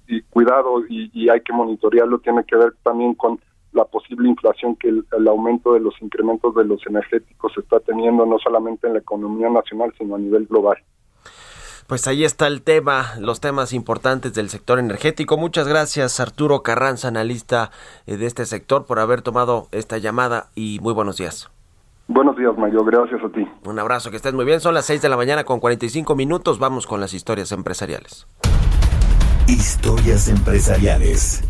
y 0.08 0.22
cuidado 0.22 0.82
y, 0.88 1.28
hay 1.28 1.40
que 1.40 1.52
monitorearlo, 1.52 2.18
tiene 2.18 2.42
que 2.44 2.56
ver 2.56 2.72
también 2.82 3.14
con 3.14 3.38
la 3.72 3.84
posible 3.84 4.28
inflación 4.28 4.76
que 4.76 4.88
el, 4.88 5.04
el, 5.16 5.28
aumento 5.28 5.72
de 5.72 5.80
los 5.80 5.94
incrementos 6.00 6.54
de 6.54 6.64
los 6.64 6.86
energéticos 6.86 7.52
está 7.56 7.80
teniendo 7.80 8.26
no 8.26 8.38
solamente 8.38 8.86
en 8.86 8.94
la 8.94 9.00
economía 9.00 9.48
nacional, 9.48 9.92
sino 9.98 10.16
a 10.16 10.18
nivel 10.18 10.46
global. 10.46 10.78
Pues 11.86 12.06
ahí 12.06 12.24
está 12.24 12.46
el 12.46 12.62
tema, 12.62 13.14
los 13.20 13.40
temas 13.40 13.72
importantes 13.72 14.32
del 14.34 14.48
sector 14.48 14.78
energético. 14.78 15.36
Muchas 15.36 15.68
gracias 15.68 16.20
Arturo 16.20 16.62
Carranza, 16.62 17.08
analista 17.08 17.70
eh, 18.06 18.16
de 18.16 18.26
este 18.26 18.46
sector, 18.46 18.86
por 18.86 18.98
haber 18.98 19.22
tomado 19.22 19.68
esta 19.72 19.98
llamada 19.98 20.46
y 20.54 20.78
muy 20.80 20.94
buenos 20.94 21.18
días. 21.18 21.50
Buenos 22.08 22.36
días, 22.36 22.56
Mario. 22.56 22.84
Gracias 22.84 23.22
a 23.24 23.28
ti. 23.28 23.46
Un 23.64 23.78
abrazo, 23.78 24.10
que 24.10 24.16
estés 24.16 24.34
muy 24.34 24.44
bien. 24.44 24.60
Son 24.60 24.74
las 24.74 24.86
6 24.86 25.02
de 25.02 25.08
la 25.08 25.16
mañana 25.16 25.44
con 25.44 25.60
45 25.60 26.14
minutos. 26.14 26.58
Vamos 26.58 26.86
con 26.86 27.00
las 27.00 27.14
historias 27.14 27.52
empresariales. 27.52 28.26
Historias 29.46 30.28
empresariales. 30.28 31.42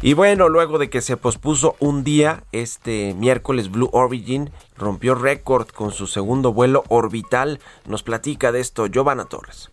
Y 0.00 0.14
bueno, 0.14 0.48
luego 0.48 0.78
de 0.78 0.90
que 0.90 1.00
se 1.00 1.16
pospuso 1.16 1.74
un 1.80 2.04
día, 2.04 2.44
este 2.52 3.14
miércoles 3.14 3.68
Blue 3.70 3.90
Origin 3.92 4.50
rompió 4.76 5.16
récord 5.16 5.66
con 5.68 5.90
su 5.90 6.06
segundo 6.06 6.52
vuelo 6.52 6.84
orbital. 6.88 7.58
Nos 7.84 8.04
platica 8.04 8.52
de 8.52 8.60
esto 8.60 8.86
Giovanna 8.86 9.24
Torres. 9.24 9.70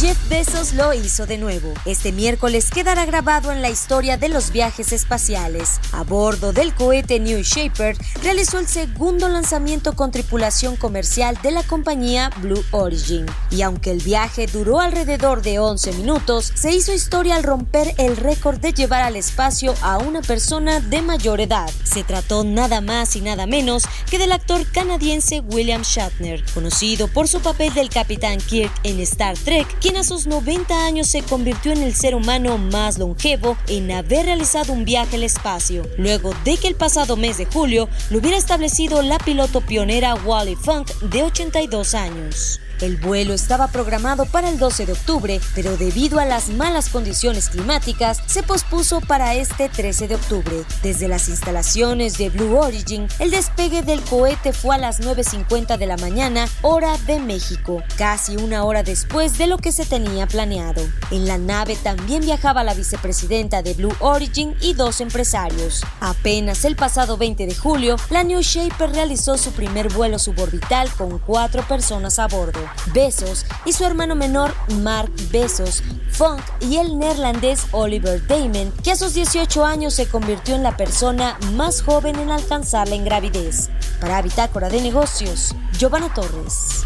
Jeff 0.00 0.16
Bezos 0.30 0.72
lo 0.72 0.94
hizo 0.94 1.26
de 1.26 1.36
nuevo. 1.36 1.74
Este 1.84 2.10
miércoles 2.10 2.70
quedará 2.70 3.04
grabado 3.04 3.52
en 3.52 3.60
la 3.60 3.68
historia 3.68 4.16
de 4.16 4.30
los 4.30 4.50
viajes 4.50 4.94
espaciales. 4.94 5.78
A 5.92 6.04
bordo 6.04 6.54
del 6.54 6.74
cohete 6.74 7.20
New 7.20 7.42
Shepard, 7.42 7.98
realizó 8.22 8.58
el 8.58 8.66
segundo 8.66 9.28
lanzamiento 9.28 9.94
con 9.94 10.10
tripulación 10.10 10.76
comercial 10.76 11.38
de 11.42 11.50
la 11.50 11.62
compañía 11.64 12.30
Blue 12.40 12.64
Origin. 12.70 13.26
Y 13.50 13.60
aunque 13.60 13.90
el 13.90 13.98
viaje 13.98 14.46
duró 14.46 14.80
alrededor 14.80 15.42
de 15.42 15.58
11 15.58 15.92
minutos, 15.92 16.50
se 16.54 16.72
hizo 16.72 16.94
historia 16.94 17.36
al 17.36 17.42
romper 17.42 17.94
el 17.98 18.16
récord 18.16 18.58
de 18.58 18.72
llevar 18.72 19.02
al 19.02 19.16
espacio 19.16 19.74
a 19.82 19.98
una 19.98 20.22
persona 20.22 20.80
de 20.80 21.02
mayor 21.02 21.42
edad. 21.42 21.70
Se 21.84 22.04
trató 22.04 22.42
nada 22.42 22.80
más 22.80 23.16
y 23.16 23.20
nada 23.20 23.46
menos 23.46 23.84
que 24.10 24.18
del 24.18 24.32
actor 24.32 24.64
canadiense 24.72 25.40
William 25.40 25.82
Shatner, 25.82 26.42
conocido 26.54 27.06
por 27.06 27.28
su 27.28 27.40
papel 27.40 27.74
del 27.74 27.90
Capitán 27.90 28.38
Kirk 28.38 28.72
en 28.82 28.98
Star 29.00 29.36
Trek, 29.36 29.68
a 29.96 30.04
sus 30.04 30.26
90 30.26 30.86
años 30.86 31.06
se 31.08 31.22
convirtió 31.22 31.72
en 31.72 31.82
el 31.82 31.94
ser 31.94 32.14
humano 32.14 32.58
más 32.58 32.98
longevo 32.98 33.56
en 33.68 33.90
haber 33.90 34.26
realizado 34.26 34.72
un 34.72 34.84
viaje 34.84 35.16
al 35.16 35.22
espacio, 35.22 35.82
luego 35.98 36.32
de 36.44 36.56
que 36.56 36.68
el 36.68 36.74
pasado 36.74 37.16
mes 37.16 37.38
de 37.38 37.46
julio 37.46 37.88
lo 38.10 38.18
hubiera 38.18 38.36
establecido 38.36 39.02
la 39.02 39.18
piloto 39.18 39.60
pionera 39.60 40.14
Wally 40.14 40.56
Funk 40.56 40.90
de 41.00 41.22
82 41.22 41.94
años. 41.94 42.60
El 42.80 42.96
vuelo 42.96 43.34
estaba 43.34 43.68
programado 43.68 44.24
para 44.24 44.48
el 44.48 44.58
12 44.58 44.86
de 44.86 44.92
octubre, 44.92 45.40
pero 45.54 45.76
debido 45.76 46.18
a 46.18 46.24
las 46.24 46.48
malas 46.48 46.88
condiciones 46.88 47.50
climáticas, 47.50 48.22
se 48.24 48.42
pospuso 48.42 49.02
para 49.02 49.34
este 49.34 49.68
13 49.68 50.08
de 50.08 50.14
octubre. 50.14 50.64
Desde 50.82 51.06
las 51.06 51.28
instalaciones 51.28 52.16
de 52.16 52.30
Blue 52.30 52.56
Origin, 52.56 53.06
el 53.18 53.30
despegue 53.30 53.82
del 53.82 54.00
cohete 54.00 54.54
fue 54.54 54.76
a 54.76 54.78
las 54.78 55.00
9.50 55.00 55.76
de 55.76 55.86
la 55.86 55.98
mañana, 55.98 56.48
hora 56.62 56.96
de 57.06 57.20
México, 57.20 57.82
casi 57.98 58.36
una 58.36 58.64
hora 58.64 58.82
después 58.82 59.36
de 59.36 59.46
lo 59.46 59.58
que 59.58 59.72
se 59.72 59.84
tenía 59.84 60.26
planeado. 60.26 60.82
En 61.10 61.26
la 61.26 61.36
nave 61.36 61.76
también 61.76 62.22
viajaba 62.22 62.64
la 62.64 62.72
vicepresidenta 62.72 63.62
de 63.62 63.74
Blue 63.74 63.94
Origin 64.00 64.56
y 64.62 64.72
dos 64.72 65.02
empresarios. 65.02 65.82
Apenas 66.00 66.64
el 66.64 66.76
pasado 66.76 67.18
20 67.18 67.46
de 67.46 67.54
julio, 67.54 67.96
la 68.08 68.24
New 68.24 68.40
Shaper 68.40 68.90
realizó 68.90 69.36
su 69.36 69.52
primer 69.52 69.92
vuelo 69.92 70.18
suborbital 70.18 70.90
con 70.94 71.18
cuatro 71.18 71.62
personas 71.68 72.18
a 72.18 72.26
bordo. 72.26 72.69
Besos 72.92 73.46
y 73.64 73.72
su 73.72 73.84
hermano 73.84 74.14
menor 74.14 74.52
Mark 74.82 75.10
Besos, 75.30 75.82
Funk 76.10 76.40
y 76.60 76.76
el 76.76 76.98
neerlandés 76.98 77.66
Oliver 77.72 78.26
Damon, 78.26 78.72
que 78.82 78.92
a 78.92 78.96
sus 78.96 79.14
18 79.14 79.64
años 79.64 79.94
se 79.94 80.08
convirtió 80.08 80.54
en 80.54 80.62
la 80.62 80.76
persona 80.76 81.38
más 81.54 81.82
joven 81.82 82.18
en 82.18 82.30
alcanzar 82.30 82.88
la 82.88 82.94
ingravidez. 82.94 83.70
Para 84.00 84.22
Bitácora 84.22 84.68
de 84.68 84.80
Negocios, 84.80 85.54
Giovanna 85.78 86.12
Torres. 86.14 86.84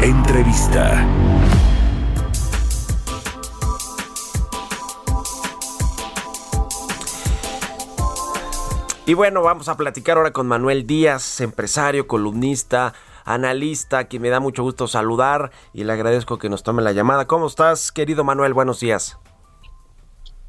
Entrevista. 0.00 1.04
Y 9.08 9.14
bueno, 9.14 9.40
vamos 9.40 9.70
a 9.70 9.76
platicar 9.78 10.18
ahora 10.18 10.34
con 10.34 10.46
Manuel 10.46 10.86
Díaz, 10.86 11.40
empresario, 11.40 12.06
columnista, 12.06 12.92
analista, 13.24 14.06
que 14.06 14.20
me 14.20 14.28
da 14.28 14.38
mucho 14.38 14.62
gusto 14.62 14.86
saludar 14.86 15.50
y 15.72 15.84
le 15.84 15.94
agradezco 15.94 16.36
que 16.36 16.50
nos 16.50 16.62
tome 16.62 16.82
la 16.82 16.92
llamada. 16.92 17.26
¿Cómo 17.26 17.46
estás, 17.46 17.90
querido 17.90 18.22
Manuel? 18.22 18.52
Buenos 18.52 18.80
días. 18.80 19.18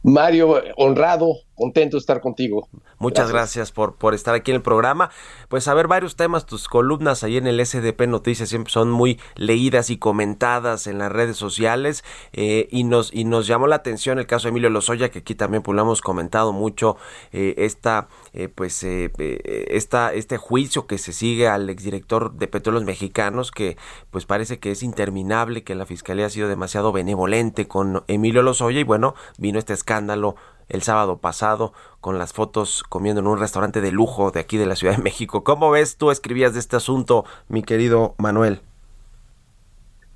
Mario, 0.04 0.62
honrado, 0.76 1.36
contento 1.60 1.98
de 1.98 2.00
estar 2.00 2.22
contigo. 2.22 2.70
Muchas 2.98 3.32
gracias, 3.32 3.72
por, 3.72 3.96
por 3.96 4.14
estar 4.14 4.34
aquí 4.34 4.52
en 4.52 4.56
el 4.56 4.62
programa. 4.62 5.12
Pues 5.50 5.68
a 5.68 5.74
ver, 5.74 5.88
varios 5.88 6.16
temas, 6.16 6.46
tus 6.46 6.68
columnas 6.68 7.24
ahí 7.24 7.36
en 7.36 7.48
el 7.48 7.64
SDP 7.64 8.08
Noticias 8.08 8.50
siempre 8.50 8.72
son 8.72 8.90
muy 8.90 9.20
leídas 9.36 9.90
y 9.90 9.98
comentadas 9.98 10.88
en 10.88 10.98
las 10.98 11.12
redes 11.12 11.36
sociales 11.36 12.04
eh, 12.32 12.68
y, 12.72 12.86
nos, 12.86 13.14
y 13.14 13.26
nos 13.26 13.46
llamó 13.46 13.68
la 13.68 13.76
atención 13.76 14.20
el 14.20 14.26
caso 14.26 14.48
de 14.48 14.52
Emilio 14.52 14.70
Lozoya, 14.70 15.10
que 15.10 15.20
aquí 15.20 15.36
también 15.36 15.62
pues, 15.62 15.76
lo 15.76 15.82
hemos 15.82 16.02
comentado 16.02 16.54
mucho, 16.54 16.96
eh, 17.34 17.56
esta, 17.58 18.08
eh, 18.34 18.48
pues, 18.48 18.84
esta, 18.84 20.14
este 20.14 20.38
juicio 20.38 20.88
que 20.88 20.98
se 20.98 21.12
sigue 21.12 21.50
al 21.50 21.70
exdirector 21.70 22.34
de 22.34 22.48
Petróleos 22.48 22.86
Mexicanos, 22.86 23.52
que 23.52 23.76
pues 24.12 24.26
parece 24.26 24.60
que 24.60 24.72
es 24.72 24.82
interminable, 24.82 25.64
que 25.64 25.76
la 25.76 25.86
Fiscalía 25.86 26.28
ha 26.28 26.30
sido 26.30 26.48
demasiado 26.48 26.94
benevolente 26.94 27.68
con 27.68 28.04
Emilio 28.08 28.44
Lozoya 28.44 28.80
y 28.80 28.84
bueno, 28.84 29.14
vino 29.38 29.60
este 29.60 29.74
escándalo 29.74 30.36
el 30.70 30.82
sábado 30.82 31.18
pasado 31.18 31.74
con 32.00 32.18
las 32.18 32.34
fotos 32.34 32.84
comiendo 32.88 33.22
en 33.22 33.28
un 33.28 33.40
restaurante 33.40 33.82
de 33.82 33.92
lujo 33.92 34.32
de 34.32 34.40
aquí 34.40 34.58
de 34.58 34.66
la 34.66 34.76
Ciudad 34.76 34.96
de 34.96 35.04
México. 35.04 35.44
¿Cómo 35.44 35.72
ves 35.72 35.98
tú 35.98 36.12
escribías 36.12 36.54
de 36.54 36.60
este 36.60 36.78
asunto, 36.78 37.26
mi 37.48 37.64
querido 37.64 38.16
Manuel? 38.18 38.62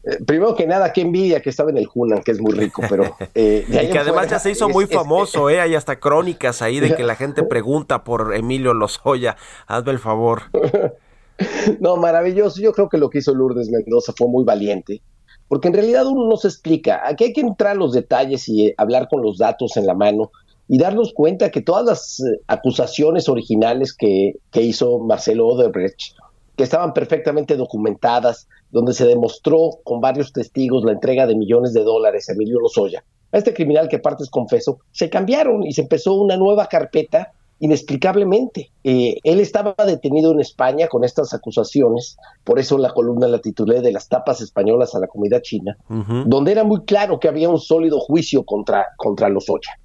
Eh, 0.04 0.18
primero 0.26 0.54
que 0.54 0.68
nada, 0.68 0.92
qué 0.92 1.02
envidia 1.02 1.42
que 1.42 1.50
estaba 1.50 1.72
en 1.72 1.78
el 1.78 1.88
Hunan, 1.94 2.22
que 2.24 2.32
es 2.32 2.42
muy 2.42 2.54
rico, 2.54 2.82
pero... 2.90 3.16
Eh, 3.36 3.66
y 3.68 3.90
que 3.90 4.00
además 4.00 4.30
ya 4.30 4.38
se 4.38 4.52
hizo 4.52 4.70
muy 4.70 4.86
famoso, 4.86 5.50
¿eh? 5.50 5.60
Hay 5.60 5.76
hasta 5.76 6.00
crónicas 6.00 6.62
ahí 6.62 6.80
de 6.80 6.96
que 6.96 7.04
la 7.04 7.16
gente 7.16 7.44
pregunta 7.50 8.04
por 8.04 8.36
Emilio 8.36 8.74
Lozoya. 8.74 9.38
Hazme 9.66 9.92
el 9.92 10.00
favor. 10.00 10.44
no, 11.80 11.98
maravilloso. 11.98 12.62
Yo 12.62 12.74
creo 12.74 12.90
que 12.90 12.98
lo 12.98 13.10
que 13.10 13.20
hizo 13.20 13.34
Lourdes 13.34 13.70
Mendoza 13.70 14.14
fue 14.16 14.28
muy 14.28 14.44
valiente, 14.44 15.02
porque 15.48 15.70
en 15.70 15.74
realidad 15.74 16.06
uno 16.06 16.28
no 16.28 16.38
se 16.38 16.48
explica. 16.48 17.02
Aquí 17.06 17.26
hay 17.26 17.34
que 17.34 17.42
entrar 17.42 17.72
a 17.72 17.76
los 17.76 17.94
detalles 17.94 18.48
y 18.50 18.68
eh, 18.68 18.76
hablar 18.78 19.08
con 19.10 19.22
los 19.22 19.38
datos 19.38 19.78
en 19.78 19.88
la 19.88 19.96
mano 19.96 20.32
y 20.68 20.78
darnos 20.78 21.14
cuenta 21.14 21.52
que 21.52 21.62
todas 21.62 21.86
las 21.86 22.20
eh, 22.20 22.40
acusaciones 22.48 23.28
originales 23.30 23.94
que, 23.94 24.34
hizo 24.54 25.00
Marcelo 25.00 25.48
Odebrecht, 25.48 26.16
que 26.56 26.64
estaban 26.64 26.94
perfectamente 26.94 27.58
documentadas, 27.58 28.48
donde 28.72 28.94
se 28.94 29.06
demostró 29.06 29.80
con 29.84 30.02
varios 30.02 30.32
testigos 30.32 30.84
la 30.84 30.94
entrega 30.94 31.28
de 31.28 31.36
millones 31.36 31.74
de 31.74 31.84
dólares 31.84 32.30
a 32.30 32.34
Emilio 32.34 32.60
Lozoya, 32.60 33.04
a 33.32 33.38
este 33.38 33.54
criminal 33.54 33.88
que 33.88 34.00
partes 34.00 34.30
confeso, 34.30 34.80
se 34.92 35.10
cambiaron 35.10 35.64
y 35.64 35.74
se 35.74 35.82
empezó 35.82 36.14
una 36.14 36.38
nueva 36.38 36.68
carpeta 36.68 37.34
inexplicablemente. 37.60 38.72
Eh, 38.84 39.18
él 39.24 39.40
estaba 39.40 39.74
detenido 39.86 40.32
en 40.34 40.42
España 40.42 40.88
con 40.88 41.04
estas 41.04 41.34
acusaciones, 41.34 42.18
por 42.44 42.60
eso 42.60 42.78
la 42.78 42.92
columna 42.92 43.28
la 43.28 43.40
titulé 43.40 43.82
de 43.82 43.92
las 43.92 44.10
tapas 44.10 44.42
españolas 44.42 44.96
a 44.96 45.00
la 45.00 45.08
comida 45.08 45.42
china, 45.42 45.78
donde 46.26 46.52
era 46.52 46.64
muy 46.64 46.84
claro 46.84 47.20
que 47.20 47.28
había 47.28 47.50
un 47.50 47.60
sólido 47.60 48.00
juicio 48.00 48.44
contra, 48.44 48.88
contra 48.98 49.30
Lozoya. 49.30 49.80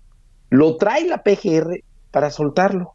Lo 0.50 0.76
trae 0.76 1.06
la 1.06 1.22
PGR 1.22 1.84
para 2.10 2.30
soltarlo, 2.30 2.94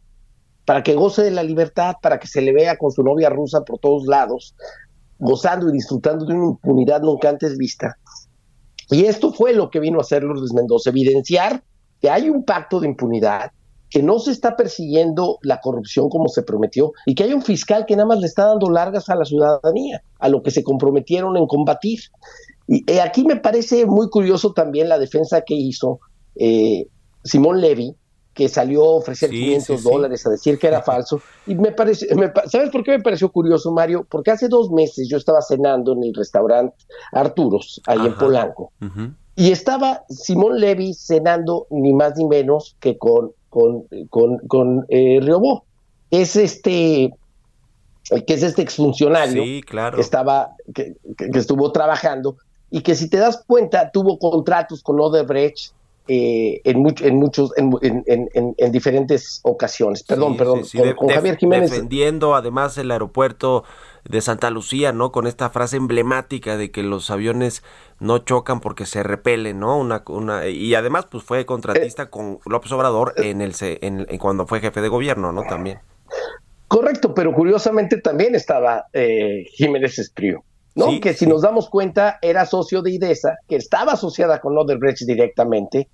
para 0.64 0.82
que 0.82 0.94
goce 0.94 1.22
de 1.22 1.30
la 1.30 1.42
libertad, 1.42 1.96
para 2.02 2.18
que 2.18 2.26
se 2.26 2.40
le 2.40 2.52
vea 2.52 2.76
con 2.76 2.90
su 2.90 3.02
novia 3.02 3.30
rusa 3.30 3.62
por 3.64 3.78
todos 3.78 4.06
lados, 4.06 4.54
gozando 5.18 5.68
y 5.68 5.72
disfrutando 5.72 6.24
de 6.24 6.34
una 6.34 6.50
impunidad 6.50 7.02
nunca 7.02 7.28
antes 7.28 7.56
vista. 7.56 7.96
Y 8.90 9.04
esto 9.04 9.32
fue 9.32 9.54
lo 9.54 9.70
que 9.70 9.80
vino 9.80 9.98
a 9.98 10.02
hacer 10.02 10.22
Lourdes 10.22 10.52
Mendoza, 10.52 10.90
evidenciar 10.90 11.62
que 12.00 12.10
hay 12.10 12.28
un 12.28 12.44
pacto 12.44 12.80
de 12.80 12.88
impunidad, 12.88 13.50
que 13.88 14.02
no 14.02 14.18
se 14.18 14.32
está 14.32 14.56
persiguiendo 14.56 15.38
la 15.42 15.60
corrupción 15.60 16.08
como 16.08 16.28
se 16.28 16.42
prometió 16.42 16.92
y 17.06 17.14
que 17.14 17.22
hay 17.22 17.32
un 17.32 17.42
fiscal 17.42 17.86
que 17.86 17.94
nada 17.94 18.08
más 18.08 18.18
le 18.18 18.26
está 18.26 18.46
dando 18.46 18.68
largas 18.68 19.08
a 19.08 19.14
la 19.14 19.24
ciudadanía, 19.24 20.02
a 20.18 20.28
lo 20.28 20.42
que 20.42 20.50
se 20.50 20.64
comprometieron 20.64 21.36
en 21.36 21.46
combatir. 21.46 22.00
Y 22.66 22.90
eh, 22.90 23.00
aquí 23.00 23.24
me 23.24 23.36
parece 23.36 23.86
muy 23.86 24.10
curioso 24.10 24.52
también 24.52 24.88
la 24.88 24.98
defensa 24.98 25.42
que 25.42 25.54
hizo 25.54 26.00
eh, 26.34 26.88
Simón 27.24 27.60
Levy, 27.60 27.96
que 28.34 28.48
salió 28.48 28.84
a 28.84 28.96
ofrecer 28.96 29.30
500 29.30 29.82
dólares 29.82 30.26
a 30.26 30.30
decir 30.30 30.58
que 30.58 30.66
era 30.66 30.82
falso. 30.82 31.22
Y 31.46 31.54
me 31.54 31.72
parece, 31.72 32.08
¿sabes 32.46 32.70
por 32.70 32.82
qué 32.82 32.92
me 32.92 33.00
pareció 33.00 33.30
curioso, 33.30 33.72
Mario? 33.72 34.06
Porque 34.08 34.30
hace 34.30 34.48
dos 34.48 34.70
meses 34.70 35.08
yo 35.08 35.16
estaba 35.16 35.40
cenando 35.40 35.92
en 35.92 36.02
el 36.02 36.14
restaurante 36.14 36.76
Arturos, 37.12 37.80
ahí 37.86 38.04
en 38.04 38.14
Polanco, 38.16 38.72
y 39.36 39.50
estaba 39.50 40.04
Simón 40.08 40.60
Levy 40.60 40.94
cenando 40.94 41.66
ni 41.70 41.92
más 41.92 42.16
ni 42.16 42.26
menos 42.26 42.76
que 42.80 42.98
con, 42.98 43.32
con, 43.48 43.86
con, 44.10 44.38
con 44.46 44.86
eh, 44.88 45.18
Riobó. 45.20 45.64
Es 46.10 46.36
este, 46.36 47.12
que 48.04 48.34
es 48.34 48.42
este 48.44 48.62
exfuncionario 48.62 49.42
claro. 49.66 49.96
que, 49.96 50.02
estaba, 50.02 50.54
que, 50.72 50.96
que 51.16 51.38
estuvo 51.38 51.72
trabajando 51.72 52.36
y 52.70 52.82
que 52.82 52.94
si 52.94 53.08
te 53.08 53.16
das 53.16 53.42
cuenta 53.44 53.90
tuvo 53.90 54.18
contratos 54.18 54.82
con 54.82 55.00
Odebrecht 55.00 55.72
eh, 56.06 56.60
en, 56.64 56.84
en, 57.00 57.16
muchos, 57.16 57.52
en, 57.56 58.72
diferentes 58.72 59.40
ocasiones. 59.42 60.02
Perdón, 60.02 60.36
perdón, 60.36 60.62
con, 60.96 61.08
Javier 61.08 61.38
Jiménez. 61.38 61.70
Defendiendo 61.70 62.34
además 62.34 62.76
el 62.76 62.90
aeropuerto 62.90 63.64
de 64.04 64.20
Santa 64.20 64.50
Lucía, 64.50 64.92
¿no? 64.92 65.12
Con 65.12 65.26
esta 65.26 65.48
frase 65.48 65.78
emblemática 65.78 66.58
de 66.58 66.70
que 66.70 66.82
los 66.82 67.10
aviones 67.10 67.62
no 68.00 68.18
chocan 68.18 68.60
porque 68.60 68.84
se 68.84 69.02
repelen, 69.02 69.60
¿no? 69.60 69.78
Una, 69.78 70.02
una 70.08 70.46
y 70.46 70.74
además 70.74 71.06
pues 71.10 71.24
fue 71.24 71.46
contratista 71.46 72.04
eh, 72.04 72.10
con 72.10 72.38
López 72.44 72.70
Obrador 72.72 73.14
en 73.16 73.40
el 73.40 73.54
en, 73.60 74.04
cuando 74.18 74.46
fue 74.46 74.60
jefe 74.60 74.82
de 74.82 74.88
gobierno, 74.88 75.32
¿no? 75.32 75.42
También. 75.44 75.78
Correcto, 76.68 77.14
pero 77.14 77.32
curiosamente 77.32 77.98
también 77.98 78.34
estaba 78.34 78.86
eh, 78.92 79.46
Jiménez 79.52 79.98
Esprío. 79.98 80.44
¿No? 80.74 81.00
que 81.00 81.14
si 81.14 81.26
nos 81.26 81.42
damos 81.42 81.68
cuenta 81.68 82.18
era 82.20 82.46
socio 82.46 82.82
de 82.82 82.92
IDESA, 82.92 83.38
que 83.48 83.56
estaba 83.56 83.92
asociada 83.92 84.40
con 84.40 84.56
Odebrecht 84.58 85.06
directamente 85.06 85.88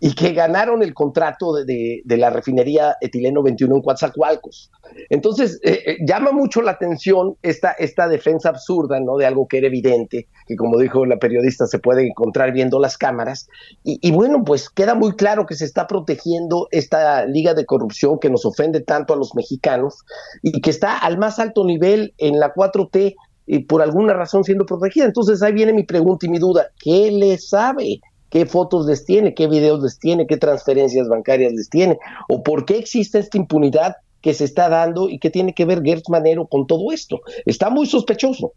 y 0.00 0.14
que 0.14 0.32
ganaron 0.32 0.82
el 0.82 0.92
contrato 0.92 1.54
de, 1.54 2.02
la 2.04 2.30
refinería 2.30 2.96
etileno 3.00 3.42
21 3.42 3.76
en 3.76 3.82
Coatzacoalcos. 3.82 4.70
Entonces, 5.08 5.60
eh, 5.62 5.82
eh, 5.86 5.96
llama 6.06 6.32
mucho 6.32 6.60
la 6.62 6.72
atención 6.72 7.36
esta, 7.42 7.72
esta 7.72 8.08
defensa 8.08 8.50
absurda, 8.50 9.00
¿no? 9.00 9.16
De 9.16 9.24
algo 9.24 9.46
que 9.48 9.58
era 9.58 9.68
evidente, 9.68 10.28
que 10.46 10.56
como 10.56 10.78
dijo 10.78 11.06
la 11.06 11.18
periodista, 11.18 11.66
se 11.66 11.78
puede 11.78 12.06
encontrar 12.06 12.52
viendo 12.52 12.80
las 12.80 12.98
cámaras. 12.98 13.48
Y, 13.82 13.98
y 14.06 14.12
bueno, 14.12 14.44
pues 14.44 14.68
queda 14.68 14.94
muy 14.94 15.14
claro 15.16 15.46
que 15.46 15.54
se 15.54 15.64
está 15.64 15.86
protegiendo 15.86 16.68
esta 16.70 17.24
liga 17.24 17.54
de 17.54 17.64
corrupción 17.64 18.18
que 18.18 18.30
nos 18.30 18.44
ofende 18.44 18.80
tanto 18.80 19.14
a 19.14 19.16
los 19.16 19.34
mexicanos 19.34 20.04
y 20.42 20.60
que 20.60 20.70
está 20.70 20.98
al 20.98 21.18
más 21.18 21.38
alto 21.38 21.64
nivel 21.64 22.14
en 22.18 22.38
la 22.38 22.52
4T 22.52 23.14
y 23.46 23.60
por 23.60 23.82
alguna 23.82 24.14
razón 24.14 24.44
siendo 24.44 24.66
protegida. 24.66 25.04
Entonces 25.04 25.42
ahí 25.42 25.52
viene 25.52 25.72
mi 25.72 25.84
pregunta 25.84 26.26
y 26.26 26.28
mi 26.28 26.38
duda, 26.38 26.68
¿qué 26.78 27.10
le 27.10 27.38
sabe? 27.38 28.00
¿Qué 28.30 28.46
fotos 28.46 28.86
les 28.86 29.04
tiene? 29.04 29.34
¿Qué 29.34 29.46
videos 29.46 29.82
les 29.82 29.98
tiene? 29.98 30.26
¿Qué 30.26 30.36
transferencias 30.36 31.08
bancarias 31.08 31.52
les 31.52 31.68
tiene? 31.68 31.98
¿O 32.28 32.42
por 32.42 32.64
qué 32.64 32.78
existe 32.78 33.18
esta 33.18 33.36
impunidad 33.36 33.96
que 34.20 34.34
se 34.34 34.44
está 34.44 34.68
dando 34.68 35.08
y 35.08 35.18
que 35.18 35.30
tiene 35.30 35.54
que 35.54 35.64
ver 35.64 35.82
Gertz 35.84 36.08
Manero 36.08 36.46
con 36.46 36.66
todo 36.66 36.90
esto? 36.90 37.20
Está 37.46 37.70
muy 37.70 37.86
sospechoso. 37.86 38.52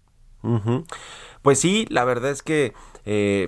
Pues 1.41 1.59
sí, 1.59 1.85
la 1.89 2.05
verdad 2.05 2.31
es 2.31 2.41
que 2.41 2.73
eh, 3.09 3.47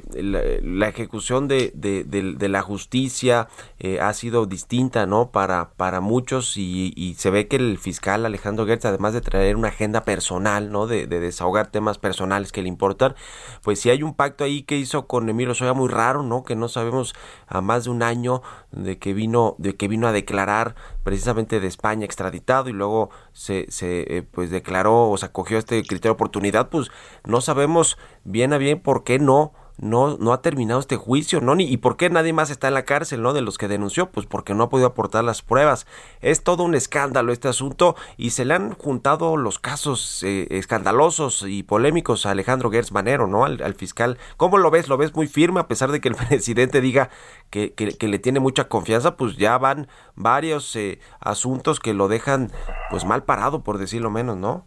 la, 0.63 0.87
ejecución 0.87 1.49
de, 1.49 1.73
de, 1.75 2.47
la 2.47 2.61
justicia 2.61 3.49
eh, 3.77 3.99
ha 3.99 4.13
sido 4.13 4.45
distinta, 4.45 5.05
¿no? 5.05 5.31
Para, 5.31 5.71
para 5.71 5.99
muchos 5.99 6.55
y, 6.55 7.15
se 7.17 7.29
ve 7.29 7.49
que 7.49 7.57
el 7.57 7.77
fiscal 7.77 8.25
Alejandro 8.25 8.65
Gertz, 8.65 8.85
además 8.85 9.11
de 9.13 9.19
traer 9.19 9.57
una 9.57 9.67
agenda 9.67 10.05
personal, 10.05 10.71
¿no? 10.71 10.87
De, 10.87 11.07
desahogar 11.07 11.71
temas 11.71 11.97
personales 11.97 12.53
que 12.53 12.61
le 12.61 12.69
importan, 12.69 13.15
pues 13.61 13.81
sí 13.81 13.89
hay 13.89 14.01
un 14.01 14.13
pacto 14.13 14.45
ahí 14.45 14.63
que 14.63 14.77
hizo 14.77 15.07
con 15.07 15.27
Emilio 15.27 15.53
Soya 15.53 15.73
muy 15.73 15.89
raro, 15.89 16.23
¿no? 16.23 16.45
Que 16.45 16.55
no 16.55 16.69
sabemos 16.69 17.13
a 17.45 17.59
más 17.59 17.83
de 17.83 17.89
un 17.89 18.01
año 18.01 18.41
de 18.71 18.97
que 18.99 19.13
vino, 19.13 19.55
de 19.57 19.75
que 19.75 19.87
vino 19.87 20.07
a 20.07 20.11
declarar 20.11 20.75
precisamente 21.03 21.59
de 21.59 21.67
España 21.67 22.05
extraditado 22.05 22.69
y 22.69 22.73
luego 22.73 23.09
se, 23.33 23.65
se 23.69 24.17
eh, 24.17 24.23
pues 24.23 24.49
declaró 24.49 25.09
o 25.09 25.17
se 25.17 25.25
acogió 25.25 25.57
a 25.57 25.59
este 25.59 25.81
criterio 25.81 26.11
de 26.11 26.15
oportunidad, 26.15 26.69
pues 26.69 26.89
no 27.25 27.41
sabemos 27.41 27.97
bien 28.23 28.53
a 28.53 28.57
bien 28.57 28.79
por 28.79 29.03
qué 29.03 29.19
no 29.19 29.53
no, 29.81 30.17
no 30.17 30.33
ha 30.33 30.41
terminado 30.41 30.79
este 30.79 30.97
juicio, 30.97 31.41
¿no? 31.41 31.55
Ni, 31.55 31.65
¿Y 31.65 31.77
por 31.77 31.97
qué 31.97 32.09
nadie 32.09 32.33
más 32.33 32.49
está 32.49 32.67
en 32.67 32.73
la 32.73 32.83
cárcel, 32.83 33.21
¿no? 33.21 33.33
De 33.33 33.41
los 33.41 33.57
que 33.57 33.67
denunció, 33.67 34.11
pues 34.11 34.25
porque 34.25 34.53
no 34.53 34.63
ha 34.63 34.69
podido 34.69 34.87
aportar 34.87 35.23
las 35.23 35.41
pruebas. 35.41 35.87
Es 36.21 36.43
todo 36.43 36.63
un 36.63 36.75
escándalo 36.75 37.31
este 37.31 37.47
asunto 37.47 37.95
y 38.17 38.31
se 38.31 38.45
le 38.45 38.53
han 38.53 38.73
juntado 38.73 39.37
los 39.37 39.59
casos 39.59 40.23
eh, 40.23 40.47
escandalosos 40.51 41.45
y 41.47 41.63
polémicos 41.63 42.25
a 42.25 42.31
Alejandro 42.31 42.71
Gertz 42.71 42.91
Manero, 42.91 43.27
¿no? 43.27 43.45
Al, 43.45 43.73
fiscal. 43.75 44.17
¿Cómo 44.37 44.57
lo 44.57 44.71
ves? 44.71 44.89
¿Lo 44.89 44.97
ves 44.97 45.15
muy 45.15 45.27
firme 45.27 45.59
a 45.59 45.67
pesar 45.67 45.91
de 45.91 46.01
que 46.01 46.09
el 46.09 46.15
presidente 46.29 46.81
diga 46.81 47.09
que, 47.49 47.73
que, 47.73 48.07
le 48.07 48.19
tiene 48.19 48.39
mucha 48.39 48.67
confianza? 48.67 49.15
Pues 49.15 49.37
ya 49.37 49.57
van 49.57 49.87
varios 50.15 50.75
eh, 50.75 50.99
asuntos 51.19 51.79
que 51.79 51.93
lo 51.93 52.07
dejan 52.07 52.51
pues 52.89 53.05
mal 53.05 53.23
parado, 53.23 53.63
por 53.63 53.77
decirlo 53.77 54.09
menos, 54.09 54.37
¿no? 54.37 54.65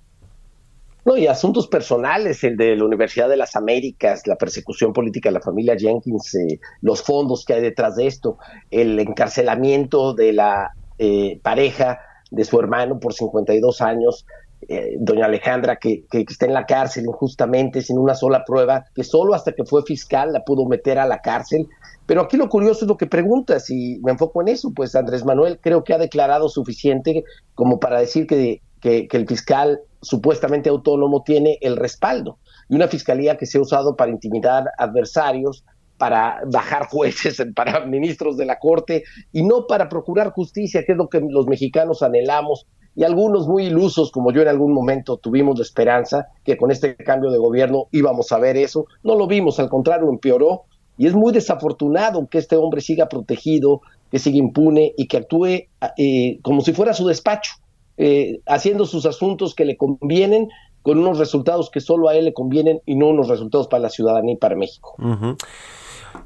No, 1.05 1.16
y 1.16 1.26
asuntos 1.26 1.66
personales, 1.66 2.44
el 2.44 2.57
de 2.57 2.76
la 2.76 2.84
Universidad 2.84 3.28
de 3.28 3.36
las 3.36 3.57
Américas, 3.57 4.26
la 4.26 4.36
persecución 4.36 4.92
política 4.92 5.30
de 5.30 5.34
la 5.34 5.40
familia 5.40 5.76
Jenkins, 5.76 6.34
eh, 6.36 6.61
los 6.80 7.03
fondos 7.03 7.44
que 7.44 7.55
hay 7.55 7.61
detrás 7.61 7.96
de 7.96 8.07
esto, 8.07 8.38
el 8.70 8.98
encarcelamiento 9.00 10.14
de 10.14 10.32
la 10.32 10.70
eh, 10.98 11.40
pareja 11.42 11.98
de 12.30 12.44
su 12.44 12.59
hermano 12.61 13.00
por 13.00 13.14
52 13.14 13.80
años, 13.80 14.26
eh, 14.68 14.96
doña 15.00 15.26
Alejandra, 15.26 15.74
que, 15.76 16.05
que, 16.09 16.20
está 16.20 16.46
en 16.46 16.55
la 16.55 16.66
cárcel 16.66 17.05
injustamente, 17.05 17.82
sin 17.82 17.98
una 17.98 18.14
sola 18.14 18.44
prueba, 18.44 18.84
que 18.94 19.03
solo 19.03 19.34
hasta 19.34 19.53
que 19.53 19.64
fue 19.64 19.82
fiscal 19.82 20.32
la 20.32 20.44
pudo 20.44 20.66
meter 20.66 21.00
a 21.00 21.07
la 21.07 21.18
cárcel. 21.18 21.66
Pero 22.07 22.20
aquí 22.20 22.36
lo 22.36 22.48
curioso 22.48 22.84
es 22.84 22.88
lo 22.88 22.96
que 22.96 23.09
preguntas, 23.09 23.70
y 23.70 23.98
me 24.05 24.12
enfoco 24.12 24.40
en 24.40 24.48
eso, 24.48 24.70
pues 24.72 24.94
Andrés 24.94 25.24
Manuel 25.24 25.59
creo 25.61 25.82
que 25.82 25.94
ha 25.94 25.98
declarado 25.98 26.48
suficiente 26.48 27.24
como 27.57 27.80
para 27.80 27.98
decir 27.98 28.28
que, 28.28 28.62
que 28.83 29.09
el 29.12 29.26
fiscal 29.26 29.80
supuestamente 30.03 30.68
autónomo 30.68 31.22
tiene 31.22 31.59
el 31.61 31.76
respaldo 31.76 32.39
y 32.68 32.74
una 32.74 32.89
fiscalía 32.89 33.37
que 33.37 33.47
se 33.47 33.59
ha 33.59 33.61
usado 33.61 33.97
para 33.97 34.11
intimidar 34.11 34.64
adversarios, 34.76 35.64
para 35.99 36.41
bajar 36.51 36.89
jueces, 36.89 37.43
para 37.55 37.87
ministros 37.87 38.37
de 38.37 38.47
la 38.47 38.59
Corte 38.59 39.05
y 39.33 39.45
no 39.45 39.66
para 39.66 39.89
procurar 39.89 40.33
justicia, 40.33 40.83
que 40.85 40.93
es 40.93 40.99
lo 40.99 41.09
que 41.09 41.20
los 41.20 41.47
mexicanos 41.47 42.03
anhelamos 42.03 42.66
y 42.95 43.05
algunos 43.05 43.49
muy 43.49 43.66
ilusos, 43.66 44.11
como 44.11 44.33
yo 44.33 44.43
en 44.43 44.49
algún 44.49 44.74
momento 44.74 45.16
tuvimos 45.16 45.57
de 45.57 45.62
esperanza 45.62 46.26
que 46.45 46.57
con 46.57 46.70
este 46.70 46.97
cambio 46.97 47.30
de 47.30 47.39
gobierno 47.39 47.87
íbamos 47.91 48.33
a 48.33 48.39
ver 48.39 48.57
eso. 48.57 48.87
No 49.03 49.14
lo 49.14 49.26
vimos, 49.26 49.61
al 49.61 49.70
contrario, 49.70 50.11
empeoró 50.11 50.64
y 50.99 51.07
es 51.07 51.14
muy 51.14 51.33
desafortunado 51.33 52.26
que 52.26 52.39
este 52.39 52.57
hombre 52.57 52.80
siga 52.80 53.09
protegido, 53.09 53.80
que 54.11 54.18
siga 54.18 54.37
impune 54.37 54.93
y 54.97 55.07
que 55.07 55.18
actúe 55.18 55.68
eh, 55.97 56.39
como 56.43 56.61
si 56.61 56.72
fuera 56.74 56.93
su 56.93 57.07
despacho 57.07 57.61
eh, 57.97 58.40
haciendo 58.47 58.86
sus 58.86 59.07
asuntos 59.07 59.55
que 59.55 59.64
le 59.64 59.76
convienen 59.76 60.49
con 60.82 60.99
unos 60.99 61.18
resultados 61.18 61.70
que 61.70 61.80
solo 61.80 62.09
a 62.09 62.14
él 62.14 62.24
le 62.24 62.34
convienen 62.34 62.80
y 62.86 62.97
no 62.97 63.09
unos 63.09 63.28
resultados 63.28 63.68
para 63.68 63.82
la 63.82 63.90
ciudadanía 63.90 64.34
y 64.34 64.38
para 64.38 64.57
México. 64.57 64.95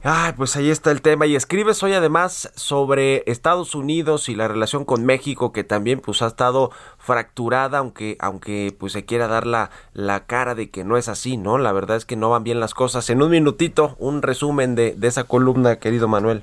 Ay, 0.02 0.32
pues 0.36 0.56
ahí 0.56 0.70
está 0.70 0.90
el 0.90 1.02
tema. 1.02 1.26
Y 1.26 1.36
escribes 1.36 1.82
hoy 1.82 1.92
además 1.92 2.50
sobre 2.54 3.22
Estados 3.26 3.74
Unidos 3.74 4.28
y 4.28 4.34
la 4.34 4.48
relación 4.48 4.84
con 4.84 5.04
México, 5.04 5.52
que 5.52 5.64
también 5.64 6.00
pues 6.00 6.22
ha 6.22 6.28
estado 6.28 6.70
fracturada, 6.98 7.78
aunque, 7.78 8.16
aunque 8.20 8.74
pues 8.78 8.92
se 8.92 9.04
quiera 9.04 9.28
dar 9.28 9.46
la, 9.46 9.70
la 9.92 10.26
cara 10.26 10.54
de 10.54 10.70
que 10.70 10.84
no 10.84 10.96
es 10.96 11.08
así, 11.08 11.36
¿no? 11.36 11.58
La 11.58 11.72
verdad 11.72 11.96
es 11.96 12.04
que 12.04 12.16
no 12.16 12.30
van 12.30 12.44
bien 12.44 12.60
las 12.60 12.74
cosas. 12.74 13.10
En 13.10 13.22
un 13.22 13.30
minutito, 13.30 13.96
un 13.98 14.22
resumen 14.22 14.74
de, 14.74 14.92
de 14.92 15.08
esa 15.08 15.24
columna, 15.24 15.78
querido 15.78 16.08
Manuel. 16.08 16.42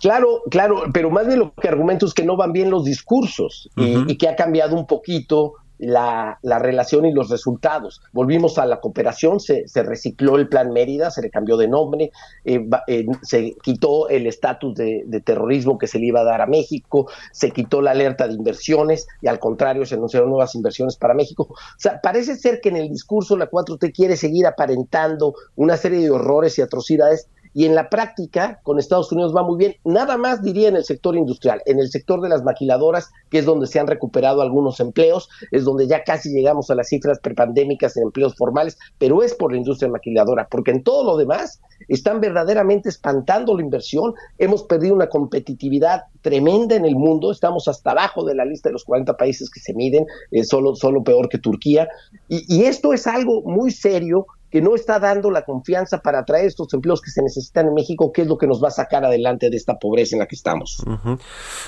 Claro, 0.00 0.42
claro, 0.50 0.84
pero 0.92 1.10
más 1.10 1.26
de 1.26 1.36
lo 1.36 1.52
que 1.54 1.68
argumento 1.68 2.06
es 2.06 2.14
que 2.14 2.24
no 2.24 2.36
van 2.36 2.52
bien 2.52 2.70
los 2.70 2.84
discursos 2.84 3.70
y, 3.76 4.16
que 4.16 4.28
ha 4.28 4.36
cambiado 4.36 4.76
un 4.76 4.86
poquito 4.86 5.54
la, 5.78 6.38
relación 6.42 7.04
y 7.04 7.12
los 7.12 7.30
resultados. 7.30 8.00
Volvimos 8.12 8.58
a 8.58 8.66
la 8.66 8.80
cooperación, 8.80 9.40
se, 9.40 9.64
recicló 9.82 10.36
el 10.36 10.48
plan 10.48 10.72
Mérida, 10.72 11.10
se 11.10 11.22
le 11.22 11.30
cambió 11.30 11.56
de 11.56 11.68
nombre, 11.68 12.10
eh, 12.44 12.64
eh, 12.86 13.06
se 13.22 13.56
quitó 13.62 14.08
el 14.08 14.26
estatus 14.26 14.74
de, 14.74 15.22
terrorismo 15.24 15.78
que 15.78 15.86
se 15.86 15.98
le 15.98 16.06
iba 16.06 16.20
a 16.20 16.24
dar 16.24 16.40
a 16.40 16.46
México, 16.46 17.08
se 17.32 17.50
quitó 17.50 17.80
la 17.80 17.92
alerta 17.92 18.28
de 18.28 18.34
inversiones 18.34 19.06
y 19.20 19.28
al 19.28 19.38
contrario 19.38 19.86
se 19.86 19.94
anunciaron 19.94 20.30
nuevas 20.30 20.54
inversiones 20.54 20.96
para 20.96 21.14
México. 21.14 21.48
O 21.50 21.78
sea, 21.78 22.00
parece 22.00 22.36
ser 22.36 22.60
que 22.60 22.68
en 22.68 22.76
el 22.76 22.88
discurso 22.88 23.36
la 23.36 23.50
4T 23.50 23.92
quiere 23.92 24.16
seguir 24.16 24.46
aparentando 24.46 25.34
una 25.56 25.76
serie 25.76 26.00
de 26.00 26.10
horrores 26.10 26.58
y 26.58 26.62
atrocidades 26.62 27.28
y 27.54 27.64
en 27.64 27.74
la 27.74 27.88
práctica 27.88 28.60
con 28.64 28.78
Estados 28.78 29.10
Unidos 29.12 29.34
va 29.34 29.44
muy 29.44 29.56
bien. 29.56 29.76
Nada 29.84 30.18
más 30.18 30.42
diría 30.42 30.68
en 30.68 30.76
el 30.76 30.84
sector 30.84 31.16
industrial, 31.16 31.62
en 31.66 31.78
el 31.78 31.88
sector 31.88 32.20
de 32.20 32.28
las 32.28 32.42
maquiladoras, 32.42 33.10
que 33.30 33.38
es 33.38 33.46
donde 33.46 33.68
se 33.68 33.78
han 33.78 33.86
recuperado 33.86 34.42
algunos 34.42 34.80
empleos, 34.80 35.28
es 35.52 35.64
donde 35.64 35.86
ya 35.86 36.02
casi 36.02 36.30
llegamos 36.30 36.70
a 36.70 36.74
las 36.74 36.88
cifras 36.88 37.20
prepandémicas 37.20 37.96
en 37.96 38.04
empleos 38.04 38.34
formales, 38.36 38.76
pero 38.98 39.22
es 39.22 39.34
por 39.34 39.52
la 39.52 39.58
industria 39.58 39.88
maquiladora, 39.88 40.48
porque 40.50 40.72
en 40.72 40.82
todo 40.82 41.04
lo 41.04 41.16
demás 41.16 41.60
están 41.88 42.20
verdaderamente 42.20 42.88
espantando 42.88 43.56
la 43.56 43.62
inversión, 43.62 44.14
hemos 44.38 44.64
perdido 44.64 44.94
una 44.94 45.08
competitividad 45.08 46.02
tremenda 46.22 46.74
en 46.74 46.84
el 46.84 46.96
mundo, 46.96 47.30
estamos 47.30 47.68
hasta 47.68 47.92
abajo 47.92 48.24
de 48.24 48.34
la 48.34 48.44
lista 48.44 48.68
de 48.68 48.74
los 48.74 48.84
40 48.84 49.16
países 49.16 49.48
que 49.50 49.60
se 49.60 49.74
miden, 49.74 50.06
eh, 50.32 50.44
solo, 50.44 50.74
solo 50.74 51.04
peor 51.04 51.28
que 51.28 51.38
Turquía, 51.38 51.88
y, 52.28 52.44
y 52.48 52.64
esto 52.64 52.92
es 52.92 53.06
algo 53.06 53.42
muy 53.42 53.70
serio 53.70 54.26
que 54.54 54.62
no 54.62 54.76
está 54.76 55.00
dando 55.00 55.32
la 55.32 55.44
confianza 55.44 55.98
para 55.98 56.20
atraer 56.20 56.46
estos 56.46 56.72
empleos 56.74 57.02
que 57.02 57.10
se 57.10 57.20
necesitan 57.20 57.66
en 57.66 57.74
México, 57.74 58.12
que 58.12 58.22
es 58.22 58.28
lo 58.28 58.38
que 58.38 58.46
nos 58.46 58.62
va 58.62 58.68
a 58.68 58.70
sacar 58.70 59.04
adelante 59.04 59.50
de 59.50 59.56
esta 59.56 59.80
pobreza 59.80 60.14
en 60.14 60.20
la 60.20 60.26
que 60.26 60.36
estamos. 60.36 60.80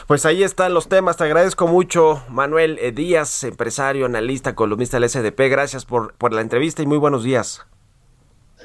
Pues 0.06 0.24
ahí 0.24 0.44
están 0.44 0.72
los 0.72 0.86
temas. 0.86 1.16
Te 1.16 1.24
agradezco 1.24 1.66
mucho, 1.66 2.22
Manuel 2.28 2.78
eh, 2.80 2.92
Díaz, 2.92 3.42
empresario, 3.42 4.06
analista, 4.06 4.54
columnista 4.54 5.00
del 5.00 5.10
SDP. 5.10 5.50
Gracias 5.50 5.84
por, 5.84 6.14
por 6.14 6.32
la 6.32 6.42
entrevista 6.42 6.80
y 6.80 6.86
muy 6.86 6.98
buenos 6.98 7.24
días. 7.24 7.66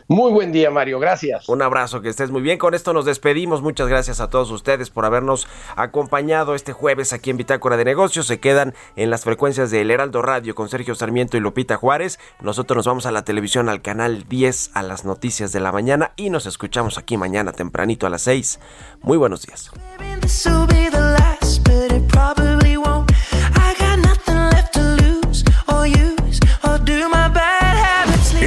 Muy 0.07 0.31
buen 0.31 0.51
día, 0.51 0.71
Mario. 0.71 0.99
Gracias. 0.99 1.47
Un 1.49 1.61
abrazo, 1.61 2.01
que 2.01 2.09
estés 2.09 2.31
muy 2.31 2.41
bien. 2.41 2.57
Con 2.57 2.73
esto 2.73 2.93
nos 2.93 3.05
despedimos. 3.05 3.61
Muchas 3.61 3.87
gracias 3.87 4.19
a 4.19 4.29
todos 4.29 4.51
ustedes 4.51 4.89
por 4.89 5.05
habernos 5.05 5.47
acompañado 5.75 6.55
este 6.55 6.73
jueves 6.73 7.13
aquí 7.13 7.29
en 7.29 7.37
Bitácora 7.37 7.77
de 7.77 7.85
Negocios. 7.85 8.27
Se 8.27 8.39
quedan 8.39 8.73
en 8.95 9.09
las 9.09 9.23
frecuencias 9.23 9.71
del 9.71 9.91
Heraldo 9.91 10.21
Radio 10.21 10.55
con 10.55 10.69
Sergio 10.69 10.95
Sarmiento 10.95 11.37
y 11.37 11.39
Lupita 11.39 11.77
Juárez. 11.77 12.19
Nosotros 12.41 12.77
nos 12.77 12.87
vamos 12.87 13.05
a 13.05 13.11
la 13.11 13.23
televisión, 13.23 13.69
al 13.69 13.81
canal 13.81 14.25
10, 14.27 14.71
a 14.73 14.83
las 14.83 15.05
noticias 15.05 15.51
de 15.51 15.59
la 15.59 15.71
mañana 15.71 16.11
y 16.15 16.29
nos 16.29 16.45
escuchamos 16.45 16.97
aquí 16.97 17.17
mañana 17.17 17.51
tempranito 17.51 18.07
a 18.07 18.09
las 18.09 18.21
6. 18.23 18.59
Muy 19.01 19.17
buenos 19.17 19.45
días. 19.45 19.71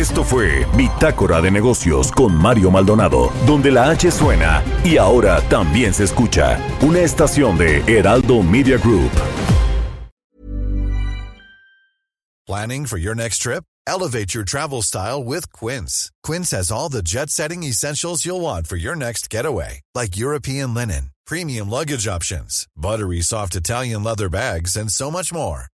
Esto 0.04 0.22
fue 0.22 0.66
Bitácora 0.76 1.40
de 1.40 1.50
Negocios 1.50 2.12
con 2.12 2.34
Mario 2.34 2.70
Maldonado, 2.70 3.32
donde 3.46 3.70
la 3.70 3.88
H 3.88 4.10
suena 4.10 4.62
y 4.84 4.98
ahora 4.98 5.40
también 5.48 5.94
se 5.94 6.04
escucha 6.04 6.60
una 6.82 7.00
estación 7.00 7.56
de 7.56 7.82
Heraldo 7.86 8.42
Media 8.42 8.76
Group. 8.76 9.10
Planning 12.46 12.84
for 12.84 12.98
your 12.98 13.14
next 13.14 13.38
trip? 13.38 13.64
Elevate 13.86 14.34
your 14.34 14.44
travel 14.44 14.82
style 14.82 15.24
with 15.24 15.50
Quince. 15.54 16.10
Quince 16.22 16.50
has 16.50 16.70
all 16.70 16.90
the 16.90 17.02
jet-setting 17.02 17.62
essentials 17.62 18.26
you'll 18.26 18.42
want 18.42 18.66
for 18.66 18.76
your 18.76 18.94
next 18.94 19.30
getaway, 19.30 19.80
like 19.94 20.18
European 20.18 20.74
linen, 20.74 21.12
premium 21.26 21.70
luggage 21.70 22.06
options, 22.06 22.66
buttery 22.76 23.22
soft 23.22 23.56
Italian 23.56 24.04
leather 24.04 24.28
bags, 24.28 24.76
and 24.76 24.92
so 24.92 25.10
much 25.10 25.32
more. 25.32 25.68